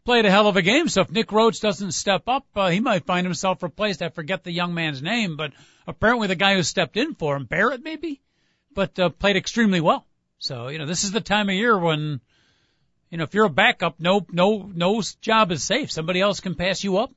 played 0.05 0.25
a 0.25 0.31
hell 0.31 0.47
of 0.47 0.55
a 0.55 0.61
game. 0.61 0.87
So 0.87 1.01
if 1.01 1.11
Nick 1.11 1.33
Roach 1.33 1.59
doesn't 1.59 1.91
step 1.91 2.29
up, 2.29 2.45
uh, 2.55 2.69
he 2.69 2.79
might 2.79 3.05
find 3.05 3.25
himself 3.25 3.61
replaced. 3.61 4.01
I 4.01 4.07
forget 4.07 4.41
the 4.45 4.53
young 4.53 4.73
man's 4.73 5.01
name, 5.01 5.35
but 5.35 5.51
apparently 5.85 6.27
the 6.27 6.35
guy 6.35 6.55
who 6.55 6.63
stepped 6.63 6.95
in 6.95 7.13
for 7.13 7.35
him, 7.35 7.43
Barrett 7.43 7.83
maybe, 7.83 8.21
but 8.77 8.99
uh, 8.99 9.09
played 9.09 9.35
extremely 9.35 9.81
well. 9.81 10.05
So 10.37 10.67
you 10.67 10.77
know 10.77 10.85
this 10.85 11.03
is 11.03 11.11
the 11.11 11.19
time 11.19 11.49
of 11.49 11.55
year 11.55 11.77
when. 11.77 12.21
You 13.09 13.17
know, 13.17 13.23
if 13.23 13.33
you're 13.33 13.45
a 13.45 13.49
backup, 13.49 14.01
no, 14.01 14.25
no, 14.33 14.69
no 14.75 15.01
job 15.21 15.53
is 15.53 15.63
safe. 15.63 15.89
Somebody 15.93 16.19
else 16.19 16.41
can 16.41 16.55
pass 16.55 16.83
you 16.83 16.97
up. 16.97 17.09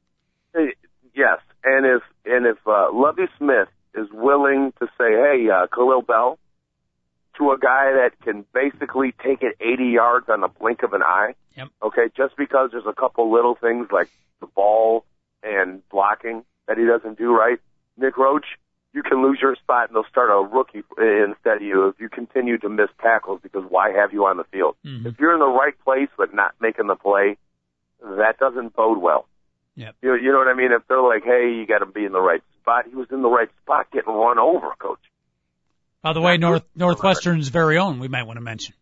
Yes, 0.54 1.40
and 1.64 1.84
if 1.84 2.02
and 2.24 2.46
if 2.46 2.58
uh, 2.64 2.92
Lovie 2.92 3.26
Smith 3.38 3.66
is 3.96 4.06
willing 4.12 4.72
to 4.78 4.86
say, 4.96 5.10
"Hey, 5.10 5.48
uh, 5.50 5.66
Kahlil 5.66 6.06
Bell," 6.06 6.38
to 7.38 7.50
a 7.50 7.58
guy 7.58 7.90
that 7.92 8.12
can 8.22 8.44
basically 8.54 9.12
take 9.20 9.42
it 9.42 9.56
80 9.60 9.86
yards 9.86 10.28
on 10.28 10.42
the 10.42 10.48
blink 10.48 10.84
of 10.84 10.92
an 10.92 11.02
eye. 11.02 11.34
Yep. 11.56 11.68
Okay, 11.82 12.10
just 12.16 12.36
because 12.36 12.70
there's 12.70 12.86
a 12.86 12.94
couple 12.94 13.32
little 13.32 13.56
things 13.56 13.88
like 13.90 14.08
the 14.38 14.46
ball 14.46 15.04
and 15.42 15.82
blocking 15.88 16.44
that 16.68 16.78
he 16.78 16.84
doesn't 16.84 17.18
do 17.18 17.36
right, 17.36 17.58
Nick 17.96 18.16
Roach, 18.16 18.46
you 18.92 19.02
can 19.02 19.22
lose 19.22 19.38
your 19.40 19.54
spot 19.56 19.88
and 19.88 19.94
they'll 19.96 20.08
start 20.10 20.30
a 20.30 20.46
rookie 20.54 20.82
instead 20.98 21.56
of 21.58 21.62
you 21.62 21.88
if 21.88 22.00
you 22.00 22.08
continue 22.08 22.58
to 22.58 22.68
miss 22.68 22.88
tackles 23.00 23.40
because 23.42 23.64
why 23.68 23.92
have 23.92 24.12
you 24.12 24.26
on 24.26 24.36
the 24.36 24.44
field? 24.44 24.76
Mhm. 24.84 25.06
If 25.06 25.20
you're 25.20 25.32
in 25.32 25.38
the 25.40 25.46
right 25.46 25.74
place 25.84 26.08
but 26.16 26.34
not 26.34 26.54
making 26.60 26.86
the 26.88 26.96
play, 26.96 27.36
that 28.02 28.38
doesn't 28.38 28.74
bode 28.74 28.98
well. 28.98 29.26
Yep. 29.76 29.94
You, 30.02 30.14
you 30.16 30.32
know 30.32 30.38
what 30.38 30.48
I 30.48 30.54
mean? 30.54 30.72
If 30.72 30.86
they're 30.88 31.00
like, 31.00 31.24
hey, 31.24 31.52
you 31.54 31.66
got 31.66 31.78
to 31.78 31.86
be 31.86 32.04
in 32.04 32.12
the 32.12 32.20
right 32.20 32.42
spot, 32.60 32.86
he 32.88 32.94
was 32.94 33.06
in 33.10 33.22
the 33.22 33.28
right 33.28 33.48
spot 33.62 33.86
getting 33.92 34.12
run 34.12 34.38
over, 34.38 34.70
coach. 34.78 34.98
By 36.02 36.12
the 36.12 36.20
way, 36.20 36.36
North. 36.38 36.64
Northwestern's 36.74 37.48
very 37.48 37.78
own, 37.78 38.00
we 38.00 38.08
might 38.08 38.24
want 38.24 38.38
to 38.38 38.42
mention, 38.42 38.74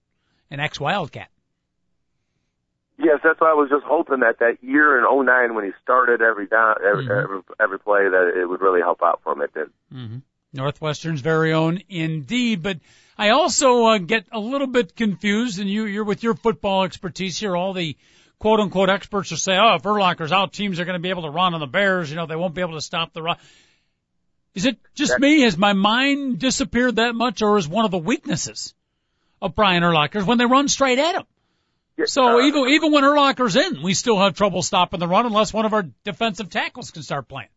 an 0.51 0.61
ex 0.61 0.81
Wildcat. 0.81 1.29
Yes, 2.99 3.21
that's 3.23 3.41
why 3.41 3.51
I 3.51 3.55
was 3.55 3.69
just 3.71 3.85
hoping 3.85 4.21
that 4.21 4.41
that 4.41 4.63
year 4.63 4.99
in 4.99 5.05
'09 5.05 5.55
when 5.55 5.65
he 5.65 5.71
started 5.83 6.21
every 6.21 6.47
down, 6.47 6.77
every, 6.85 7.07
Mhm. 7.07 7.23
every, 7.23 7.41
every 7.61 7.79
play, 7.79 8.09
that 8.09 8.33
it 8.37 8.45
would 8.47 8.61
really 8.61 8.81
help 8.81 9.03
out 9.03 9.21
for 9.23 9.33
him. 9.33 9.43
It 9.43 9.55
did. 9.55 9.71
hmm 9.93 10.17
Northwestern's 10.53 11.21
very 11.21 11.53
own 11.53 11.81
indeed. 11.89 12.63
But 12.63 12.79
I 13.19 13.29
also 13.31 13.85
uh, 13.85 13.99
get 13.99 14.27
a 14.33 14.41
little 14.41 14.67
bit 14.67 14.97
confused, 14.97 15.61
and 15.61 15.69
you, 15.71 15.85
you're 15.85 16.05
with 16.05 16.23
your 16.23 16.35
football 16.35 16.85
expertise 16.85 17.39
here. 17.39 17.55
All 17.55 17.73
the 17.75 17.97
quote 18.39 18.59
unquote 18.59 18.89
experts 18.89 19.31
will 19.31 19.37
say, 19.39 19.57
oh, 19.59 19.75
if 19.75 19.83
Urlacher's 19.87 20.33
out, 20.33 20.53
teams 20.53 20.81
are 20.81 20.85
going 20.87 20.95
to 20.97 21.03
be 21.03 21.11
able 21.11 21.23
to 21.23 21.31
run 21.31 21.53
on 21.55 21.61
the 21.61 21.67
Bears. 21.67 22.11
You 22.11 22.17
know, 22.17 22.27
they 22.27 22.35
won't 22.37 22.55
be 22.55 22.63
able 22.63 22.75
to 22.75 22.81
stop 22.81 23.13
the 23.13 23.23
run. 23.23 23.37
Is 24.55 24.65
it 24.67 24.79
just 24.95 25.13
That- 25.13 25.21
me? 25.21 25.43
Has 25.43 25.57
my 25.57 25.75
mind 25.75 26.39
disappeared 26.39 26.97
that 26.97 27.15
much, 27.15 27.43
or 27.43 27.59
is 27.59 27.69
one 27.69 27.85
of 27.85 27.91
the 27.91 27.99
weaknesses 27.99 28.75
of 29.43 29.55
Brian 29.55 29.85
Urlacher's 29.85 30.25
when 30.25 30.39
they 30.39 30.47
run 30.47 30.67
straight 30.69 30.99
at 30.99 31.15
him? 31.15 31.25
Yeah, 31.99 32.05
So 32.07 32.39
uh, 32.39 32.43
even 32.47 32.69
even 32.69 32.93
when 32.93 33.05
Urlacher's 33.05 33.57
in, 33.57 33.83
we 33.83 33.93
still 33.93 34.19
have 34.19 34.35
trouble 34.35 34.63
stopping 34.63 35.01
the 35.01 35.09
run 35.09 35.27
unless 35.27 35.53
one 35.53 35.67
of 35.67 35.73
our 35.75 35.83
defensive 36.05 36.49
tackles 36.49 36.91
can 36.93 37.03
start 37.03 37.27
playing. 37.29 37.49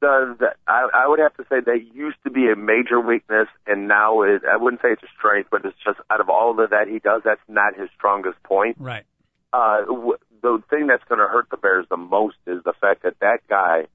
the, 0.00 0.36
the, 0.38 0.46
I, 0.68 0.88
I 0.94 1.08
would 1.08 1.18
have 1.18 1.34
to 1.38 1.44
say 1.48 1.60
that 1.64 1.78
used 1.94 2.18
to 2.24 2.30
be 2.30 2.50
a 2.50 2.56
major 2.56 3.00
weakness, 3.00 3.48
and 3.66 3.88
now 3.88 4.22
it, 4.22 4.42
I 4.44 4.58
wouldn't 4.58 4.82
say 4.82 4.88
it's 4.92 5.02
a 5.02 5.08
strength, 5.18 5.48
but 5.50 5.64
it's 5.64 5.76
just 5.82 5.98
out 6.10 6.20
of 6.20 6.28
all 6.28 6.60
of 6.62 6.70
that 6.70 6.88
he 6.88 6.98
does, 6.98 7.22
that's 7.24 7.40
not 7.48 7.74
his 7.74 7.88
strongest 7.96 8.42
point. 8.42 8.76
Right. 8.78 9.04
Uh, 9.52 9.80
w- 9.86 10.18
the 10.42 10.62
thing 10.68 10.86
that's 10.88 11.04
going 11.08 11.20
to 11.20 11.26
hurt 11.26 11.48
the 11.50 11.56
Bears 11.56 11.86
the 11.88 11.96
most 11.96 12.36
is 12.46 12.62
the 12.64 12.74
fact 12.78 13.04
that 13.04 13.18
that 13.20 13.38
guy, 13.48 13.86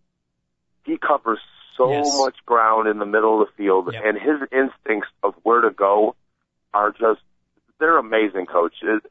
he 0.83 0.97
covers 0.97 1.37
so 1.77 1.91
Yes. 1.91 2.11
much 2.17 2.35
ground 2.45 2.87
in 2.87 2.97
the 2.97 3.05
middle 3.05 3.39
of 3.39 3.47
the 3.47 3.53
field, 3.53 3.89
Yep. 3.93 4.01
and 4.03 4.17
his 4.17 4.41
instincts 4.51 5.09
of 5.21 5.35
where 5.43 5.61
to 5.61 5.69
go 5.69 6.15
are 6.73 6.89
just, 6.91 7.21
they're 7.79 7.99
amazing, 7.99 8.47
coach. 8.47 8.73
It, 8.81 9.03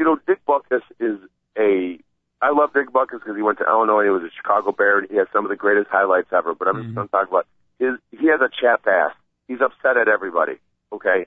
you 0.00 0.06
know, 0.06 0.18
Dick 0.26 0.40
Butkus 0.48 0.80
is 0.98 1.18
a, 1.58 1.98
I 2.40 2.50
love 2.52 2.72
Dick 2.72 2.88
Butkus 2.90 3.20
because 3.20 3.36
he 3.36 3.42
went 3.42 3.58
to 3.58 3.66
Illinois, 3.66 4.04
he 4.04 4.10
was 4.10 4.22
a 4.22 4.30
Chicago 4.34 4.72
Bear, 4.72 4.98
and 4.98 5.10
he 5.10 5.16
has 5.16 5.26
some 5.30 5.44
of 5.44 5.50
the 5.50 5.56
greatest 5.56 5.90
highlights 5.90 6.32
ever, 6.32 6.54
but 6.54 6.68
I'm 6.68 6.76
Mhm. 6.76 6.82
just 6.84 6.94
going 6.94 7.08
to 7.08 7.12
talk 7.12 7.28
about 7.28 7.46
his, 7.78 7.98
he 8.10 8.28
has 8.28 8.40
a 8.40 8.48
chapped 8.48 8.86
ass. 8.88 9.12
He's 9.46 9.60
upset 9.60 9.98
at 9.98 10.08
everybody, 10.08 10.58
okay? 10.90 11.26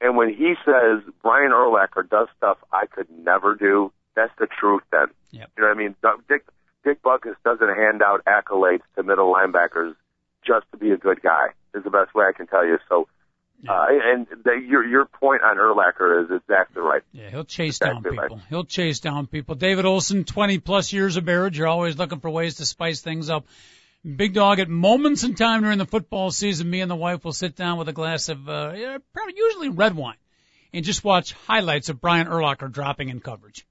And 0.00 0.16
when 0.16 0.28
he 0.34 0.56
says 0.64 1.02
Brian 1.22 1.52
Urlacher 1.52 2.08
does 2.08 2.26
stuff 2.36 2.58
I 2.72 2.86
could 2.86 3.08
never 3.10 3.54
do, 3.54 3.92
that's 4.16 4.32
the 4.38 4.48
truth 4.48 4.82
then. 4.90 5.06
Yep. 5.30 5.50
You 5.56 5.62
know 5.62 5.68
what 5.68 5.76
I 5.76 5.78
mean? 5.78 5.94
Dick, 6.28 6.44
Dick 6.82 7.00
Butkus 7.02 7.36
doesn't 7.44 7.76
hand 7.76 8.02
out 8.02 8.24
accolades 8.24 8.82
to 8.96 9.04
middle 9.04 9.32
linebackers 9.32 9.94
just 10.44 10.66
to 10.72 10.78
be 10.78 10.90
a 10.90 10.96
good 10.96 11.22
guy, 11.22 11.50
is 11.74 11.84
the 11.84 11.90
best 11.90 12.12
way 12.12 12.24
I 12.24 12.32
can 12.32 12.48
tell 12.48 12.66
you. 12.66 12.78
So, 12.88 13.06
uh, 13.68 13.86
and 13.88 14.26
the, 14.44 14.52
your, 14.52 14.86
your 14.86 15.04
point 15.06 15.42
on 15.42 15.56
Urlacher 15.56 16.24
is 16.24 16.30
exactly 16.30 16.82
right. 16.82 17.02
Yeah, 17.12 17.30
he'll 17.30 17.44
chase 17.44 17.78
down 17.78 17.98
Exactly 17.98 18.18
right. 18.18 18.28
people. 18.28 18.42
He'll 18.48 18.64
chase 18.64 19.00
down 19.00 19.26
people. 19.26 19.54
David 19.54 19.84
Olson, 19.84 20.24
20 20.24 20.58
plus 20.58 20.92
years 20.92 21.16
of 21.16 21.24
marriage. 21.24 21.58
You're 21.58 21.68
always 21.68 21.98
looking 21.98 22.20
for 22.20 22.30
ways 22.30 22.56
to 22.56 22.66
spice 22.66 23.00
things 23.00 23.28
up. 23.28 23.46
Big 24.16 24.32
dog 24.32 24.60
at 24.60 24.68
moments 24.68 25.24
in 25.24 25.34
time 25.34 25.62
during 25.62 25.78
the 25.78 25.84
football 25.86 26.30
season, 26.30 26.70
me 26.70 26.80
and 26.80 26.90
the 26.90 26.96
wife 26.96 27.22
will 27.24 27.34
sit 27.34 27.54
down 27.54 27.76
with 27.76 27.88
a 27.88 27.92
glass 27.92 28.30
of, 28.30 28.48
uh, 28.48 28.98
probably 29.12 29.34
usually 29.36 29.68
red 29.68 29.94
wine 29.94 30.16
and 30.72 30.84
just 30.84 31.04
watch 31.04 31.32
highlights 31.46 31.88
of 31.90 32.00
Brian 32.00 32.26
Urlacher 32.26 32.70
dropping 32.72 33.10
in 33.10 33.20
coverage. 33.20 33.66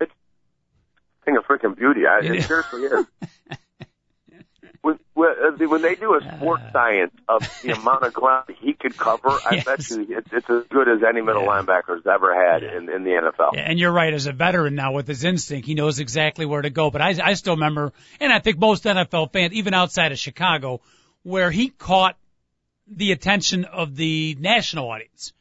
It's 0.00 0.10
a 0.10 1.24
thing 1.24 1.36
of 1.36 1.44
freaking 1.44 1.76
beauty. 1.76 2.02
I, 2.06 2.18
It 2.24 2.34
it 2.36 2.42
seriously 2.44 2.82
is. 2.82 3.06
When, 4.82 4.98
when 5.12 5.28
uh, 5.30 5.78
they 5.78 5.94
do 5.94 6.14
a 6.14 6.20
sports 6.36 6.62
science 6.72 7.12
of 7.28 7.42
the 7.62 7.70
amount 7.78 8.04
of 8.04 8.12
ground 8.14 8.44
he 8.60 8.72
could 8.72 8.96
cover, 8.96 9.42
I 9.44 9.62
bet 9.62 9.80
you 9.90 10.06
it's, 10.08 10.28
it's 10.32 10.48
as 10.48 10.64
good 10.70 10.88
as 10.88 11.00
any 11.06 11.20
middle 11.20 11.44
Yeah. 11.44 11.62
linebacker's 11.62 12.06
ever 12.06 12.34
had 12.34 12.62
Yeah. 12.62 12.78
in, 12.78 12.88
in 12.90 13.04
the 13.04 13.10
NFL. 13.10 13.54
Yeah, 13.54 13.60
and 13.60 13.78
you're 13.78 13.92
right. 13.92 14.12
As 14.14 14.26
a 14.26 14.32
veteran 14.32 14.74
now 14.74 14.92
with 14.92 15.06
his 15.06 15.24
instinct, 15.24 15.66
he 15.66 15.74
knows 15.74 16.00
exactly 16.00 16.46
where 16.46 16.62
to 16.62 16.70
go. 16.70 16.90
But 16.90 17.02
I, 17.02 17.14
I 17.22 17.34
still 17.34 17.54
remember, 17.56 17.92
and 18.20 18.32
I 18.32 18.38
think 18.38 18.58
most 18.58 18.84
NFL 18.84 19.32
fans, 19.32 19.52
even 19.52 19.74
outside 19.74 20.12
of 20.12 20.18
Chicago, 20.18 20.80
where 21.22 21.50
he 21.50 21.68
caught 21.68 22.16
the 22.86 23.12
attention 23.12 23.66
of 23.66 23.94
the 23.96 24.36
national 24.40 24.88
audience 24.88 25.32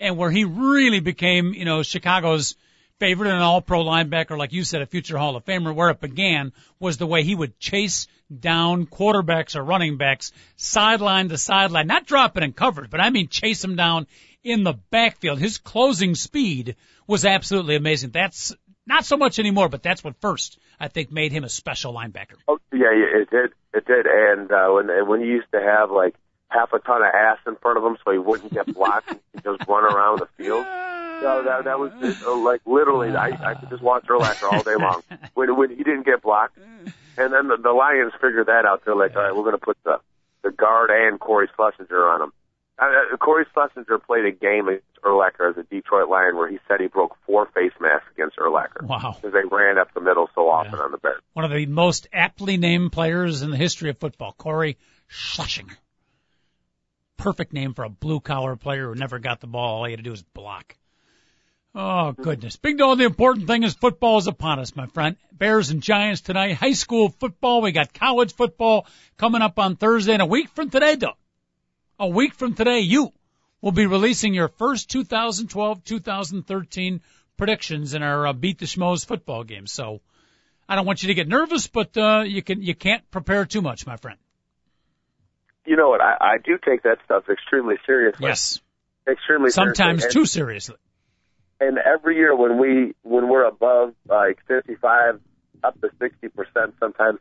and 0.00 0.16
where 0.16 0.30
he 0.30 0.44
really 0.44 1.00
became, 1.00 1.54
you 1.54 1.64
know, 1.64 1.82
Chicago's 1.82 2.56
favorite 2.98 3.28
and 3.28 3.36
an 3.36 3.42
all-pro 3.42 3.84
linebacker, 3.84 4.36
like 4.36 4.52
you 4.52 4.64
said, 4.64 4.82
a 4.82 4.86
future 4.86 5.18
Hall 5.18 5.36
of 5.36 5.44
Famer. 5.44 5.74
Where 5.74 5.90
it 5.90 6.00
began 6.00 6.52
was 6.78 6.96
the 6.96 7.06
way 7.06 7.22
he 7.22 7.34
would 7.34 7.58
chase 7.58 8.06
down 8.36 8.86
quarterbacks 8.86 9.56
or 9.56 9.62
running 9.62 9.96
backs 9.96 10.32
sideline 10.56 11.28
to 11.30 11.38
sideline, 11.38 11.86
not 11.86 12.06
dropping 12.06 12.42
in 12.42 12.52
coverage, 12.52 12.90
but 12.90 13.00
I 13.00 13.10
mean 13.10 13.28
chase 13.28 13.62
them 13.62 13.76
down 13.76 14.06
in 14.44 14.64
the 14.64 14.74
backfield. 14.90 15.38
His 15.38 15.58
closing 15.58 16.14
speed 16.14 16.76
was 17.06 17.24
absolutely 17.24 17.76
amazing. 17.76 18.10
That's 18.10 18.54
not 18.86 19.04
so 19.04 19.16
much 19.16 19.38
anymore, 19.38 19.68
but 19.68 19.82
that's 19.82 20.02
what 20.02 20.20
first 20.20 20.58
I 20.80 20.88
think 20.88 21.12
made 21.12 21.32
him 21.32 21.44
a 21.44 21.48
special 21.48 21.94
linebacker. 21.94 22.36
Oh, 22.46 22.58
yeah, 22.72 22.88
it 22.92 23.30
did. 23.30 23.50
It 23.74 23.86
did. 23.86 24.06
And 24.06 24.50
uh, 24.50 24.68
when 24.70 24.88
when 25.06 25.20
he 25.20 25.26
used 25.26 25.50
to 25.52 25.60
have 25.60 25.90
like 25.90 26.14
half 26.48 26.72
a 26.72 26.78
ton 26.78 27.02
of 27.02 27.08
ass 27.14 27.38
in 27.46 27.56
front 27.56 27.78
of 27.78 27.84
him, 27.84 27.96
so 28.04 28.10
he 28.12 28.18
wouldn't 28.18 28.52
get 28.52 28.66
blocked 28.74 29.08
and 29.10 29.20
just 29.44 29.68
run 29.68 29.84
around 29.84 30.20
the 30.20 30.26
field. 30.36 30.64
No, 31.20 31.42
that 31.44 31.64
that 31.64 31.78
was 31.78 31.90
just, 32.00 32.22
uh, 32.24 32.36
like 32.36 32.60
literally. 32.64 33.14
I 33.14 33.28
I 33.50 33.54
could 33.54 33.70
just 33.70 33.82
watch 33.82 34.04
Urlacher 34.06 34.52
all 34.52 34.62
day 34.62 34.76
long 34.76 35.02
when 35.34 35.56
when 35.56 35.70
he 35.70 35.76
didn't 35.82 36.04
get 36.06 36.22
blocked. 36.22 36.56
And 37.16 37.32
then 37.32 37.48
the, 37.48 37.56
the 37.56 37.72
Lions 37.72 38.12
figured 38.20 38.46
that 38.46 38.64
out. 38.64 38.84
They're 38.84 38.94
like, 38.94 39.16
all 39.16 39.22
right, 39.22 39.34
we're 39.34 39.42
going 39.42 39.58
to 39.58 39.64
put 39.64 39.76
the 39.84 39.98
the 40.44 40.52
guard 40.52 40.90
and 40.92 41.18
Cory 41.18 41.48
Schlesinger 41.56 42.06
on 42.08 42.22
him. 42.22 42.32
Uh, 42.80 42.84
uh, 43.12 43.16
Cory 43.16 43.44
Schlesinger 43.52 43.98
played 43.98 44.24
a 44.26 44.30
game 44.30 44.68
against 44.68 44.86
Urlacher 45.04 45.50
as 45.50 45.56
a 45.58 45.64
Detroit 45.64 46.08
Lion 46.08 46.36
where 46.36 46.48
he 46.48 46.60
said 46.68 46.80
he 46.80 46.86
broke 46.86 47.16
four 47.26 47.46
face 47.46 47.72
masks 47.80 48.06
against 48.14 48.36
Urlacher 48.36 48.82
Wow. 48.84 49.16
because 49.20 49.32
they 49.32 49.42
ran 49.50 49.78
up 49.78 49.92
the 49.94 50.00
middle 50.00 50.30
so 50.36 50.48
often 50.48 50.74
Yeah. 50.74 50.84
on 50.84 50.92
the 50.92 50.98
Bears. 50.98 51.20
One 51.32 51.44
of 51.44 51.50
the 51.50 51.66
most 51.66 52.06
aptly 52.12 52.56
named 52.56 52.92
players 52.92 53.42
in 53.42 53.50
the 53.50 53.56
history 53.56 53.90
of 53.90 53.98
football, 53.98 54.32
Cory 54.38 54.78
Schlesinger. 55.08 55.76
Perfect 57.18 57.52
name 57.52 57.74
for 57.74 57.84
a 57.84 57.90
blue 57.90 58.20
collar 58.20 58.56
player 58.56 58.88
who 58.88 58.94
never 58.94 59.18
got 59.18 59.40
the 59.40 59.46
ball. 59.46 59.76
All 59.76 59.84
he 59.84 59.92
had 59.92 59.98
to 59.98 60.04
do 60.04 60.12
was 60.12 60.22
block. 60.22 60.74
Oh 61.74 62.12
goodness. 62.12 62.56
Big 62.56 62.78
dog, 62.78 62.96
the 62.98 63.04
important 63.04 63.46
thing 63.46 63.62
is 63.62 63.74
football 63.74 64.16
is 64.18 64.26
upon 64.26 64.58
us, 64.58 64.74
my 64.74 64.86
friend. 64.86 65.16
Bears 65.32 65.70
and 65.70 65.82
Giants 65.82 66.22
tonight. 66.22 66.54
High 66.54 66.72
school 66.72 67.10
football. 67.10 67.60
We 67.60 67.72
got 67.72 67.92
college 67.92 68.32
football 68.34 68.86
coming 69.18 69.42
up 69.42 69.58
on 69.58 69.76
Thursday 69.76 70.14
and 70.14 70.22
a 70.22 70.26
week 70.26 70.48
from 70.48 70.70
today. 70.70 70.96
A 71.98 72.08
week 72.08 72.32
from 72.34 72.54
today, 72.54 72.80
you 72.80 73.12
will 73.60 73.72
be 73.72 73.84
releasing 73.86 74.32
your 74.32 74.48
first 74.48 74.88
2012-2013 74.90 77.00
predictions 77.36 77.92
in 77.94 78.02
our 78.02 78.28
uh, 78.28 78.32
Beat 78.32 78.58
the 78.58 78.66
Schmoes 78.66 79.04
football 79.04 79.44
game. 79.44 79.66
So 79.66 80.00
I 80.68 80.76
don't 80.76 80.86
want 80.86 81.02
you 81.02 81.08
to 81.08 81.14
get 81.14 81.28
nervous, 81.28 81.66
but 81.66 81.94
uh, 81.96 82.22
you 82.26 82.42
can 82.42 82.62
you 82.62 82.74
can't 82.74 83.08
prepare 83.10 83.44
too 83.44 83.62
much, 83.62 83.86
my 83.86 83.96
friend. 83.96 84.18
You 85.68 85.76
know 85.76 85.90
what? 85.90 86.00
I, 86.00 86.16
I 86.18 86.38
do 86.42 86.56
take 86.64 86.84
that 86.84 86.96
stuff 87.04 87.24
extremely 87.28 87.76
seriously. 87.84 88.26
Yes, 88.26 88.58
extremely 89.06 89.50
sometimes 89.50 90.00
seriously. 90.00 90.20
too 90.20 90.24
seriously. 90.26 90.76
And, 91.60 91.76
every 91.76 92.16
year 92.16 92.34
when 92.34 92.58
we 92.58 92.94
when 93.02 93.28
we're 93.28 93.44
above 93.44 93.94
like 94.08 94.38
55 94.46 95.20
up 95.62 95.80
to 95.82 95.90
60 95.98 96.28
percent, 96.28 96.74
sometimes 96.80 97.18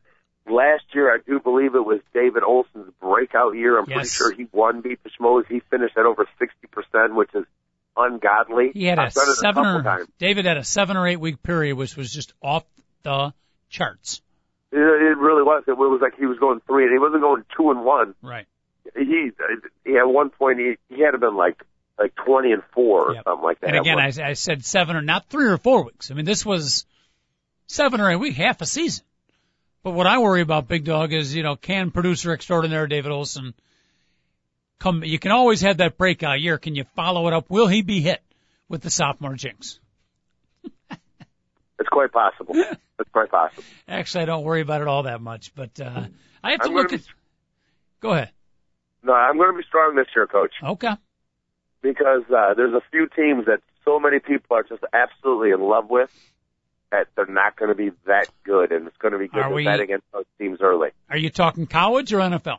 last 0.50 0.84
year, 0.94 1.14
I 1.14 1.18
do 1.26 1.42
believe 1.42 1.76
it 1.76 1.84
was 1.84 2.00
David 2.14 2.44
Olson's 2.44 2.94
breakout 3.02 3.56
year. 3.56 3.78
I'm 3.78 3.86
pretty 3.86 4.08
sure 4.08 4.34
he 4.34 4.48
won 4.54 4.80
Beat 4.82 5.04
the 5.04 5.10
Schmoes. 5.10 5.46
He 5.50 5.62
finished 5.70 5.98
at 5.98 6.06
over 6.06 6.26
60%, 6.40 7.16
which 7.16 7.32
is 7.34 7.46
ungodly. 7.98 8.72
He 8.74 8.86
had 8.86 9.00
a 9.00 9.04
I've 9.04 9.08
a 9.08 9.12
seven 9.12 9.64
couple 9.64 9.80
or 9.80 9.84
times. 9.84 10.08
David 10.20 10.46
had 10.46 10.56
a 10.56 10.64
seven 10.64 10.96
or 10.96 11.06
eight 11.06 11.20
week 11.20 11.44
period, 11.44 11.76
which 11.76 11.98
was 11.98 12.14
just 12.14 12.34
off 12.42 12.64
the 13.04 13.34
charts. 13.70 14.22
It, 14.72 14.78
it 14.78 15.18
really 15.18 15.44
was. 15.44 15.64
It 15.68 15.78
was 15.78 16.00
like 16.02 16.18
he 16.18 16.26
was 16.26 16.38
going 16.40 16.62
three, 16.68 16.84
and 16.84 16.92
he 16.94 17.00
wasn't 17.00 17.22
going 17.22 17.44
two 17.56 17.72
and 17.72 17.84
one. 17.86 18.16
Right. 18.22 18.46
He, 18.96 19.32
he 19.86 19.98
at 19.98 20.08
one 20.08 20.30
point 20.30 20.60
he 20.60 20.76
he 20.90 21.02
had 21.02 21.20
been 21.20 21.36
like 21.36 21.62
like 22.00 22.14
20 22.26 22.52
and 22.52 22.64
four 22.74 23.10
or 23.10 23.14
Yep. 23.16 23.24
something 23.24 23.44
like 23.44 23.60
that. 23.62 23.70
And 23.70 23.80
again, 23.80 23.98
I, 24.00 24.12
I 24.30 24.34
said 24.34 24.64
seven 24.64 24.96
or 24.96 25.02
not 25.02 25.30
three 25.30 25.48
or 25.48 25.58
four 25.58 25.84
weeks. 25.84 26.12
I 26.12 26.14
mean, 26.14 26.26
this 26.26 26.46
was 26.46 26.86
seven 27.66 28.00
or 28.02 28.12
eight 28.12 28.18
weeks, 28.18 28.38
half 28.38 28.62
a 28.62 28.66
season. 28.66 29.04
But 29.84 29.92
what 29.92 30.06
I 30.06 30.20
worry 30.20 30.42
about, 30.42 30.68
Big 30.68 30.84
Dog, 30.84 31.14
is 31.14 31.34
you 31.36 31.44
know, 31.44 31.56
can 31.56 31.92
producer 31.92 32.34
extraordinaire 32.34 32.88
David 32.88 33.12
Olson 33.12 33.54
come? 34.80 35.04
You 35.04 35.18
can 35.20 35.32
always 35.32 35.62
have 35.62 35.78
that 35.78 35.98
breakout 35.98 36.40
year. 36.42 36.58
Can 36.58 36.76
you 36.76 36.84
follow 36.96 37.28
it 37.28 37.34
up? 37.34 37.50
Will 37.50 37.68
he 37.68 37.82
be 37.82 38.02
hit 38.02 38.22
with 38.70 38.82
the 38.82 38.90
sophomore 38.90 39.36
jinx? 39.36 39.80
It's 41.80 41.90
quite 41.90 42.12
possible. 42.12 42.56
it's 42.56 43.10
quite 43.12 43.30
possible. 43.30 43.64
Actually, 43.88 44.24
I 44.24 44.26
don't 44.26 44.44
worry 44.44 44.62
about 44.62 44.82
it 44.82 44.88
all 44.88 45.04
that 45.04 45.22
much, 45.22 45.54
but 45.56 45.80
uh, 45.80 46.06
I 46.44 46.52
have 46.52 46.62
to 46.62 46.68
I'm 46.70 46.74
look 46.74 46.94
at. 46.94 47.02
Go 48.00 48.12
ahead. 48.12 48.32
No, 49.04 49.14
I'm 49.14 49.38
going 49.38 49.52
to 49.52 49.58
be 49.58 49.64
strong 49.68 49.96
this 49.96 50.08
year, 50.16 50.28
Coach. 50.28 50.54
Okay. 50.64 50.94
because 51.82 52.24
uh, 52.36 52.54
there's 52.56 52.74
a 52.74 52.82
few 52.92 53.08
teams 53.16 53.46
that 53.46 53.62
so 53.86 54.00
many 54.00 54.20
people 54.20 54.58
are 54.58 54.64
just 54.64 54.84
absolutely 54.94 55.52
in 55.52 55.62
love 55.62 55.90
with 55.90 56.10
that 56.92 57.08
they're 57.16 57.26
not 57.26 57.56
going 57.58 57.70
to 57.70 57.76
be 57.76 57.92
that 58.06 58.28
good, 58.44 58.72
and 58.72 58.88
it's 58.88 58.98
going 58.98 59.12
to 59.14 59.18
be 59.18 59.28
good 59.28 59.40
Are 59.44 59.50
to 59.50 59.56
we- 59.56 59.66
bet 59.66 59.80
against 59.80 60.06
those 60.14 60.26
teams 60.40 60.60
early. 60.62 60.90
Are 61.10 61.18
you 61.18 61.30
talking 61.30 61.68
college 61.68 62.12
or 62.14 62.20
NFL? 62.20 62.58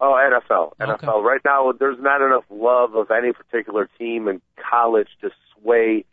Oh, 0.00 0.14
NFL, 0.14 0.72
Okay. 0.80 1.06
NFL. 1.06 1.22
Right 1.22 1.40
now, 1.44 1.70
there's 1.72 1.98
not 2.00 2.22
enough 2.22 2.42
love 2.50 2.96
of 2.96 3.10
any 3.12 3.32
particular 3.32 3.88
team 3.98 4.26
in 4.26 4.40
college 4.70 5.06
to 5.20 5.30
sway 5.60 6.04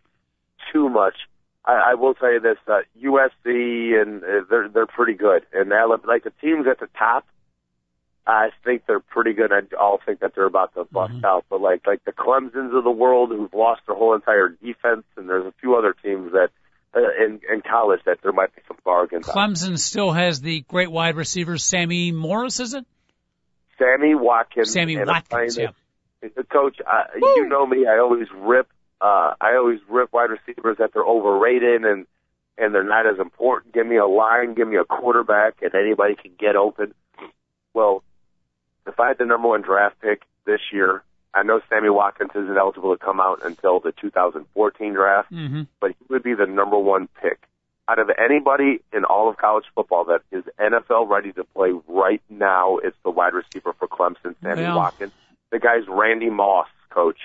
too 0.72 0.90
much. 0.90 1.16
I, 1.70 1.92
I 1.92 1.94
will 1.96 2.14
tell 2.14 2.32
you 2.32 2.40
this: 2.40 2.58
uh, 2.68 2.80
USC 3.04 4.02
and 4.02 4.24
uh, 4.24 4.28
they're 4.50 4.70
they're 4.70 4.88
pretty 4.88 5.14
good, 5.14 5.46
and 5.54 5.72
Alabama, 5.72 6.08
like 6.14 6.24
the 6.24 6.34
teams 6.42 6.66
at 6.68 6.80
the 6.80 6.88
top. 6.98 7.26
I 8.28 8.50
think 8.64 8.84
they're 8.86 9.00
pretty 9.00 9.34
good. 9.34 9.52
I 9.52 9.62
all 9.76 10.00
think 10.06 10.20
that 10.20 10.34
they're 10.36 10.46
about 10.46 10.76
to 10.76 10.84
bust 10.84 11.14
Mm-hmm. 11.14 11.26
out, 11.26 11.46
but 11.50 11.62
like 11.62 11.88
like 11.88 12.04
the 12.06 12.12
Clemson's 12.12 12.76
of 12.76 12.84
the 12.84 12.92
world 12.92 13.30
who've 13.30 13.54
lost 13.54 13.82
their 13.88 13.96
whole 13.96 14.14
entire 14.14 14.50
defense, 14.50 15.04
and 15.18 15.28
there's 15.28 15.46
a 15.48 15.54
few 15.62 15.76
other 15.76 15.96
teams 16.04 16.32
that 16.34 16.50
uh, 16.96 17.00
in 17.26 17.42
in 17.52 17.62
college 17.62 18.02
that 18.06 18.20
there 18.22 18.32
might 18.32 18.56
be 18.56 18.62
some 18.68 18.78
bargains. 18.86 19.28
on. 19.28 19.34
Clemson 19.36 19.80
still 19.80 20.12
has 20.12 20.42
the 20.42 20.62
great 20.62 20.92
wide 20.92 21.16
receiver 21.16 21.58
Sammy 21.58 22.12
Morris, 22.12 22.60
is 22.60 22.76
it? 22.76 22.86
Sammy 23.80 24.14
Watkins. 24.14 24.72
Sammy 24.74 24.98
Watkins, 24.98 25.58
yeah. 25.58 25.70
Coach, 26.52 26.78
uh, 26.86 27.04
you 27.16 27.48
know 27.48 27.66
me. 27.66 27.88
I 27.88 27.98
always 28.00 28.28
rip. 28.36 28.68
Uh, 29.02 29.34
I 29.40 29.56
always 29.56 29.80
rip 29.90 30.12
wide 30.12 30.30
receivers 30.30 30.78
that 30.80 30.92
they're 30.94 31.04
overrated 31.06 31.86
and 31.86 32.06
and 32.58 32.76
they're 32.76 32.84
not 32.84 33.08
as 33.08 33.20
important. 33.20 33.74
Give 33.74 33.88
me 33.88 33.96
a 33.96 34.06
line, 34.06 34.54
give 34.54 34.68
me 34.68 34.76
a 34.76 34.84
quarterback, 34.84 35.62
and 35.62 35.74
anybody 35.74 36.16
can 36.16 36.32
get 36.38 36.58
open. 36.58 36.94
Well, 37.74 38.04
if 38.86 39.00
I 39.00 39.10
had 39.10 39.18
the 39.18 39.26
number 39.26 39.48
one 39.48 39.62
draft 39.62 40.02
pick 40.02 40.24
this 40.46 40.60
year, 40.74 41.02
I 41.34 41.44
know 41.44 41.62
Sammy 41.70 41.90
Watkins 41.90 42.32
isn't 42.36 42.58
eligible 42.58 42.98
to 42.98 43.02
come 43.04 43.22
out 43.22 43.40
until 43.46 43.80
the 43.80 43.94
2014 43.94 44.94
draft, 44.94 45.32
Mm-hmm. 45.32 45.62
but 45.80 45.92
he 45.92 46.06
would 46.10 46.24
be 46.24 46.34
the 46.34 46.48
number 46.48 46.78
one 46.78 47.08
pick. 47.22 47.40
Out 47.88 47.98
of 48.00 48.10
anybody 48.20 48.82
in 48.92 49.06
all 49.06 49.30
of 49.30 49.38
college 49.38 49.66
football 49.74 50.04
that 50.06 50.22
is 50.32 50.44
NFL 50.60 51.08
ready 51.10 51.32
to 51.34 51.44
play 51.46 51.72
right 51.88 52.22
now, 52.30 52.78
it's 52.78 52.98
the 53.04 53.10
wide 53.10 53.34
receiver 53.34 53.74
for 53.80 53.88
Clemson, 53.88 54.36
Sammy 54.44 54.64
Well- 54.64 54.78
Watkins. 54.78 55.14
The 55.52 55.60
guy's 55.60 55.88
Randy 55.88 56.30
Moss, 56.30 56.68
coach. 56.90 57.18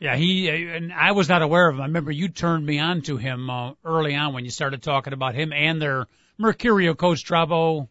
Yeah, 0.00 0.16
he 0.16 0.48
and 0.48 0.92
I 0.94 1.12
was 1.12 1.28
not 1.28 1.42
aware 1.42 1.68
of 1.68 1.74
him. 1.74 1.82
I 1.82 1.84
remember 1.84 2.10
you 2.10 2.28
turned 2.28 2.64
me 2.64 2.78
on 2.78 3.02
to 3.02 3.18
him 3.18 3.50
uh, 3.50 3.72
early 3.84 4.14
on 4.14 4.32
when 4.32 4.46
you 4.46 4.50
started 4.50 4.82
talking 4.82 5.12
about 5.12 5.34
him 5.34 5.52
and 5.52 5.80
their 5.80 6.06
Mercurio 6.40 6.96
coach 6.96 7.22
Drabo 7.26 7.86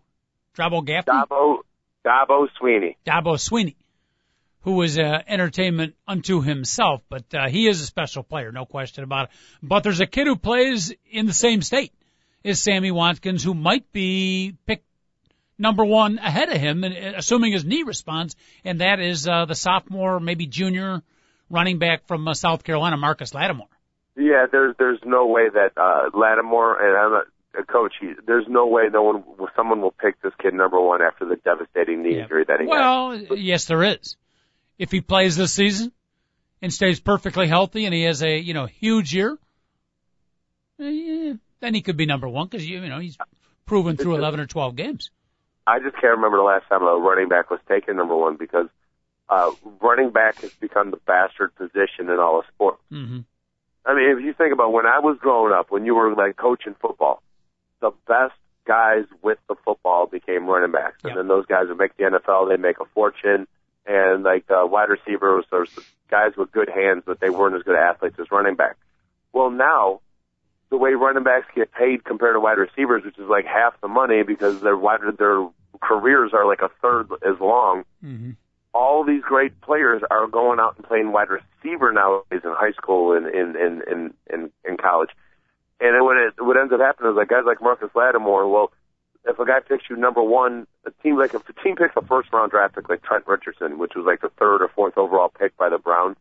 Drabo 0.58 0.84
Gaffney, 0.84 1.14
Dabo, 1.14 1.58
Dabo 2.04 2.48
Swinney. 2.60 2.96
Dabo 3.06 3.38
Swinney, 3.38 3.76
who 4.62 4.74
was 4.74 4.98
uh, 4.98 5.22
entertainment 5.28 5.94
unto 6.08 6.42
himself. 6.42 7.04
But 7.10 7.32
uh, 7.32 7.48
he 7.48 7.68
is 7.68 7.80
a 7.80 7.86
special 7.86 8.24
player, 8.24 8.52
no 8.52 8.66
question 8.66 9.04
about 9.04 9.26
it. 9.26 9.36
But 9.62 9.84
there's 9.84 10.00
a 10.00 10.08
kid 10.08 10.26
who 10.26 10.36
plays 10.36 10.92
in 11.12 11.28
the 11.28 11.34
same 11.34 11.62
state 11.62 11.94
as 12.44 12.60
Sammy 12.60 12.90
Watkins, 12.90 13.44
who 13.44 13.54
might 13.54 13.92
be 13.92 14.56
picked 14.66 14.86
number 15.60 15.86
one 15.86 16.18
ahead 16.18 16.50
of 16.50 16.58
him, 16.58 16.84
and 16.84 16.96
uh, 16.96 17.18
assuming 17.18 17.52
his 17.52 17.66
knee 17.66 17.84
responds, 17.84 18.36
and 18.66 18.82
that 18.82 19.00
is 19.00 19.28
uh, 19.28 19.46
the 19.46 19.54
sophomore, 19.54 20.20
maybe 20.20 20.48
junior 20.48 21.04
running 21.50 21.80
back 21.80 22.06
from 22.08 22.28
uh, 22.28 22.34
South 22.34 22.64
Carolina, 22.64 22.98
Marcus 22.98 23.34
Lattimore. 23.34 23.68
Yeah, 24.16 24.46
there's 24.52 24.76
there's 24.78 25.00
no 25.06 25.28
way 25.28 25.50
that 25.54 25.72
uh, 25.78 26.10
Lattimore 26.18 26.78
and 26.82 26.98
I'm 26.98 27.14
a, 27.14 27.62
a 27.62 27.66
coach. 27.66 27.94
He, 28.02 28.12
there's 28.26 28.46
no 28.50 28.68
way 28.68 28.84
no 28.92 29.04
one, 29.04 29.24
someone 29.56 29.82
will 29.82 29.92
pick 29.92 30.22
this 30.22 30.34
kid 30.42 30.54
number 30.54 30.80
one 30.80 31.02
after 31.02 31.26
the 31.26 31.38
devastating 31.38 32.04
knee 32.04 32.16
Yeah. 32.16 32.24
injury 32.24 32.44
that 32.48 32.60
he 32.60 32.66
had. 32.66 32.72
Well, 32.72 33.16
yes, 33.38 33.66
there 33.66 33.84
is. 33.84 34.18
If 34.78 34.92
he 34.92 35.02
plays 35.02 35.36
this 35.38 35.54
season 35.54 35.92
and 36.62 36.74
stays 36.74 37.00
perfectly 37.00 37.48
healthy, 37.48 37.86
and 37.86 37.94
he 37.94 38.04
has 38.04 38.22
a 38.24 38.38
you 38.38 38.54
know 38.54 38.66
huge 38.66 39.14
year, 39.14 39.38
eh, 40.80 41.34
then 41.60 41.74
he 41.74 41.82
could 41.82 41.98
be 41.98 42.06
number 42.06 42.28
one 42.28 42.48
because 42.48 42.68
you, 42.68 42.82
you 42.82 42.90
know 42.90 43.00
he's 43.00 43.18
proven 43.66 43.98
through 43.98 44.16
11 44.16 44.40
or 44.40 44.48
12 44.48 44.76
games. 44.76 45.12
I 45.68 45.80
just 45.80 45.94
can't 46.02 46.16
remember 46.16 46.38
the 46.38 46.44
last 46.44 46.68
time 46.68 46.82
a 46.82 46.98
running 46.98 47.30
back 47.30 47.52
was 47.52 47.60
taken 47.68 47.96
number 47.98 48.16
one 48.16 48.38
because 48.38 48.68
uh, 49.30 49.52
running 49.82 50.12
back 50.12 50.42
has 50.42 50.52
become 50.54 50.92
the 50.92 50.98
bastard 51.06 51.56
position 51.56 52.10
in 52.10 52.20
all 52.20 52.40
of 52.40 52.46
sports. 52.54 52.82
hmm 52.90 53.20
I 53.86 53.96
mean, 53.96 54.18
if 54.18 54.24
you 54.24 54.34
think 54.34 54.54
about 54.54 54.72
when 54.72 54.86
I 54.86 55.00
was 55.00 55.18
growing 55.20 55.54
up, 55.54 55.72
when 55.72 55.86
you 55.86 55.96
were 55.96 56.14
like 56.14 56.36
coaching 56.36 56.76
football, 56.80 57.24
the 57.82 57.92
best 58.08 58.36
guys 58.66 59.06
with 59.24 59.40
the 59.48 59.56
football 59.66 60.06
became 60.06 60.46
running 60.46 60.72
backs, 60.72 60.98
and 61.04 61.18
then 61.18 61.28
those 61.28 61.46
guys 61.48 61.70
would 61.70 61.78
make 61.78 61.96
the 61.98 62.04
NFL. 62.04 62.50
They 62.50 62.58
make 62.58 62.80
a 62.80 62.86
fortune, 62.94 63.48
and 63.88 64.24
like 64.24 64.46
uh, 64.52 64.68
wide 64.68 64.90
receivers, 64.90 65.46
there's 65.50 65.72
guys 66.12 66.34
with 66.38 66.52
good 66.52 66.70
hands, 66.70 67.04
but 67.06 67.20
they 67.20 67.30
weren't 67.30 67.56
as 67.56 67.64
good 67.64 67.78
athletes 67.78 68.18
as 68.20 68.30
running 68.32 68.56
backs. 68.56 68.78
Well, 69.34 69.50
now 69.50 70.02
the 70.70 70.78
way 70.78 70.94
running 70.94 71.24
backs 71.24 71.48
get 71.56 71.72
paid 71.72 72.04
compared 72.04 72.36
to 72.36 72.40
wide 72.40 72.58
receivers, 72.58 73.04
which 73.04 73.18
is 73.18 73.28
like 73.28 73.46
half 73.46 73.80
the 73.82 73.88
money 73.88 74.24
because 74.24 74.62
their 74.62 74.78
wide 74.78 75.00
their 75.18 75.48
careers 75.82 76.32
are 76.34 76.46
like 76.46 76.62
a 76.62 76.70
third 76.82 77.08
as 77.26 77.40
long 77.40 77.86
hmm 78.02 78.32
all 78.74 79.04
these 79.04 79.22
great 79.22 79.60
players 79.62 80.02
are 80.12 80.28
going 80.28 80.60
out 80.60 80.76
and 80.78 80.86
playing 80.86 81.12
wide 81.12 81.30
receiver 81.30 81.92
nowadays 81.92 82.42
in 82.44 82.52
high 82.52 82.72
school 82.72 83.14
and 83.14 83.28
in 83.28 83.56
in 83.56 83.82
in 83.90 84.14
in, 84.32 84.52
in 84.64 84.78
college. 84.78 85.10
And 85.80 85.96
then 85.96 86.04
what 86.04 86.18
it 86.18 86.34
what 86.40 86.58
ends 86.58 86.74
up 86.74 86.80
happening 86.80 87.12
is 87.12 87.18
like 87.18 87.30
guys 87.30 87.44
like 87.46 87.62
Marcus 87.62 87.90
Lattimore. 87.96 88.48
Well, 88.52 88.72
if 89.26 89.40
a 89.40 89.46
guy 89.46 89.60
picks 89.60 89.90
you 89.90 89.96
number 89.96 90.22
one, 90.22 90.68
a 90.86 90.92
team 91.04 91.18
like 91.18 91.34
if 91.34 91.48
a 91.50 91.54
team 91.64 91.76
picks 91.76 91.96
a 91.98 92.02
first 92.02 92.32
round 92.32 92.52
draft 92.52 92.76
pick 92.76 92.90
like 92.90 93.02
Trent 93.04 93.26
Richardson, 93.28 93.80
which 93.80 93.94
was 93.96 94.06
like 94.06 94.22
the 94.22 94.30
third 94.38 94.62
or 94.62 94.70
fourth 94.70 94.98
overall 94.98 95.30
pick 95.30 95.58
by 95.58 95.70
the 95.70 95.78
Browns, 95.78 96.18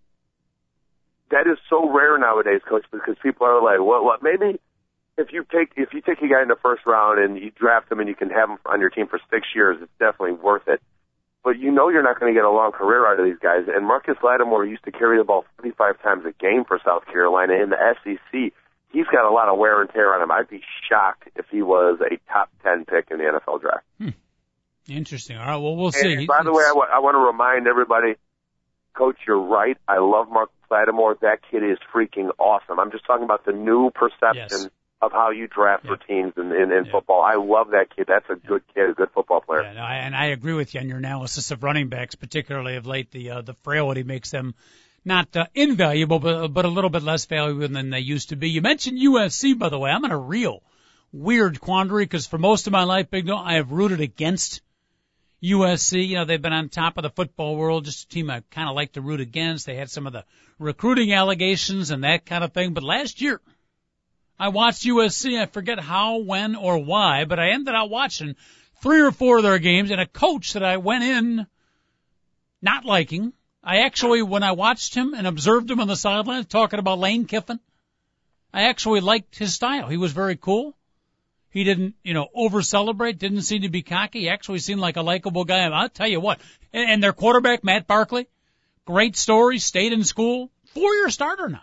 that 1.30 1.46
is 1.46 1.59
so 1.68 1.90
rare 1.90 2.16
nowadays, 2.18 2.62
coach, 2.66 2.84
because 2.90 3.16
people 3.22 3.46
are 3.46 3.62
like, 3.62 3.84
well, 3.86 4.05
what 4.05 4.22
maybe 4.22 4.59
if 5.18 5.32
you 5.32 5.44
take 5.53 5.72
if 5.76 5.92
you 5.92 6.01
take 6.01 6.22
a 6.22 6.28
guy 6.28 6.40
in 6.40 6.49
the 6.49 6.57
first 6.62 6.86
round 6.86 7.18
and 7.18 7.36
you 7.36 7.51
draft 7.51 7.92
him 7.92 8.01
and 8.01 8.09
you 8.09 8.14
can 8.14 8.30
have 8.30 8.49
him 8.49 8.59
on 8.64 8.80
your 8.80 8.90
team 8.90 9.07
for 9.07 9.20
six 9.30 9.49
years, 9.55 9.76
it's 9.82 9.92
definitely 9.99 10.32
worth 10.32 10.66
it 10.66 10.80
but 11.49 11.59
you 11.59 11.70
know 11.70 11.88
you're 11.88 12.03
not 12.03 12.20
going 12.20 12.30
to 12.30 12.38
get 12.38 12.44
a 12.44 12.51
long 12.51 12.72
career 12.72 13.11
out 13.11 13.18
of 13.18 13.24
these 13.24 13.40
guys. 13.40 13.64
And 13.74 13.86
Marcus 13.86 14.16
Lattimore 14.22 14.66
used 14.66 14.84
to 14.84 14.92
carry 14.92 15.16
the 15.16 15.24
ball 15.24 15.46
35 15.57 16.03
times 16.03 16.24
a 16.26 16.32
game 16.32 16.64
for 16.68 16.78
South 16.84 17.07
Carolina 17.07 17.55
in 17.55 17.70
the 17.70 17.78
SEC. 18.05 18.53
He's 18.92 19.07
got 19.07 19.24
a 19.24 19.32
lot 19.32 19.49
of 19.49 19.57
wear 19.57 19.80
and 19.80 19.88
tear 19.88 20.14
on 20.14 20.22
him. 20.22 20.30
I'd 20.30 20.51
be 20.51 20.61
shocked 20.90 21.30
if 21.36 21.46
he 21.51 21.62
was 21.62 22.01
a 22.03 22.18
top 22.30 22.51
10 22.64 22.84
pick 22.84 23.09
in 23.11 23.16
the 23.16 23.24
NFL 23.24 23.62
draft. 23.62 23.86
Hmm. 23.96 24.11
Interesting. 24.90 25.38
All 25.38 25.46
right. 25.46 25.57
Well, 25.57 25.74
we'll 25.74 25.90
see. 25.90 26.12
And 26.12 26.26
by 26.26 26.42
the 26.44 26.53
way, 26.53 26.64
I, 26.68 26.99
want 27.01 27.14
to 27.14 27.24
remind 27.26 27.66
everybody, 27.66 28.16
Coach, 28.92 29.16
you're 29.26 29.40
right. 29.40 29.78
I 29.88 30.01
love 30.01 30.28
Marcus 30.30 30.55
Lattimore. 30.70 31.16
That 31.22 31.38
kid 31.51 31.62
is 31.62 31.78
freaking 31.94 32.28
awesome. 32.38 32.78
I'm 32.78 32.90
just 32.90 33.07
talking 33.07 33.24
about 33.24 33.46
the 33.46 33.53
new 33.53 33.90
perception 33.90 34.49
Yes. 34.51 34.68
Of 35.01 35.12
how 35.12 35.30
you 35.30 35.46
draft 35.46 35.84
Yeah. 35.84 35.94
for 35.94 35.96
teams 36.07 36.32
in, 36.36 36.51
in, 36.53 36.72
in 36.72 36.84
Yeah. 36.86 36.90
football. 36.92 37.22
I 37.22 37.34
love 37.36 37.70
that 37.70 37.94
kid. 37.94 38.07
That's 38.09 38.28
a 38.30 38.34
good 38.36 38.62
kid, 38.74 38.90
a 38.90 38.94
good 38.94 39.11
football 39.14 39.40
player. 39.40 39.62
Yeah, 39.62 39.74
no, 39.74 39.82
I, 39.82 39.94
and 39.96 40.14
I 40.16 40.26
agree 40.26 40.55
with 40.55 40.74
you 40.74 40.80
on 40.80 40.88
your 40.88 40.99
analysis 40.99 41.51
of 41.51 41.62
running 41.62 41.88
backs, 41.88 42.14
particularly 42.16 42.76
of 42.76 42.86
late. 42.86 43.11
The 43.12 43.30
uh, 43.30 43.40
the 43.42 43.55
frailty 43.62 44.03
makes 44.03 44.30
them 44.30 44.55
not 45.05 45.34
uh, 45.36 45.46
invaluable, 45.55 46.18
but 46.18 46.49
but 46.49 46.64
a 46.64 46.68
little 46.68 46.90
bit 46.90 47.03
less 47.05 47.26
valuable 47.26 47.68
than 47.68 47.90
they 47.90 48.01
used 48.01 48.30
to 48.30 48.36
be. 48.36 48.51
You 48.51 48.61
mentioned 48.61 48.99
USC, 48.99 49.57
by 49.59 49.68
the 49.68 49.78
way. 49.78 49.90
I'm 49.90 50.05
in 50.05 50.11
a 50.11 50.18
real 50.18 50.62
weird 51.12 51.61
quandary 51.61 52.05
because 52.05 52.26
for 52.26 52.36
most 52.38 52.66
of 52.66 52.72
my 52.72 52.82
life, 52.84 53.09
Big 53.11 53.26
Dog, 53.26 53.42
I 53.46 53.55
have 53.55 53.70
rooted 53.72 54.01
against 54.01 54.61
USC. 55.42 56.09
You 56.09 56.16
know, 56.16 56.24
they've 56.24 56.42
been 56.42 56.53
on 56.53 56.68
top 56.68 56.99
of 56.99 57.03
the 57.05 57.11
football 57.11 57.57
world, 57.57 57.84
just 57.84 58.05
a 58.05 58.09
team 58.09 58.28
I 58.30 58.42
kind 58.51 58.68
of 58.68 58.74
like 58.74 58.92
to 58.92 59.01
root 59.01 59.20
against. 59.20 59.64
They 59.66 59.76
had 59.76 59.90
some 59.90 60.07
of 60.07 60.12
the 60.12 60.24
recruiting 60.59 61.12
allegations 61.12 61.90
and 61.92 62.03
that 62.05 62.26
kind 62.26 62.42
of 62.42 62.53
thing, 62.53 62.74
but 62.74 62.82
last 62.82 63.20
year. 63.20 63.40
I 64.39 64.49
watched 64.49 64.84
USC. 64.84 65.41
I 65.41 65.47
forget 65.47 65.80
how, 65.80 66.18
when, 66.18 66.55
or 66.55 66.78
why, 66.78 67.24
but 67.24 67.39
I 67.39 67.51
ended 67.51 67.74
up 67.74 67.91
watching 67.91 68.36
three 68.82 69.01
or 69.01 69.11
four 69.11 69.39
of 69.39 69.43
their 69.43 69.59
games 69.59 69.91
and 69.91 70.01
a 70.01 70.07
coach 70.07 70.53
that 70.53 70.62
I 70.62 70.76
went 70.76 71.05
in 71.05 71.47
not 72.62 72.84
liking. 72.84 73.32
I 73.62 73.78
actually, 73.78 74.22
when 74.22 74.43
I 74.43 74.53
watched 74.53 74.95
him 74.95 75.14
and 75.14 75.26
observed 75.26 75.70
him 75.70 75.80
on 75.80 75.89
the 75.89 75.97
sidelines 75.97 76.47
talking 76.47 76.78
about 76.78 76.99
Lane 76.99 77.26
Kiffin, 77.26 77.61
I 78.53 78.62
actually 78.62 79.01
liked 79.01 79.36
his 79.36 79.55
style. 79.55 79.89
He 79.89 79.97
was 79.97 80.12
very 80.12 80.36
cool. 80.36 80.76
He 81.51 81.64
didn't, 81.64 81.97
you 82.05 82.14
know, 82.14 82.28
over 82.34 82.62
celebrate, 82.62 83.18
didn't 83.18 83.43
seem 83.43 83.62
to 83.62 83.68
be 83.68 83.82
cocky. 83.82 84.20
He 84.20 84.28
actually 84.28 84.61
seemed 84.61 84.80
like 84.80 84.97
a 84.97 85.03
likable 85.03 85.45
guy. 85.45 85.64
I'll 85.64 85.89
tell 85.89 86.09
you 86.09 86.20
what. 86.20 86.41
And, 86.72 87.03
their 87.03 87.12
quarterback, 87.12 87.64
Matt 87.64 87.86
Barkley, 87.86 88.28
great 88.84 89.16
story, 89.16 89.59
stayed 89.59 89.93
in 89.93 90.05
school, 90.05 90.51
four 90.66 90.95
year 90.95 91.11
starter 91.11 91.49
now. 91.49 91.62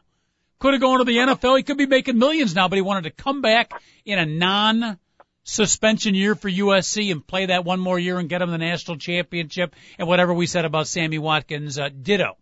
Could 0.59 0.73
have 0.73 0.81
gone 0.81 0.99
to 0.99 1.05
the 1.05 1.17
NFL. 1.17 1.57
He 1.57 1.63
could 1.63 1.77
be 1.77 1.85
making 1.85 2.17
millions 2.17 2.55
now, 2.55 2.67
but 2.67 2.77
he 2.77 2.81
wanted 2.81 3.03
to 3.03 3.11
come 3.11 3.41
back 3.41 3.71
in 4.05 4.19
a 4.19 4.25
non 4.25 4.97
suspension 5.43 6.15
year 6.15 6.35
for 6.35 6.49
USC 6.49 7.11
and 7.11 7.25
play 7.25 7.47
that 7.47 7.63
one 7.63 7.79
more 7.79 7.99
year 7.99 8.17
and 8.17 8.27
get 8.27 8.39
them 8.39 8.51
the 8.51 8.57
national 8.57 8.97
championship. 8.97 9.75
And 9.97 10.07
whatever 10.07 10.33
we 10.33 10.47
said 10.47 10.65
about 10.65 10.87
Sammy 10.87 11.19
Watkins, 11.19 11.77
uh, 11.77 11.89
ditto. 11.89 12.37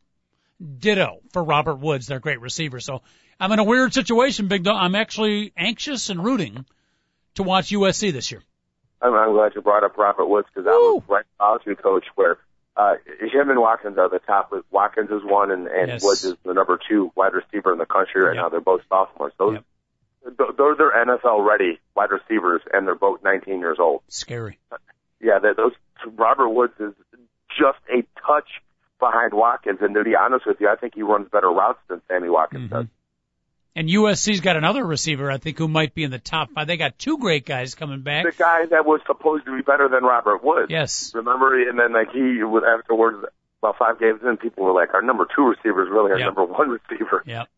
Ditto 0.79 1.19
for 1.33 1.43
Robert 1.43 1.75
Woods, 1.75 2.07
their 2.07 2.19
great 2.19 2.39
receiver. 2.39 2.79
So 2.79 3.01
I'm 3.39 3.51
in 3.51 3.59
a 3.59 3.63
weird 3.63 3.93
situation, 3.93 4.47
Big 4.47 4.63
Dog. 4.63 4.77
I'm 4.79 4.95
actually 4.95 5.51
anxious 5.57 6.09
and 6.09 6.23
rooting 6.23 6.65
to 7.35 7.43
watch 7.43 7.71
USC 7.71 8.13
this 8.13 8.31
year. 8.31 8.41
I'm, 9.01 9.13
I'm 9.13 9.33
glad 9.33 9.53
you 9.55 9.61
brought 9.61 9.83
up 9.83 9.97
Robert 9.97 10.27
Woods 10.27 10.47
because 10.53 10.67
I 10.67 10.71
was 10.71 11.03
right 11.07 11.25
college 11.37 11.63
coach 11.81 12.05
where 12.15 12.37
uh, 12.75 12.95
him 13.19 13.49
and 13.49 13.59
Watkins 13.59 13.97
are 13.97 14.09
the 14.09 14.19
top. 14.19 14.51
Watkins 14.71 15.11
is 15.11 15.21
one, 15.23 15.51
and, 15.51 15.67
and 15.67 15.87
yes. 15.89 16.03
Woods 16.03 16.23
is 16.23 16.35
the 16.43 16.53
number 16.53 16.79
two 16.89 17.11
wide 17.15 17.33
receiver 17.33 17.71
in 17.71 17.77
the 17.77 17.85
country 17.85 18.21
right 18.21 18.35
yep. 18.35 18.43
now. 18.43 18.49
They're 18.49 18.61
both 18.61 18.81
sophomores. 18.89 19.33
Those 19.37 19.55
yep 19.55 19.65
those 20.25 20.77
are 20.79 20.91
NFL 21.05 21.45
ready 21.47 21.79
wide 21.95 22.09
receivers, 22.11 22.61
and 22.71 22.87
they're 22.87 22.95
both 22.95 23.23
19 23.23 23.59
years 23.59 23.77
old. 23.79 24.01
Scary. 24.07 24.57
Yeah, 25.21 25.39
those 25.39 25.73
Robert 26.15 26.49
Woods 26.49 26.73
is 26.79 26.93
just 27.49 27.79
a 27.89 28.03
touch 28.25 28.47
behind 28.99 29.33
Watkins, 29.33 29.79
and 29.81 29.93
to 29.95 30.03
be 30.03 30.15
honest 30.15 30.45
with 30.45 30.57
you, 30.59 30.69
I 30.69 30.75
think 30.75 30.95
he 30.95 31.03
runs 31.03 31.27
better 31.29 31.49
routes 31.49 31.79
than 31.87 32.01
Sammy 32.07 32.29
Watkins 32.29 32.69
mm-hmm. 32.69 32.75
does. 32.75 32.87
And 33.75 33.89
USC's 33.89 34.41
got 34.41 34.55
another 34.55 34.85
receiver, 34.85 35.31
I 35.31 35.37
think, 35.37 35.57
who 35.57 35.67
might 35.67 35.95
be 35.95 36.03
in 36.03 36.11
the 36.11 36.19
top 36.19 36.51
five. 36.51 36.67
They 36.67 36.77
got 36.77 36.99
two 36.99 37.17
great 37.17 37.43
guys 37.43 37.73
coming 37.73 38.01
back. 38.01 38.25
The 38.25 38.31
guy 38.31 38.67
that 38.67 38.85
was 38.85 39.01
supposed 39.07 39.45
to 39.45 39.55
be 39.55 39.63
better 39.63 39.89
than 39.89 40.03
Robert 40.03 40.43
Woods. 40.43 40.69
Yes. 40.69 41.11
Remember, 41.15 41.59
and 41.67 41.79
then 41.79 41.91
like 41.93 42.11
he 42.11 42.43
would 42.43 42.63
afterwards, 42.63 43.25
about 43.63 43.77
five 43.77 43.99
games 43.99 44.19
in, 44.23 44.37
people 44.37 44.65
were 44.65 44.73
like, 44.73 44.93
"Our 44.93 45.01
number 45.01 45.27
two 45.35 45.47
receiver 45.47 45.83
is 45.83 45.89
really 45.89 46.11
our 46.11 46.19
yep. 46.19 46.27
number 46.27 46.43
one 46.45 46.69
receiver." 46.69 47.23
Yep. 47.25 47.49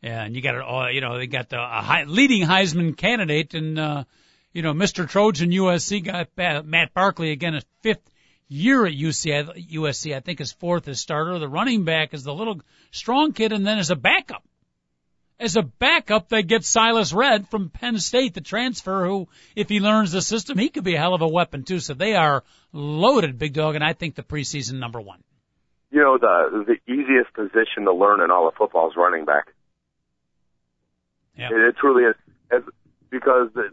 Yeah, 0.00 0.24
and 0.24 0.36
you 0.36 0.42
got 0.42 0.54
it 0.54 0.60
all. 0.60 0.90
You 0.90 1.00
know, 1.00 1.18
they 1.18 1.26
got 1.26 1.48
the 1.48 1.58
a 1.60 1.82
high, 1.82 2.04
leading 2.04 2.46
Heisman 2.46 2.96
candidate, 2.96 3.54
and 3.54 3.78
uh, 3.78 4.04
you 4.52 4.62
know, 4.62 4.72
Mr. 4.72 5.08
Trojan 5.08 5.50
USC 5.50 6.04
got 6.04 6.28
Matt 6.66 6.94
Barkley 6.94 7.32
again, 7.32 7.54
his 7.54 7.64
fifth 7.82 8.08
year 8.46 8.86
at 8.86 8.92
UC, 8.92 9.72
USC. 9.72 10.14
I 10.14 10.20
think 10.20 10.38
his 10.38 10.52
fourth 10.52 10.86
as 10.86 11.00
starter. 11.00 11.38
The 11.40 11.48
running 11.48 11.84
back 11.84 12.14
is 12.14 12.22
the 12.22 12.32
little 12.32 12.60
strong 12.92 13.32
kid, 13.32 13.52
and 13.52 13.66
then 13.66 13.78
as 13.78 13.90
a 13.90 13.96
backup, 13.96 14.44
as 15.40 15.56
a 15.56 15.62
backup, 15.62 16.28
they 16.28 16.42
get 16.42 16.64
Silas 16.64 17.12
Redd 17.12 17.48
from 17.48 17.70
Penn 17.70 17.98
State, 17.98 18.34
the 18.34 18.40
transfer, 18.40 19.06
who, 19.06 19.28
if 19.54 19.68
he 19.68 19.80
learns 19.80 20.12
the 20.12 20.22
system, 20.22 20.58
he 20.58 20.68
could 20.68 20.84
be 20.84 20.94
a 20.94 20.98
hell 20.98 21.14
of 21.14 21.22
a 21.22 21.28
weapon 21.28 21.62
too. 21.62 21.78
So 21.78 21.94
they 21.94 22.14
are 22.14 22.42
loaded, 22.72 23.38
big 23.38 23.52
dog, 23.52 23.74
and 23.74 23.84
I 23.84 23.92
think 23.92 24.14
the 24.14 24.22
preseason 24.22 24.74
number 24.74 25.00
one. 25.00 25.22
You 25.90 26.00
know, 26.00 26.18
the 26.18 26.64
the 26.66 26.92
easiest 26.92 27.32
position 27.32 27.84
to 27.84 27.92
learn 27.92 28.20
in 28.20 28.30
all 28.30 28.46
of 28.48 28.54
football 28.54 28.90
is 28.90 28.96
running 28.96 29.24
back. 29.24 29.54
Yeah. 31.36 31.48
It, 31.50 31.68
it 31.68 31.76
truly 31.80 32.04
is. 32.04 32.14
As, 32.50 32.62
because 33.10 33.48
the, 33.54 33.70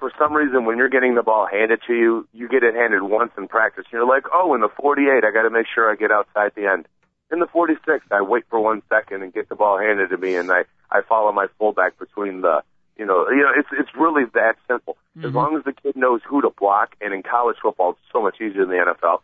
for 0.00 0.10
some 0.18 0.32
reason, 0.32 0.64
when 0.64 0.78
you're 0.78 0.88
getting 0.88 1.14
the 1.14 1.22
ball 1.22 1.46
handed 1.46 1.80
to 1.86 1.92
you, 1.92 2.28
you 2.32 2.48
get 2.48 2.64
it 2.64 2.74
handed 2.74 3.02
once 3.02 3.30
in 3.36 3.46
practice. 3.46 3.84
You're 3.92 4.06
like, 4.06 4.24
oh, 4.32 4.54
in 4.54 4.62
the 4.62 4.68
48, 4.68 5.22
I 5.22 5.30
got 5.30 5.42
to 5.42 5.50
make 5.50 5.66
sure 5.72 5.90
I 5.90 5.94
get 5.96 6.10
outside 6.10 6.52
the 6.56 6.66
end. 6.66 6.88
In 7.34 7.40
the 7.40 7.48
46, 7.48 8.06
I 8.12 8.22
wait 8.22 8.44
for 8.48 8.60
one 8.60 8.80
second 8.88 9.24
and 9.24 9.34
get 9.34 9.48
the 9.48 9.56
ball 9.56 9.76
handed 9.76 10.10
to 10.10 10.16
me, 10.16 10.36
and 10.36 10.52
I 10.52 10.62
I 10.88 11.00
follow 11.02 11.32
my 11.32 11.48
fullback 11.58 11.98
between 11.98 12.42
the, 12.42 12.62
you 12.96 13.04
know, 13.04 13.28
you 13.28 13.42
know, 13.42 13.50
it's 13.56 13.68
it's 13.72 13.90
really 13.98 14.22
that 14.34 14.54
simple. 14.68 14.96
Mm-hmm. 15.18 15.26
As 15.26 15.34
long 15.34 15.56
as 15.56 15.64
the 15.64 15.72
kid 15.72 15.96
knows 15.96 16.20
who 16.24 16.42
to 16.42 16.50
block, 16.50 16.94
and 17.00 17.12
in 17.12 17.24
college 17.24 17.56
football, 17.60 17.90
it's 17.90 18.12
so 18.12 18.22
much 18.22 18.36
easier 18.36 18.64
than 18.64 18.68
the 18.68 18.94
NFL. 18.94 19.18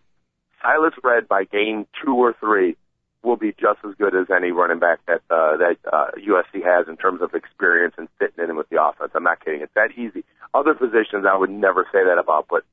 Silas 0.60 0.94
Redd 1.04 1.28
by 1.28 1.44
game 1.44 1.86
two 2.04 2.16
or 2.16 2.34
three 2.40 2.76
will 3.22 3.36
be 3.36 3.52
just 3.52 3.78
as 3.88 3.94
good 3.94 4.16
as 4.16 4.26
any 4.28 4.50
running 4.50 4.80
back 4.80 4.98
that 5.06 5.20
uh, 5.30 5.56
that 5.58 5.76
uh, 5.86 6.10
USC 6.18 6.64
has 6.64 6.88
in 6.88 6.96
terms 6.96 7.22
of 7.22 7.32
experience 7.34 7.94
and 7.96 8.08
fitting 8.18 8.42
in 8.42 8.56
with 8.56 8.68
the 8.70 8.82
offense. 8.82 9.12
I'm 9.14 9.22
not 9.22 9.44
kidding. 9.44 9.60
It's 9.60 9.74
that 9.74 9.92
easy. 9.96 10.24
Other 10.52 10.74
positions 10.74 11.26
I 11.30 11.36
would 11.36 11.50
never 11.50 11.86
say 11.92 12.02
that 12.04 12.18
about, 12.18 12.46
but 12.50 12.64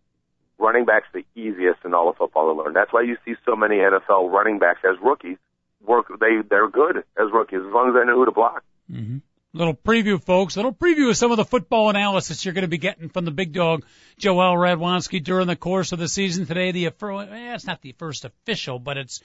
running 0.60 0.86
back's 0.86 1.08
the 1.14 1.26
easiest 1.36 1.86
in 1.86 1.94
all 1.94 2.10
of 2.10 2.18
football 2.18 2.54
to 2.54 2.62
learn. 2.62 2.74
That's 2.74 2.92
why 2.92 3.04
you 3.04 3.18
see 3.26 3.36
so 3.46 3.56
many 3.56 3.76
NFL 3.76 4.32
running 4.32 4.60
backs 4.60 4.82
as 4.84 4.98
rookies 5.02 5.38
work. 5.86 6.08
They 6.20 6.42
they're 6.48 6.70
good 6.70 6.98
as 6.98 7.32
rookies 7.32 7.60
as 7.60 7.74
long 7.74 7.90
as 7.90 7.96
they 7.96 8.06
know 8.06 8.18
who 8.18 8.26
to 8.26 8.32
block. 8.32 8.64
Mm-hmm. 8.92 9.18
Little 9.54 9.74
preview, 9.74 10.22
folks. 10.22 10.56
Little 10.56 10.74
preview 10.74 11.10
of 11.10 11.18
some 11.18 11.32
of 11.32 11.38
the 11.38 11.46
football 11.46 11.90
analysis 11.90 12.44
you're 12.44 12.54
going 12.54 12.64
to 12.64 12.68
be 12.68 12.78
getting 12.78 13.10
from 13.10 13.26
the 13.26 13.32
big 13.32 13.54
dog, 13.54 13.86
Joel 14.18 14.56
Radwanski, 14.56 15.24
during 15.24 15.48
the 15.48 15.56
course 15.56 15.94
of 15.94 16.00
the 16.00 16.08
season 16.08 16.46
today. 16.46 16.72
The 16.72 16.88
eh, 16.88 17.56
it's 17.56 17.66
not 17.66 17.82
the 17.82 17.94
first 17.94 18.26
official, 18.26 18.78
but 18.78 18.98
it's 18.98 19.22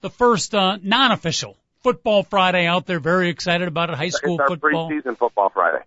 the 0.00 0.10
first 0.10 0.54
uh, 0.54 0.78
non-official 0.80 1.58
football 1.82 2.22
Friday 2.22 2.66
out 2.66 2.86
there. 2.86 3.00
Very 3.00 3.28
excited 3.28 3.68
about 3.68 3.90
it. 3.90 3.96
High 3.96 4.08
school 4.08 4.34
it's 4.34 4.42
our 4.42 4.48
football. 4.48 4.90
Preseason 4.90 5.18
football 5.18 5.50
Friday. 5.50 5.84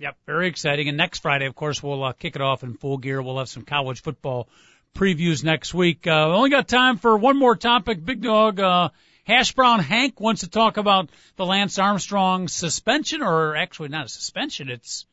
Yep. 0.00 0.16
Very 0.24 0.48
exciting. 0.48 0.88
And 0.88 0.96
next 0.96 1.18
Friday, 1.18 1.44
of 1.44 1.54
course, 1.54 1.82
we'll 1.82 2.02
uh, 2.02 2.12
kick 2.14 2.34
it 2.34 2.40
off 2.40 2.62
in 2.62 2.72
full 2.72 2.96
gear. 2.96 3.20
We'll 3.20 3.36
have 3.36 3.50
some 3.50 3.64
college 3.64 4.00
football 4.00 4.48
previews 4.94 5.44
next 5.44 5.74
week. 5.74 6.06
Uh, 6.06 6.34
only 6.34 6.48
got 6.48 6.66
time 6.66 6.96
for 6.96 7.18
one 7.18 7.38
more 7.38 7.54
topic. 7.54 8.02
Big 8.02 8.22
dog, 8.22 8.58
uh, 8.58 8.88
Hash 9.24 9.52
Brown 9.52 9.80
Hank 9.80 10.18
wants 10.18 10.40
to 10.40 10.48
talk 10.48 10.78
about 10.78 11.10
the 11.36 11.44
Lance 11.44 11.78
Armstrong 11.78 12.48
suspension, 12.48 13.20
or 13.20 13.54
actually 13.54 13.90
not 13.90 14.06
a 14.06 14.08
suspension. 14.08 14.70
It's 14.70 15.04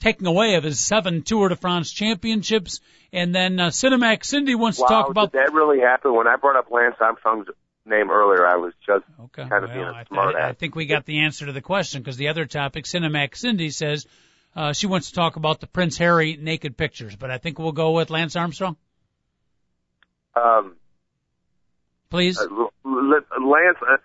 taking 0.00 0.26
away 0.26 0.56
of 0.56 0.64
his 0.64 0.80
seven 0.80 1.22
Tour 1.22 1.48
de 1.48 1.54
France 1.54 1.92
championships. 1.92 2.80
And 3.12 3.32
then 3.32 3.60
uh, 3.60 3.68
Cinemax 3.68 4.24
Cindy 4.24 4.56
wants 4.56 4.80
wow, 4.80 4.86
to 4.86 4.92
talk 4.92 5.08
about. 5.08 5.30
Did 5.30 5.40
that 5.40 5.52
really 5.52 5.78
happen? 5.78 6.12
When 6.12 6.26
I 6.26 6.34
brought 6.34 6.56
up 6.56 6.68
Lance 6.72 6.96
Armstrong's 6.98 7.46
name 7.84 8.10
earlier, 8.10 8.46
I 8.46 8.56
was 8.56 8.72
just 8.86 9.04
okay. 9.24 9.48
kind 9.48 9.64
of 9.64 9.70
well, 9.70 9.92
being 9.92 10.00
a 10.00 10.06
smart 10.06 10.36
I, 10.36 10.50
I 10.50 10.52
think 10.52 10.74
we 10.74 10.86
got 10.86 11.04
the 11.04 11.20
answer 11.20 11.46
to 11.46 11.52
the 11.52 11.60
question 11.60 12.00
because 12.00 12.16
the 12.16 12.28
other 12.28 12.46
topic, 12.46 12.84
Cinemax 12.84 13.36
Cindy 13.36 13.70
says 13.70 14.06
uh, 14.54 14.72
she 14.72 14.86
wants 14.86 15.08
to 15.08 15.14
talk 15.14 15.36
about 15.36 15.60
the 15.60 15.66
Prince 15.66 15.98
Harry 15.98 16.36
naked 16.40 16.76
pictures, 16.76 17.16
but 17.16 17.30
I 17.30 17.38
think 17.38 17.58
we'll 17.58 17.72
go 17.72 17.92
with 17.92 18.10
Lance 18.10 18.36
Armstrong. 18.36 18.76
Um, 20.34 20.76
please, 22.10 22.38
uh, 22.38 22.46
Lance 22.84 23.78
uh, 23.82 23.96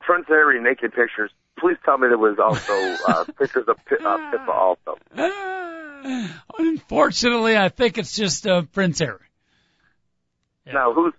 Prince 0.00 0.26
Harry 0.28 0.60
naked 0.62 0.92
pictures 0.92 1.30
please 1.62 1.76
tell 1.84 1.96
me 1.96 2.08
there 2.08 2.18
was 2.18 2.38
also 2.38 2.72
uh, 3.08 3.24
pictures 3.38 3.66
of 3.68 3.76
P- 3.86 4.04
uh, 4.04 4.30
Pippa 4.30 4.50
also. 4.52 4.98
Unfortunately, 6.58 7.56
I 7.56 7.68
think 7.68 7.98
it's 7.98 8.14
just 8.14 8.46
uh, 8.46 8.62
Prince 8.62 8.98
Harry. 8.98 9.18
Yeah. 10.66 10.72
Now, 10.74 10.92
who's? 10.92 11.14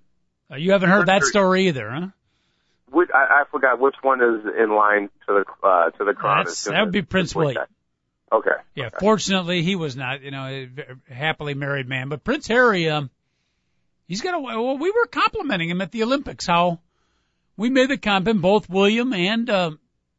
Uh, 0.54 0.58
you 0.58 0.72
haven't 0.72 0.89
heard 0.89 1.08
that 1.08 1.24
story 1.24 1.68
either, 1.68 1.89
huh? 1.89 2.08
Which, 2.91 3.10
I, 3.14 3.41
I 3.41 3.43
forgot 3.49 3.80
which 3.80 3.95
one 4.01 4.22
is 4.22 4.45
in 4.58 4.70
line 4.76 5.10
to 5.28 5.43
the 5.62 5.68
uh, 5.68 5.89
to 5.91 6.06
the 6.06 6.14
crown. 6.14 6.45
that 6.45 6.82
would 6.84 6.91
be 6.91 7.01
Prince 7.01 7.34
William. 7.34 7.64
Okay. 8.32 8.49
Yeah. 8.76 8.88
Okay. 8.88 8.97
Fortunately, 8.99 9.64
he 9.64 9.76
was 9.76 9.95
not, 9.95 10.22
you 10.22 10.32
know, 10.32 10.45
a 10.45 11.14
happily 11.14 11.54
married 11.54 11.88
man. 11.88 12.10
But 12.10 12.24
Prince 12.24 12.47
Harry, 12.47 12.89
um, 12.89 13.10
he's 14.08 14.22
got 14.22 14.36
a. 14.36 14.39
Well, 14.39 14.78
we 14.78 14.91
were 14.91 15.08
complimenting 15.08 15.70
him 15.70 15.82
at 15.82 15.91
the 15.91 16.04
Olympics 16.04 16.45
how 16.45 16.80
we 17.58 17.70
made 17.70 17.89
the 17.89 17.97
comment 17.97 18.41
both 18.41 18.70
William 18.70 19.14
and 19.14 19.49
uh, 19.49 19.72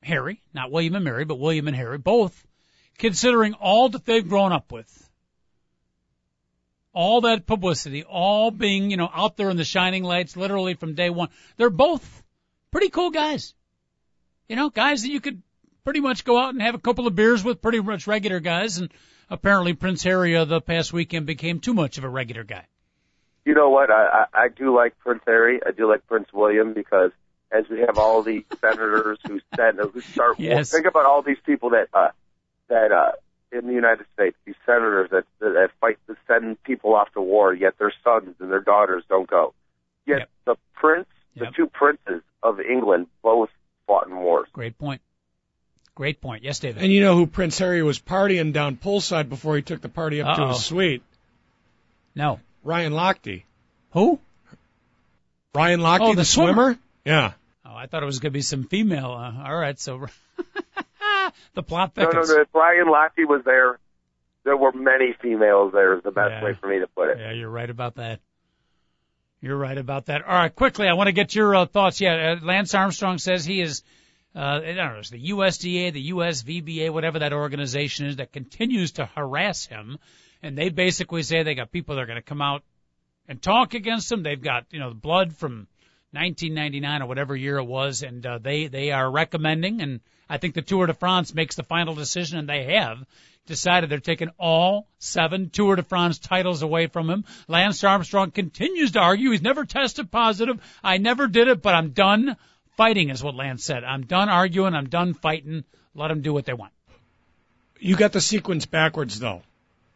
Harry, 0.02 0.40
not 0.52 0.70
William 0.70 0.96
and 0.96 1.04
Mary, 1.04 1.24
but 1.24 1.38
William 1.38 1.68
and 1.68 1.76
Harry, 1.76 1.98
both 1.98 2.44
considering 2.98 3.54
all 3.54 3.88
that 3.90 4.04
they've 4.04 4.28
grown 4.28 4.52
up 4.52 4.72
with. 4.72 5.03
All 6.94 7.22
that 7.22 7.46
publicity, 7.46 8.04
all 8.04 8.50
being, 8.50 8.90
you 8.90 8.96
know, 8.96 9.10
out 9.12 9.36
there 9.36 9.50
in 9.50 9.56
the 9.56 9.64
shining 9.64 10.04
lights 10.04 10.36
literally 10.36 10.74
from 10.74 10.94
day 10.94 11.10
one. 11.10 11.28
They're 11.56 11.70
both 11.70 12.22
pretty 12.70 12.88
cool 12.88 13.10
guys. 13.10 13.54
You 14.48 14.56
know, 14.56 14.70
guys 14.70 15.02
that 15.02 15.10
you 15.10 15.20
could 15.20 15.42
pretty 15.84 16.00
much 16.00 16.24
go 16.24 16.38
out 16.38 16.54
and 16.54 16.62
have 16.62 16.74
a 16.74 16.78
couple 16.78 17.06
of 17.06 17.14
beers 17.14 17.42
with, 17.42 17.60
pretty 17.60 17.80
much 17.80 18.06
regular 18.06 18.40
guys. 18.40 18.78
And 18.78 18.90
apparently 19.28 19.74
Prince 19.74 20.02
Harry 20.04 20.36
uh, 20.36 20.44
the 20.44 20.60
past 20.60 20.92
weekend 20.92 21.26
became 21.26 21.60
too 21.60 21.74
much 21.74 21.98
of 21.98 22.04
a 22.04 22.08
regular 22.08 22.44
guy. 22.44 22.66
You 23.44 23.54
know 23.54 23.70
what? 23.70 23.90
I, 23.90 24.26
I, 24.32 24.44
I 24.44 24.48
do 24.48 24.74
like 24.74 24.98
Prince 25.00 25.22
Harry. 25.26 25.60
I 25.66 25.72
do 25.72 25.88
like 25.88 26.06
Prince 26.06 26.28
William 26.32 26.72
because 26.72 27.10
as 27.50 27.68
we 27.68 27.80
have 27.80 27.98
all 27.98 28.22
these 28.22 28.44
senators 28.60 29.18
who 29.26 29.40
send 29.54 29.78
who 29.78 30.00
start. 30.00 30.38
Yes. 30.38 30.70
Think 30.70 30.86
about 30.86 31.06
all 31.06 31.22
these 31.22 31.38
people 31.44 31.70
that 31.70 31.88
uh, 31.92 32.08
that 32.68 32.92
uh, 32.92 33.12
in 33.54 33.66
the 33.66 33.72
United 33.72 34.06
States, 34.14 34.36
these 34.44 34.56
senators 34.66 35.10
that 35.10 35.24
that 35.40 35.70
fight 35.80 35.98
to 36.08 36.16
send 36.26 36.62
people 36.64 36.94
off 36.94 37.12
to 37.12 37.20
war, 37.20 37.54
yet 37.54 37.78
their 37.78 37.92
sons 38.02 38.34
and 38.40 38.50
their 38.50 38.60
daughters 38.60 39.04
don't 39.08 39.28
go. 39.28 39.54
Yet 40.06 40.18
yep. 40.18 40.28
the 40.44 40.56
prince, 40.74 41.06
the 41.36 41.46
two 41.56 41.66
princes 41.66 42.22
of 42.42 42.60
England, 42.60 43.06
both 43.22 43.50
fought 43.86 44.06
in 44.06 44.16
wars. 44.16 44.48
Great 44.52 44.78
point. 44.78 45.00
Great 45.94 46.20
point. 46.20 46.42
Yes, 46.42 46.58
David. 46.58 46.82
And 46.82 46.92
you 46.92 47.00
know 47.00 47.14
who 47.14 47.26
Prince 47.26 47.58
Harry 47.58 47.82
was 47.82 48.00
partying 48.00 48.52
down 48.52 48.76
poolside 48.76 49.28
before 49.28 49.54
he 49.54 49.62
took 49.62 49.80
the 49.80 49.88
party 49.88 50.20
up 50.20 50.36
to 50.36 50.42
Uh-oh. 50.42 50.48
his 50.48 50.64
suite? 50.64 51.02
no. 52.14 52.40
Ryan 52.64 52.94
Lochte. 52.94 53.42
Who? 53.92 54.18
Ryan 55.54 55.80
Lochte, 55.80 56.00
Oh, 56.00 56.14
the 56.14 56.24
swimmer? 56.24 56.78
Yeah. 57.04 57.32
Oh, 57.64 57.74
I 57.74 57.86
thought 57.86 58.02
it 58.02 58.06
was 58.06 58.18
going 58.18 58.32
to 58.32 58.36
be 58.38 58.40
some 58.40 58.64
female. 58.64 59.12
Uh, 59.12 59.46
all 59.46 59.54
right, 59.54 59.78
so 59.78 60.06
the 61.54 61.62
plot 61.62 61.96
No, 61.96 62.04
no, 62.04 62.22
no. 62.22 62.40
If 62.40 62.52
Brian 62.52 62.86
Lochte 62.86 63.26
was 63.26 63.42
there, 63.44 63.78
there 64.44 64.56
were 64.56 64.72
many 64.72 65.14
females 65.20 65.72
there. 65.72 65.96
Is 65.96 66.02
the 66.02 66.10
best 66.10 66.30
Yeah. 66.30 66.44
way 66.44 66.54
for 66.60 66.68
me 66.68 66.80
to 66.80 66.86
put 66.86 67.10
it. 67.10 67.18
Yeah, 67.18 67.32
you're 67.32 67.50
right 67.50 67.68
about 67.70 67.96
that. 67.96 68.20
You're 69.40 69.56
right 69.58 69.76
about 69.76 70.06
that. 70.06 70.22
All 70.22 70.34
right, 70.34 70.54
quickly, 70.54 70.88
I 70.88 70.94
want 70.94 71.08
to 71.08 71.12
get 71.12 71.34
your 71.34 71.54
uh, 71.54 71.66
thoughts. 71.66 72.00
Yeah, 72.00 72.36
uh, 72.40 72.44
Lance 72.44 72.74
Armstrong 72.74 73.18
says 73.18 73.44
he 73.44 73.60
is, 73.60 73.82
uh, 74.34 74.38
I 74.38 74.72
don't 74.72 74.76
know, 74.76 74.98
it's 74.98 75.10
the 75.10 75.30
USDA, 75.30 75.92
the 75.92 76.10
USVBA, 76.12 76.90
whatever 76.90 77.18
that 77.18 77.34
organization 77.34 78.06
is 78.06 78.16
that 78.16 78.32
continues 78.32 78.92
to 78.92 79.04
harass 79.04 79.66
him. 79.66 79.98
And 80.42 80.56
they 80.56 80.70
basically 80.70 81.22
say 81.22 81.42
they 81.42 81.54
got 81.54 81.70
people 81.70 81.94
that 81.94 82.02
are 82.02 82.06
going 82.06 82.16
to 82.16 82.22
come 82.22 82.40
out 82.40 82.62
and 83.28 83.40
talk 83.40 83.74
against 83.74 84.10
him. 84.10 84.22
They've 84.22 84.40
got, 84.40 84.64
you 84.70 84.78
know, 84.78 84.90
the 84.90 84.94
blood 84.94 85.34
from 85.34 85.68
1999 86.12 87.02
or 87.02 87.06
whatever 87.06 87.36
year 87.36 87.58
it 87.58 87.64
was, 87.64 88.02
and 88.02 88.24
uh, 88.24 88.38
they 88.38 88.68
they 88.68 88.92
are 88.92 89.10
recommending, 89.10 89.80
and 89.82 90.00
I 90.28 90.38
think 90.38 90.54
the 90.54 90.62
Tour 90.62 90.86
de 90.86 90.94
France 90.94 91.34
makes 91.34 91.56
the 91.56 91.62
final 91.62 91.94
decision, 91.94 92.38
and 92.38 92.48
they 92.48 92.74
have 92.74 93.04
decided 93.46 93.90
they're 93.90 93.98
taking 94.00 94.30
all 94.38 94.88
seven 94.98 95.50
Tour 95.50 95.76
de 95.76 95.82
France 95.82 96.18
titles 96.18 96.62
away 96.62 96.86
from 96.86 97.10
him. 97.10 97.24
Lance 97.46 97.84
Armstrong 97.84 98.30
continues 98.30 98.92
to 98.92 99.00
argue 99.00 99.30
he's 99.30 99.42
never 99.42 99.64
tested 99.64 100.10
positive. 100.10 100.60
I 100.82 100.98
never 100.98 101.26
did 101.26 101.48
it, 101.48 101.60
but 101.60 101.74
I'm 101.74 101.90
done 101.90 102.36
fighting, 102.76 103.10
is 103.10 103.22
what 103.22 103.34
Lance 103.34 103.64
said. 103.64 103.84
I'm 103.84 104.06
done 104.06 104.28
arguing. 104.28 104.74
I'm 104.74 104.88
done 104.88 105.14
fighting. 105.14 105.64
Let 105.94 106.08
them 106.08 106.22
do 106.22 106.32
what 106.32 106.46
they 106.46 106.54
want. 106.54 106.72
You 107.78 107.96
got 107.96 108.12
the 108.12 108.20
sequence 108.20 108.64
backwards, 108.66 109.18
though. 109.20 109.42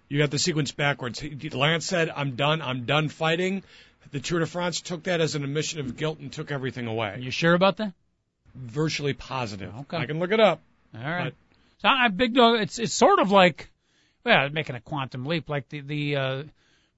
You 0.09 0.19
got 0.19 0.31
the 0.31 0.39
sequence 0.39 0.73
backwards. 0.73 1.23
Lance 1.55 1.87
said, 1.87 2.11
I'm 2.15 2.37
done. 2.37 2.61
I'm 2.63 2.85
done 2.85 3.09
fighting. 3.09 3.63
The 4.11 4.21
Tour 4.21 4.41
de 4.41 4.47
France 4.47 4.81
took 4.81 5.05
that 5.05 5.21
as 5.21 5.35
an 5.35 5.45
admission 5.45 5.81
of 5.81 5.97
guilt 5.97 6.19
and 6.19 6.33
took 6.33 6.51
everything 6.51 6.87
Are 6.87 6.91
away. 6.91 7.19
you 7.21 7.31
sure 7.31 7.55
about 7.55 7.77
that? 7.79 7.93
Virtually 8.59 9.13
positive. 9.13 9.73
Okay. 9.81 9.97
I 9.97 10.07
can 10.07 10.19
look 10.19 10.33
it 10.33 10.41
up. 10.41 10.61
All 10.95 11.01
right. 11.01 11.35
So 11.79 11.89
I, 11.89 12.09
big 12.09 12.35
dog. 12.35 12.61
It's 12.61 12.79
it's 12.79 12.93
sort 12.93 13.21
of 13.21 13.31
like, 13.31 13.71
well, 14.25 14.49
making 14.51 14.75
a 14.75 14.81
quantum 14.81 15.27
leap, 15.27 15.49
like 15.49 15.69
the 15.69 15.81
the 15.81 16.17
uh, 16.17 16.43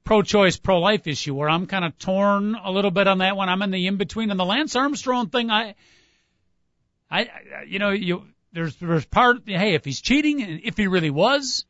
pro-choice, 0.04 0.56
pro-life 0.56 1.06
issue, 1.06 1.34
where 1.34 1.50
I'm 1.50 1.66
kind 1.66 1.84
of 1.84 1.98
torn 1.98 2.54
a 2.54 2.70
little 2.70 2.90
bit 2.90 3.06
on 3.06 3.18
that 3.18 3.36
one. 3.36 3.50
I'm 3.50 3.60
in 3.60 3.70
the 3.70 3.86
in 3.86 3.96
between, 3.96 4.30
and 4.30 4.40
the 4.40 4.44
Lance 4.44 4.74
Armstrong 4.74 5.28
thing. 5.28 5.50
I, 5.50 5.74
I, 7.10 7.28
you 7.66 7.78
know, 7.78 7.90
you 7.90 8.24
there's 8.52 8.74
there's 8.76 9.04
part. 9.04 9.42
Hey, 9.46 9.74
if 9.74 9.84
he's 9.84 10.00
cheating, 10.00 10.42
and 10.42 10.60
if 10.64 10.78
he 10.78 10.86
really 10.86 11.10
was, 11.10 11.66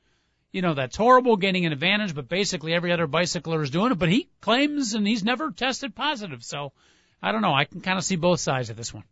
you 0.52 0.62
know, 0.62 0.74
that's 0.74 0.96
horrible, 0.96 1.36
getting 1.36 1.66
an 1.66 1.72
advantage. 1.72 2.14
But 2.14 2.28
basically, 2.28 2.74
every 2.74 2.92
other 2.92 3.08
bicycler 3.08 3.60
is 3.62 3.70
doing 3.70 3.90
it. 3.90 3.98
But 3.98 4.08
he 4.08 4.28
claims, 4.40 4.94
and 4.94 5.04
he's 5.04 5.24
never 5.24 5.50
tested 5.50 5.96
positive. 5.96 6.44
So, 6.44 6.72
I 7.20 7.32
don't 7.32 7.42
know. 7.42 7.54
I 7.54 7.64
can 7.64 7.80
kind 7.80 7.98
of 7.98 8.04
see 8.04 8.16
both 8.16 8.38
sides 8.38 8.70
of 8.70 8.76
this 8.76 8.94
one. 8.94 9.04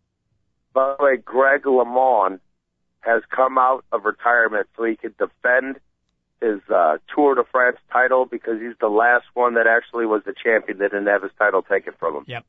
By 0.79 0.95
the 0.97 1.05
way, 1.05 1.17
Greg 1.17 1.63
LeMond 1.65 2.39
has 3.01 3.23
come 3.35 3.59
out 3.59 3.85
of 3.91 4.05
retirement 4.05 4.69
so 4.77 4.85
he 4.85 4.95
could 4.95 5.17
defend 5.19 5.81
his 6.41 6.61
uh, 6.73 6.99
Tour 7.13 7.35
de 7.35 7.43
France 7.51 7.79
title 7.93 8.27
because 8.27 8.61
he's 8.61 8.77
the 8.81 8.87
last 8.87 9.25
one 9.35 9.55
that 9.55 9.67
actually 9.67 10.07
was 10.07 10.23
the 10.25 10.33
champion 10.41 10.79
that 10.79 10.93
didn't 10.93 11.09
have 11.09 11.25
his 11.25 11.33
title 11.37 11.63
taken 11.63 11.95
from 11.99 12.19
him. 12.19 12.25
Yep. 12.29 12.45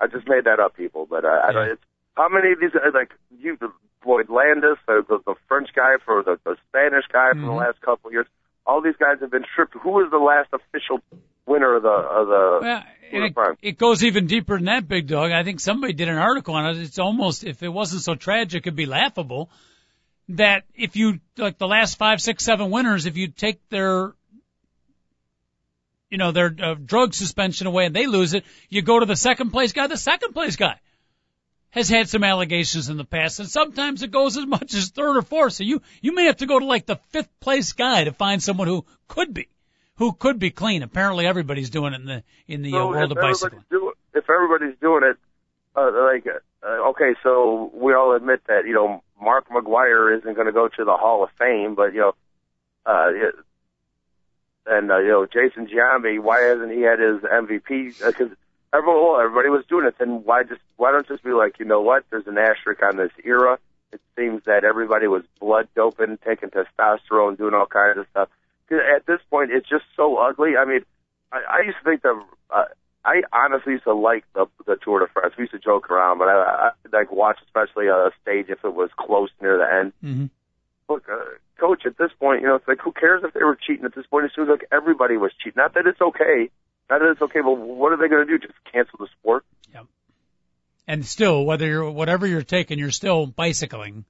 I 0.00 0.08
just 0.08 0.26
made 0.26 0.44
that 0.46 0.58
up, 0.58 0.74
people, 0.74 1.06
but 1.08 1.24
uh, 1.24 1.42
I 1.46 1.52
don't. 1.52 1.68
It's, 1.68 1.82
how 2.16 2.28
many 2.28 2.50
of 2.50 2.58
these 2.58 2.70
like 2.92 3.12
you, 3.38 3.56
the 3.60 3.70
Floyd 4.02 4.28
Landis, 4.28 4.78
the, 4.88 5.04
the, 5.08 5.20
the 5.26 5.34
French 5.46 5.68
guy 5.76 5.94
for 6.04 6.24
the, 6.24 6.40
the 6.44 6.56
Spanish 6.68 7.04
guy 7.12 7.30
for 7.34 7.40
the 7.40 7.46
Mhm. 7.54 7.58
last 7.66 7.80
couple 7.82 8.08
of 8.08 8.14
years? 8.14 8.26
All 8.66 8.80
these 8.82 8.96
guys 8.98 9.18
have 9.20 9.30
been 9.30 9.44
stripped. 9.52 9.74
Who 9.74 9.90
was 9.90 10.10
the 10.10 10.18
last 10.18 10.48
official 10.52 10.98
winner 11.46 11.76
of 11.76 11.82
the 11.82 11.88
of 11.88 12.26
the? 12.26 12.58
Well, 12.62 12.82
it, 13.10 13.58
it 13.62 13.78
goes 13.78 14.02
even 14.04 14.26
deeper 14.26 14.56
than 14.56 14.66
that, 14.66 14.88
big 14.88 15.06
dog. 15.06 15.30
I 15.30 15.44
think 15.44 15.60
somebody 15.60 15.92
did 15.92 16.08
an 16.08 16.18
article 16.18 16.54
on 16.54 16.66
it. 16.70 16.78
It's 16.78 16.98
almost, 16.98 17.44
if 17.44 17.62
it 17.62 17.68
wasn't 17.68 18.02
so 18.02 18.14
tragic, 18.14 18.66
it'd 18.66 18.76
be 18.76 18.86
laughable. 18.86 19.50
That 20.30 20.64
if 20.74 20.96
you, 20.96 21.20
like 21.36 21.56
the 21.56 21.68
last 21.68 21.98
five, 21.98 22.20
six, 22.20 22.44
seven 22.44 22.70
winners, 22.70 23.06
if 23.06 23.16
you 23.16 23.28
take 23.28 23.60
their, 23.68 24.12
you 26.10 26.18
know, 26.18 26.32
their 26.32 26.54
uh, 26.60 26.74
drug 26.74 27.14
suspension 27.14 27.68
away 27.68 27.86
and 27.86 27.94
they 27.94 28.08
lose 28.08 28.34
it, 28.34 28.44
you 28.68 28.82
go 28.82 28.98
to 28.98 29.06
the 29.06 29.14
second 29.14 29.50
place 29.50 29.72
guy. 29.72 29.86
The 29.86 29.96
second 29.96 30.32
place 30.32 30.56
guy 30.56 30.80
has 31.70 31.88
had 31.88 32.08
some 32.08 32.24
allegations 32.24 32.88
in 32.88 32.96
the 32.96 33.04
past, 33.04 33.38
and 33.38 33.48
sometimes 33.48 34.02
it 34.02 34.10
goes 34.10 34.36
as 34.36 34.46
much 34.46 34.74
as 34.74 34.88
third 34.88 35.16
or 35.16 35.22
fourth. 35.22 35.52
So 35.52 35.62
you, 35.62 35.80
you 36.00 36.12
may 36.12 36.24
have 36.24 36.38
to 36.38 36.46
go 36.46 36.58
to 36.58 36.64
like 36.64 36.86
the 36.86 36.96
fifth 37.10 37.38
place 37.38 37.72
guy 37.72 38.02
to 38.02 38.12
find 38.12 38.42
someone 38.42 38.66
who 38.66 38.84
could 39.06 39.32
be 39.32 39.48
who 39.96 40.12
could 40.12 40.38
be 40.38 40.50
clean. 40.50 40.82
Apparently, 40.82 41.26
everybody's 41.26 41.70
doing 41.70 41.92
it 41.92 42.00
in 42.00 42.06
the 42.06 42.22
in 42.46 42.62
the 42.62 42.74
uh, 42.74 42.86
world 42.86 43.12
of 43.12 43.18
bicycling. 43.18 43.64
do- 43.70 43.92
if 44.14 44.28
everybody's 44.30 44.78
doing 44.80 45.02
it, 45.04 45.16
uh, 45.76 45.90
like, 46.04 46.26
uh, 46.26 46.88
okay, 46.88 47.14
so 47.22 47.70
we 47.74 47.94
all 47.94 48.14
admit 48.14 48.42
that 48.48 48.66
you 48.66 48.72
know 48.74 49.02
Mark 49.20 49.48
McGwire 49.48 50.16
isn't 50.18 50.34
going 50.34 50.46
to 50.46 50.52
go 50.52 50.68
to 50.68 50.84
the 50.84 50.96
Hall 50.96 51.22
of 51.24 51.30
Fame, 51.38 51.74
but 51.74 51.92
you 51.94 52.00
know, 52.00 52.12
uh, 52.86 53.10
and 54.66 54.90
uh, 54.90 54.98
you 54.98 55.08
know 55.08 55.26
Jason 55.26 55.66
Giambi, 55.66 56.20
why 56.20 56.40
hasn't 56.40 56.72
he 56.72 56.82
had 56.82 56.98
his 56.98 57.20
MVP? 57.20 57.98
Because 58.04 58.30
everyone, 58.72 59.02
well, 59.02 59.20
everybody 59.20 59.48
was 59.48 59.64
doing 59.68 59.86
it, 59.86 59.96
then 59.98 60.24
why 60.24 60.42
just 60.42 60.60
why 60.76 60.92
don't 60.92 61.06
just 61.06 61.22
be 61.22 61.32
like, 61.32 61.58
you 61.58 61.64
know 61.64 61.80
what? 61.82 62.04
There's 62.10 62.26
an 62.26 62.38
asterisk 62.38 62.82
on 62.82 62.96
this 62.96 63.12
era. 63.24 63.58
It 63.92 64.00
seems 64.16 64.42
that 64.44 64.64
everybody 64.64 65.06
was 65.06 65.22
blood 65.40 65.68
doping, 65.74 66.18
taking 66.24 66.50
testosterone, 66.50 67.38
doing 67.38 67.54
all 67.54 67.66
kinds 67.66 67.98
of 67.98 68.06
stuff. 68.10 68.28
At 68.70 69.06
this 69.06 69.20
point, 69.30 69.50
it's 69.52 69.68
just 69.68 69.84
so 69.96 70.16
ugly. 70.16 70.56
I 70.56 70.64
mean, 70.64 70.80
I, 71.32 71.60
I 71.60 71.66
used 71.66 71.78
to 71.78 71.84
think 71.84 72.02
the 72.02 72.20
uh, 72.50 72.64
I 73.04 73.22
honestly 73.32 73.74
used 73.74 73.84
to 73.84 73.94
like 73.94 74.24
the 74.34 74.46
the 74.66 74.76
Tour 74.82 75.00
de 75.00 75.06
France. 75.12 75.34
We 75.38 75.42
used 75.42 75.52
to 75.52 75.58
joke 75.58 75.90
around, 75.90 76.18
but 76.18 76.28
I, 76.28 76.70
I 76.70 76.96
like 76.96 77.12
watch 77.12 77.38
especially 77.46 77.86
a 77.86 78.10
stage 78.22 78.46
if 78.48 78.64
it 78.64 78.74
was 78.74 78.90
close 78.96 79.30
near 79.40 79.58
the 79.58 79.72
end. 79.72 79.92
Mm-hmm. 80.02 80.26
Look, 80.92 81.08
uh, 81.08 81.24
coach, 81.58 81.86
at 81.86 81.96
this 81.98 82.10
point, 82.18 82.42
you 82.42 82.48
know, 82.48 82.56
it's 82.56 82.66
like 82.66 82.80
who 82.80 82.92
cares 82.92 83.22
if 83.24 83.32
they 83.32 83.44
were 83.44 83.56
cheating? 83.56 83.84
At 83.84 83.94
this 83.94 84.06
point, 84.06 84.26
it 84.26 84.32
seems 84.34 84.48
like 84.48 84.66
everybody 84.72 85.16
was 85.16 85.32
cheating. 85.38 85.54
Not 85.56 85.74
that 85.74 85.86
it's 85.86 86.00
okay, 86.00 86.50
not 86.90 86.98
that 86.98 87.10
it's 87.12 87.22
okay, 87.22 87.40
but 87.40 87.52
what 87.52 87.92
are 87.92 87.96
they 87.96 88.08
going 88.08 88.26
to 88.26 88.38
do? 88.38 88.44
Just 88.44 88.58
cancel 88.72 88.98
the 88.98 89.08
sport? 89.20 89.44
Yep. 89.72 89.86
And 90.88 91.06
still, 91.06 91.44
whether 91.44 91.66
you're 91.66 91.90
whatever 91.90 92.26
you're 92.26 92.42
taking, 92.42 92.78
you're 92.78 92.90
still 92.90 93.26
bicycling. 93.26 94.04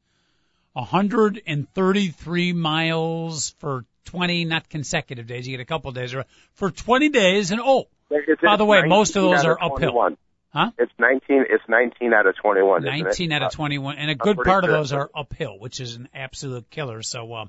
133 0.73 2.53
miles 2.53 3.55
for 3.59 3.87
20, 4.07 4.45
not 4.47 4.69
consecutive 4.69 5.27
days. 5.27 5.47
You 5.47 5.57
get 5.57 5.63
a 5.63 5.67
couple 5.67 5.93
days 5.93 6.15
for 6.55 6.71
20 6.71 7.11
days, 7.11 7.51
and 7.51 7.61
oh, 7.63 7.89
It's, 8.11 8.41
By 8.41 8.57
the 8.57 8.65
way, 8.65 8.83
most 8.87 9.17
of 9.17 9.23
those 9.23 9.45
are 9.45 9.59
uphill. 9.61 10.17
Huh? 10.53 10.71
It's 10.79 10.93
19. 10.99 11.45
It's 11.51 11.65
19 11.69 12.15
out 12.15 12.27
of 12.27 12.35
21. 12.37 12.83
19 12.83 13.33
out 13.33 13.43
Uh, 13.43 13.47
of 13.47 13.53
21, 13.53 13.97
and 13.99 14.11
a 14.11 14.15
good 14.15 14.39
part 14.39 14.65
of 14.65 14.71
those 14.71 14.93
are 14.93 15.11
uphill, 15.15 15.59
which 15.59 15.81
is 15.81 15.97
an 15.97 16.09
absolute 16.15 16.71
killer. 16.71 17.03
So, 17.03 17.31
uh, 17.35 17.45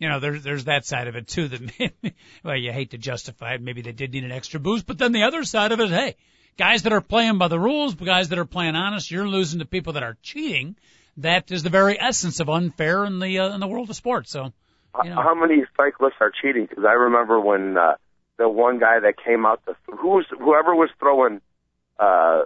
you 0.00 0.08
know, 0.08 0.18
there's 0.18 0.42
there's 0.42 0.64
that 0.64 0.84
side 0.84 1.06
of 1.06 1.14
it 1.14 1.28
too. 1.28 1.48
That 1.48 1.92
well, 2.42 2.56
you 2.56 2.72
hate 2.72 2.90
to 2.90 2.98
justify 2.98 3.54
it. 3.54 3.62
Maybe 3.62 3.82
they 3.82 3.92
did 3.92 4.12
need 4.12 4.24
an 4.24 4.32
extra 4.32 4.58
boost, 4.58 4.86
but 4.86 4.98
then 4.98 5.12
the 5.12 5.22
other 5.22 5.44
side 5.44 5.70
of 5.70 5.78
it, 5.78 5.90
hey, 5.90 6.16
guys 6.56 6.82
that 6.82 6.92
are 6.92 7.00
playing 7.00 7.38
by 7.38 7.48
the 7.48 7.60
rules, 7.60 7.94
guys 7.94 8.30
that 8.30 8.38
are 8.38 8.44
playing 8.44 8.74
honest, 8.74 9.10
you're 9.10 9.28
losing 9.28 9.60
to 9.60 9.64
people 9.64 9.92
that 9.92 10.02
are 10.02 10.16
cheating. 10.22 10.76
That 11.18 11.52
is 11.52 11.62
the 11.62 11.70
very 11.70 11.96
essence 12.00 12.40
of 12.40 12.48
unfair 12.48 13.04
in 13.04 13.20
the 13.20 13.38
uh, 13.38 13.54
in 13.54 13.60
the 13.60 13.68
world 13.68 13.90
of 13.90 13.96
sports. 13.96 14.32
So, 14.32 14.52
How 14.94 15.34
many 15.34 15.64
cyclists 15.76 16.16
are 16.20 16.30
cheating? 16.30 16.66
Because 16.68 16.84
I 16.84 16.92
remember 16.92 17.40
when 17.40 17.76
uh, 17.76 17.94
the 18.38 18.48
one 18.48 18.78
guy 18.78 19.00
that 19.00 19.14
came 19.24 19.44
out, 19.46 19.60
the 19.66 19.74
who 19.86 20.08
was 20.08 20.26
whoever 20.38 20.74
was 20.74 20.90
throwing, 21.00 21.40
uh, 21.98 22.42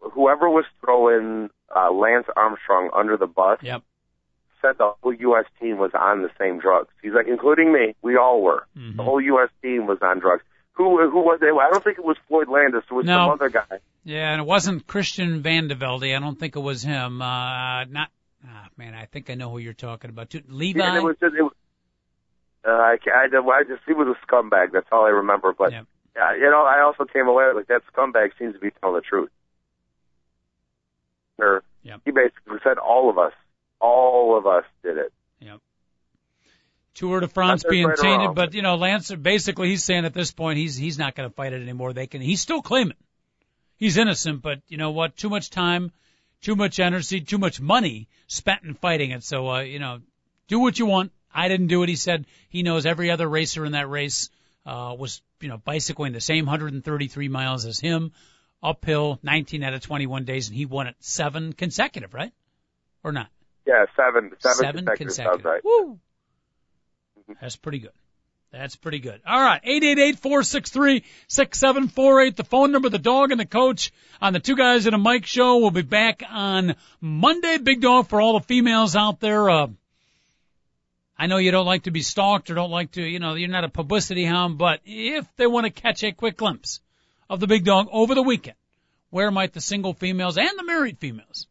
whoever 0.00 0.48
was 0.50 0.64
throwing 0.80 1.50
uh, 1.74 1.90
Lance 1.90 2.26
Armstrong 2.36 2.90
under 2.94 3.16
the 3.16 3.26
bus, 3.26 3.58
Yep. 3.62 3.82
said 4.60 4.78
the 4.78 4.92
whole 5.02 5.14
U.S. 5.14 5.44
team 5.60 5.78
was 5.78 5.90
on 5.98 6.22
the 6.22 6.30
same 6.38 6.58
drugs. 6.60 6.88
He's 7.02 7.12
like, 7.12 7.26
including 7.28 7.72
me, 7.72 7.94
we 8.02 8.16
all 8.16 8.42
were. 8.42 8.66
Mhm. 8.76 8.96
The 8.96 9.02
whole 9.02 9.20
U.S. 9.20 9.48
team 9.62 9.86
was 9.86 9.98
on 10.02 10.20
drugs. 10.20 10.42
Who 10.72 11.08
who 11.10 11.20
was 11.20 11.38
it? 11.40 11.46
I 11.46 11.70
don't 11.70 11.84
think 11.84 11.98
it 11.98 12.04
was 12.04 12.16
Floyd 12.28 12.48
Landis. 12.48 12.82
It 12.90 12.94
was 12.94 13.06
No. 13.06 13.26
some 13.26 13.30
other 13.30 13.48
guy. 13.48 13.78
Yeah, 14.04 14.32
and 14.32 14.40
it 14.42 14.46
wasn't 14.46 14.86
Christian 14.86 15.42
Vande 15.42 15.72
Velde. 15.78 16.14
I 16.14 16.18
don't 16.20 16.38
think 16.38 16.56
it 16.56 16.60
was 16.60 16.82
him. 16.82 17.22
Uh, 17.22 17.84
not, 17.84 18.08
ah, 18.46 18.66
man, 18.76 18.92
I 18.94 19.06
think 19.06 19.30
I 19.30 19.34
know 19.34 19.50
who 19.50 19.58
you're 19.58 19.72
talking 19.72 20.10
about. 20.10 20.30
too. 20.30 20.42
Levi? 20.48 20.80
Yeah, 20.80 20.98
it 20.98 21.02
was 21.04 21.16
just, 21.20 21.34
it 21.34 21.42
uh, 22.66 22.70
I, 22.70 22.96
I, 23.06 23.26
I 23.26 23.62
just 23.64 23.82
he 23.86 23.92
was 23.92 24.08
a 24.08 24.26
scumbag. 24.26 24.72
That's 24.72 24.86
all 24.92 25.04
I 25.04 25.10
remember. 25.10 25.52
But 25.56 25.72
Yep. 25.72 25.86
yeah, 26.16 26.34
you 26.34 26.50
know, 26.50 26.64
I 26.64 26.80
also 26.80 27.04
came 27.04 27.28
away 27.28 27.44
like 27.54 27.66
that 27.68 27.82
scumbag 27.92 28.30
seems 28.38 28.54
to 28.54 28.60
be 28.60 28.70
telling 28.80 28.96
the 28.96 29.00
truth. 29.02 29.30
Or 31.38 31.62
Yep. 31.82 32.00
he 32.04 32.10
basically 32.10 32.58
said 32.62 32.78
all 32.78 33.10
of 33.10 33.18
us, 33.18 33.32
all 33.80 34.38
of 34.38 34.46
us 34.46 34.64
did 34.82 34.96
it. 34.96 35.12
Tour 36.94 37.20
de 37.20 37.28
France 37.28 37.64
being 37.68 37.86
right 37.86 37.98
tainted, 37.98 38.34
but 38.36 38.54
you 38.54 38.62
know, 38.62 38.76
Lance 38.76 39.10
basically 39.10 39.68
he's 39.68 39.82
saying 39.82 40.04
at 40.04 40.14
this 40.14 40.30
point 40.30 40.58
he's 40.58 40.76
he's 40.76 40.96
not 40.96 41.16
going 41.16 41.28
to 41.28 41.34
fight 41.34 41.52
it 41.52 41.60
anymore. 41.60 41.92
They 41.92 42.06
can 42.06 42.20
he's 42.20 42.40
still 42.40 42.62
claiming 42.62 42.96
he's 43.76 43.96
innocent, 43.96 44.42
but 44.42 44.60
you 44.68 44.76
know 44.76 44.92
what? 44.92 45.16
Too 45.16 45.28
much 45.28 45.50
time, 45.50 45.90
too 46.40 46.54
much 46.54 46.78
energy, 46.78 47.20
too 47.20 47.38
much 47.38 47.60
money 47.60 48.08
spent 48.28 48.62
in 48.62 48.74
fighting 48.74 49.10
it. 49.10 49.24
So, 49.24 49.50
uh, 49.50 49.60
you 49.60 49.80
know, 49.80 50.00
do 50.46 50.60
what 50.60 50.78
you 50.78 50.86
want. 50.86 51.10
I 51.34 51.48
didn't 51.48 51.66
do 51.66 51.82
it. 51.82 51.88
He 51.88 51.96
said 51.96 52.26
he 52.48 52.62
knows 52.62 52.86
every 52.86 53.10
other 53.10 53.28
racer 53.28 53.64
in 53.64 53.72
that 53.72 53.88
race, 53.88 54.30
uh, 54.64 54.94
was, 54.98 55.20
you 55.40 55.48
know, 55.48 55.58
bicycling 55.58 56.12
the 56.12 56.20
same 56.20 56.46
133 56.46 57.28
miles 57.28 57.66
as 57.66 57.80
him, 57.80 58.12
uphill, 58.62 59.18
19 59.22 59.62
out 59.62 59.74
of 59.74 59.80
21 59.82 60.24
days, 60.24 60.48
and 60.48 60.56
he 60.56 60.64
won 60.64 60.86
it 60.86 60.94
seven 61.00 61.52
consecutive, 61.52 62.14
right? 62.14 62.32
Or 63.02 63.12
not? 63.12 63.28
Yeah, 63.66 63.84
seven, 63.96 64.30
seven, 64.38 64.56
Seven 64.56 64.84
consecutive. 64.86 64.96
consecutive. 64.96 65.44
Right. 65.44 65.64
Woo! 65.64 65.98
That's 67.40 67.56
pretty 67.56 67.78
good. 67.78 67.92
That's 68.52 68.76
pretty 68.76 69.00
good. 69.00 69.20
All 69.26 69.40
right, 69.40 69.60
eight 69.64 69.82
eight 69.82 69.98
eight 69.98 70.18
four 70.20 70.44
six 70.44 70.70
three 70.70 71.02
six 71.26 71.58
seven 71.58 71.88
four 71.88 72.20
eight. 72.20 72.36
The 72.36 72.44
phone 72.44 72.70
number, 72.70 72.88
the 72.88 72.98
dog 73.00 73.32
and 73.32 73.40
the 73.40 73.46
coach 73.46 73.90
on 74.22 74.32
the 74.32 74.38
two 74.38 74.54
guys 74.54 74.86
in 74.86 74.94
a 74.94 74.98
mic 74.98 75.26
show. 75.26 75.58
We'll 75.58 75.72
be 75.72 75.82
back 75.82 76.22
on 76.28 76.76
Monday. 77.00 77.58
Big 77.58 77.80
dog 77.80 78.06
for 78.06 78.20
all 78.20 78.38
the 78.38 78.44
females 78.46 78.94
out 78.94 79.18
there. 79.18 79.50
Uh, 79.50 79.66
I 81.16 81.26
know 81.26 81.36
you 81.36 81.52
don't 81.52 81.66
like 81.66 81.84
to 81.84 81.90
be 81.90 82.02
stalked 82.02 82.50
or 82.50 82.54
don't 82.54 82.70
like 82.70 82.92
to, 82.92 83.02
you 83.02 83.20
know, 83.20 83.34
you're 83.34 83.48
not 83.48 83.64
a 83.64 83.68
publicity 83.68 84.24
hound, 84.24 84.58
but 84.58 84.80
if 84.84 85.26
they 85.36 85.46
want 85.46 85.64
to 85.66 85.70
catch 85.70 86.02
a 86.02 86.12
quick 86.12 86.36
glimpse 86.36 86.80
of 87.30 87.40
the 87.40 87.46
big 87.46 87.64
dog 87.64 87.88
over 87.92 88.14
the 88.14 88.22
weekend, 88.22 88.56
where 89.10 89.30
might 89.30 89.52
the 89.52 89.60
single 89.60 89.94
females 89.94 90.36
and 90.36 90.58
the 90.58 90.64
married 90.64 90.98
females 90.98 91.46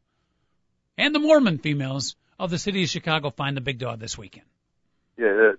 and 0.97 1.15
the 1.15 1.19
Mormon 1.19 1.59
females 1.59 2.15
of 2.37 2.49
the 2.49 2.57
city 2.57 2.83
of 2.83 2.89
Chicago 2.89 3.29
find 3.29 3.55
the 3.55 3.61
big 3.61 3.79
dog 3.79 3.99
this 3.99 4.17
weekend? 4.17 4.45
Yeah, 5.17 5.53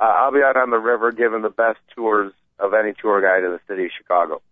uh, 0.00 0.04
I'll 0.04 0.32
be 0.32 0.42
out 0.42 0.56
on 0.56 0.70
the 0.70 0.78
river 0.78 1.12
giving 1.12 1.42
the 1.42 1.50
best 1.50 1.78
tours 1.94 2.32
of 2.58 2.74
any 2.74 2.92
tour 3.00 3.20
guide 3.20 3.44
in 3.44 3.52
the 3.52 3.60
city 3.68 3.84
of 3.84 3.90
Chicago. 3.96 4.42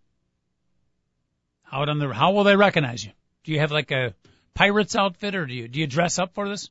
Out 1.72 1.88
on 1.88 1.98
the, 1.98 2.12
how 2.12 2.32
will 2.32 2.44
they 2.44 2.56
recognize 2.56 3.04
you? 3.04 3.12
Do 3.42 3.52
you 3.52 3.58
have 3.58 3.72
like 3.72 3.90
a 3.90 4.14
pirate's 4.54 4.94
outfit 4.94 5.34
or 5.34 5.46
do 5.46 5.54
you, 5.54 5.66
do 5.66 5.80
you 5.80 5.86
dress 5.88 6.18
up 6.18 6.34
for 6.34 6.48
this? 6.48 6.70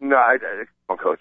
No, 0.00 0.16
I, 0.16 0.38
on, 0.88 0.96
coach. 0.98 1.20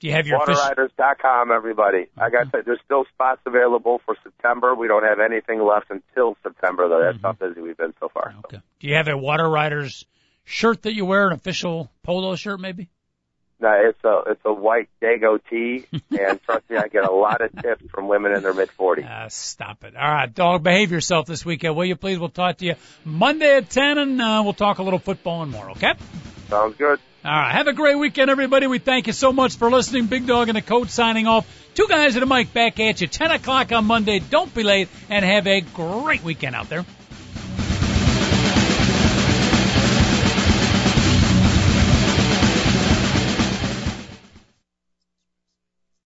Do 0.00 0.08
you 0.08 0.12
have 0.12 0.26
your? 0.26 0.38
Waterriders.com, 0.40 1.50
everybody. 1.50 2.08
I 2.18 2.28
got 2.28 2.52
that. 2.52 2.66
There's 2.66 2.80
still 2.84 3.04
spots 3.14 3.40
available 3.46 4.00
for 4.04 4.16
September. 4.22 4.74
We 4.74 4.88
don't 4.88 5.04
have 5.04 5.18
anything 5.18 5.64
left 5.64 5.90
until 5.90 6.36
September, 6.42 6.88
though. 6.88 7.00
That's 7.02 7.22
how 7.22 7.32
busy 7.32 7.60
we've 7.60 7.76
been 7.76 7.94
so 8.00 8.08
far. 8.08 8.34
Okay. 8.44 8.60
Do 8.80 8.88
you 8.88 8.96
have 8.96 9.08
a 9.08 9.16
Water 9.16 9.48
Riders 9.48 10.04
shirt 10.44 10.82
that 10.82 10.94
you 10.94 11.06
wear, 11.06 11.28
an 11.28 11.32
official 11.32 11.90
polo 12.02 12.36
shirt 12.36 12.60
maybe? 12.60 12.90
No, 13.60 13.72
it's 13.88 14.04
a 14.04 14.32
it's 14.32 14.40
a 14.44 14.52
white 14.52 14.90
Dago 15.00 15.38
tee, 15.48 15.86
and 16.10 16.42
trust 16.42 16.68
me, 16.68 16.76
I 16.76 16.88
get 16.88 17.04
a 17.04 17.12
lot 17.12 17.40
of 17.40 17.50
tips 17.62 17.84
from 17.90 18.08
women 18.08 18.32
in 18.32 18.42
their 18.42 18.52
mid 18.52 18.68
40s. 18.78 19.08
Ah, 19.08 19.28
stop 19.28 19.84
it. 19.84 19.96
All 19.96 20.02
right, 20.02 20.34
dog, 20.34 20.62
behave 20.62 20.92
yourself 20.92 21.26
this 21.26 21.46
weekend, 21.46 21.76
will 21.76 21.86
you 21.86 21.96
please? 21.96 22.18
We'll 22.18 22.28
talk 22.28 22.58
to 22.58 22.66
you 22.66 22.74
Monday 23.04 23.56
at 23.56 23.70
10 23.70 23.96
and 23.96 24.20
uh, 24.20 24.42
we'll 24.44 24.52
talk 24.52 24.78
a 24.78 24.82
little 24.82 24.98
football 24.98 25.42
and 25.42 25.52
more, 25.52 25.70
okay? 25.70 25.94
Sounds 26.50 26.76
good. 26.76 27.00
All 27.24 27.32
right. 27.32 27.52
Have 27.52 27.68
a 27.68 27.72
great 27.72 27.94
weekend, 27.94 28.30
everybody. 28.30 28.66
We 28.66 28.78
thank 28.78 29.06
you 29.06 29.14
so 29.14 29.32
much 29.32 29.56
for 29.56 29.70
listening. 29.70 30.08
Big 30.08 30.26
Dog 30.26 30.50
and 30.50 30.56
the 30.56 30.62
coach 30.62 30.90
signing 30.90 31.26
off. 31.26 31.46
Two 31.74 31.86
guys 31.88 32.16
at 32.16 32.22
a 32.22 32.26
mic 32.26 32.52
back 32.52 32.78
at 32.80 33.00
you. 33.00 33.06
10 33.06 33.30
o'clock 33.30 33.72
on 33.72 33.86
Monday. 33.86 34.18
Don't 34.18 34.54
be 34.54 34.62
late 34.62 34.90
and 35.08 35.24
have 35.24 35.46
a 35.46 35.62
great 35.62 36.22
weekend 36.22 36.54
out 36.54 36.68
there. 36.68 36.84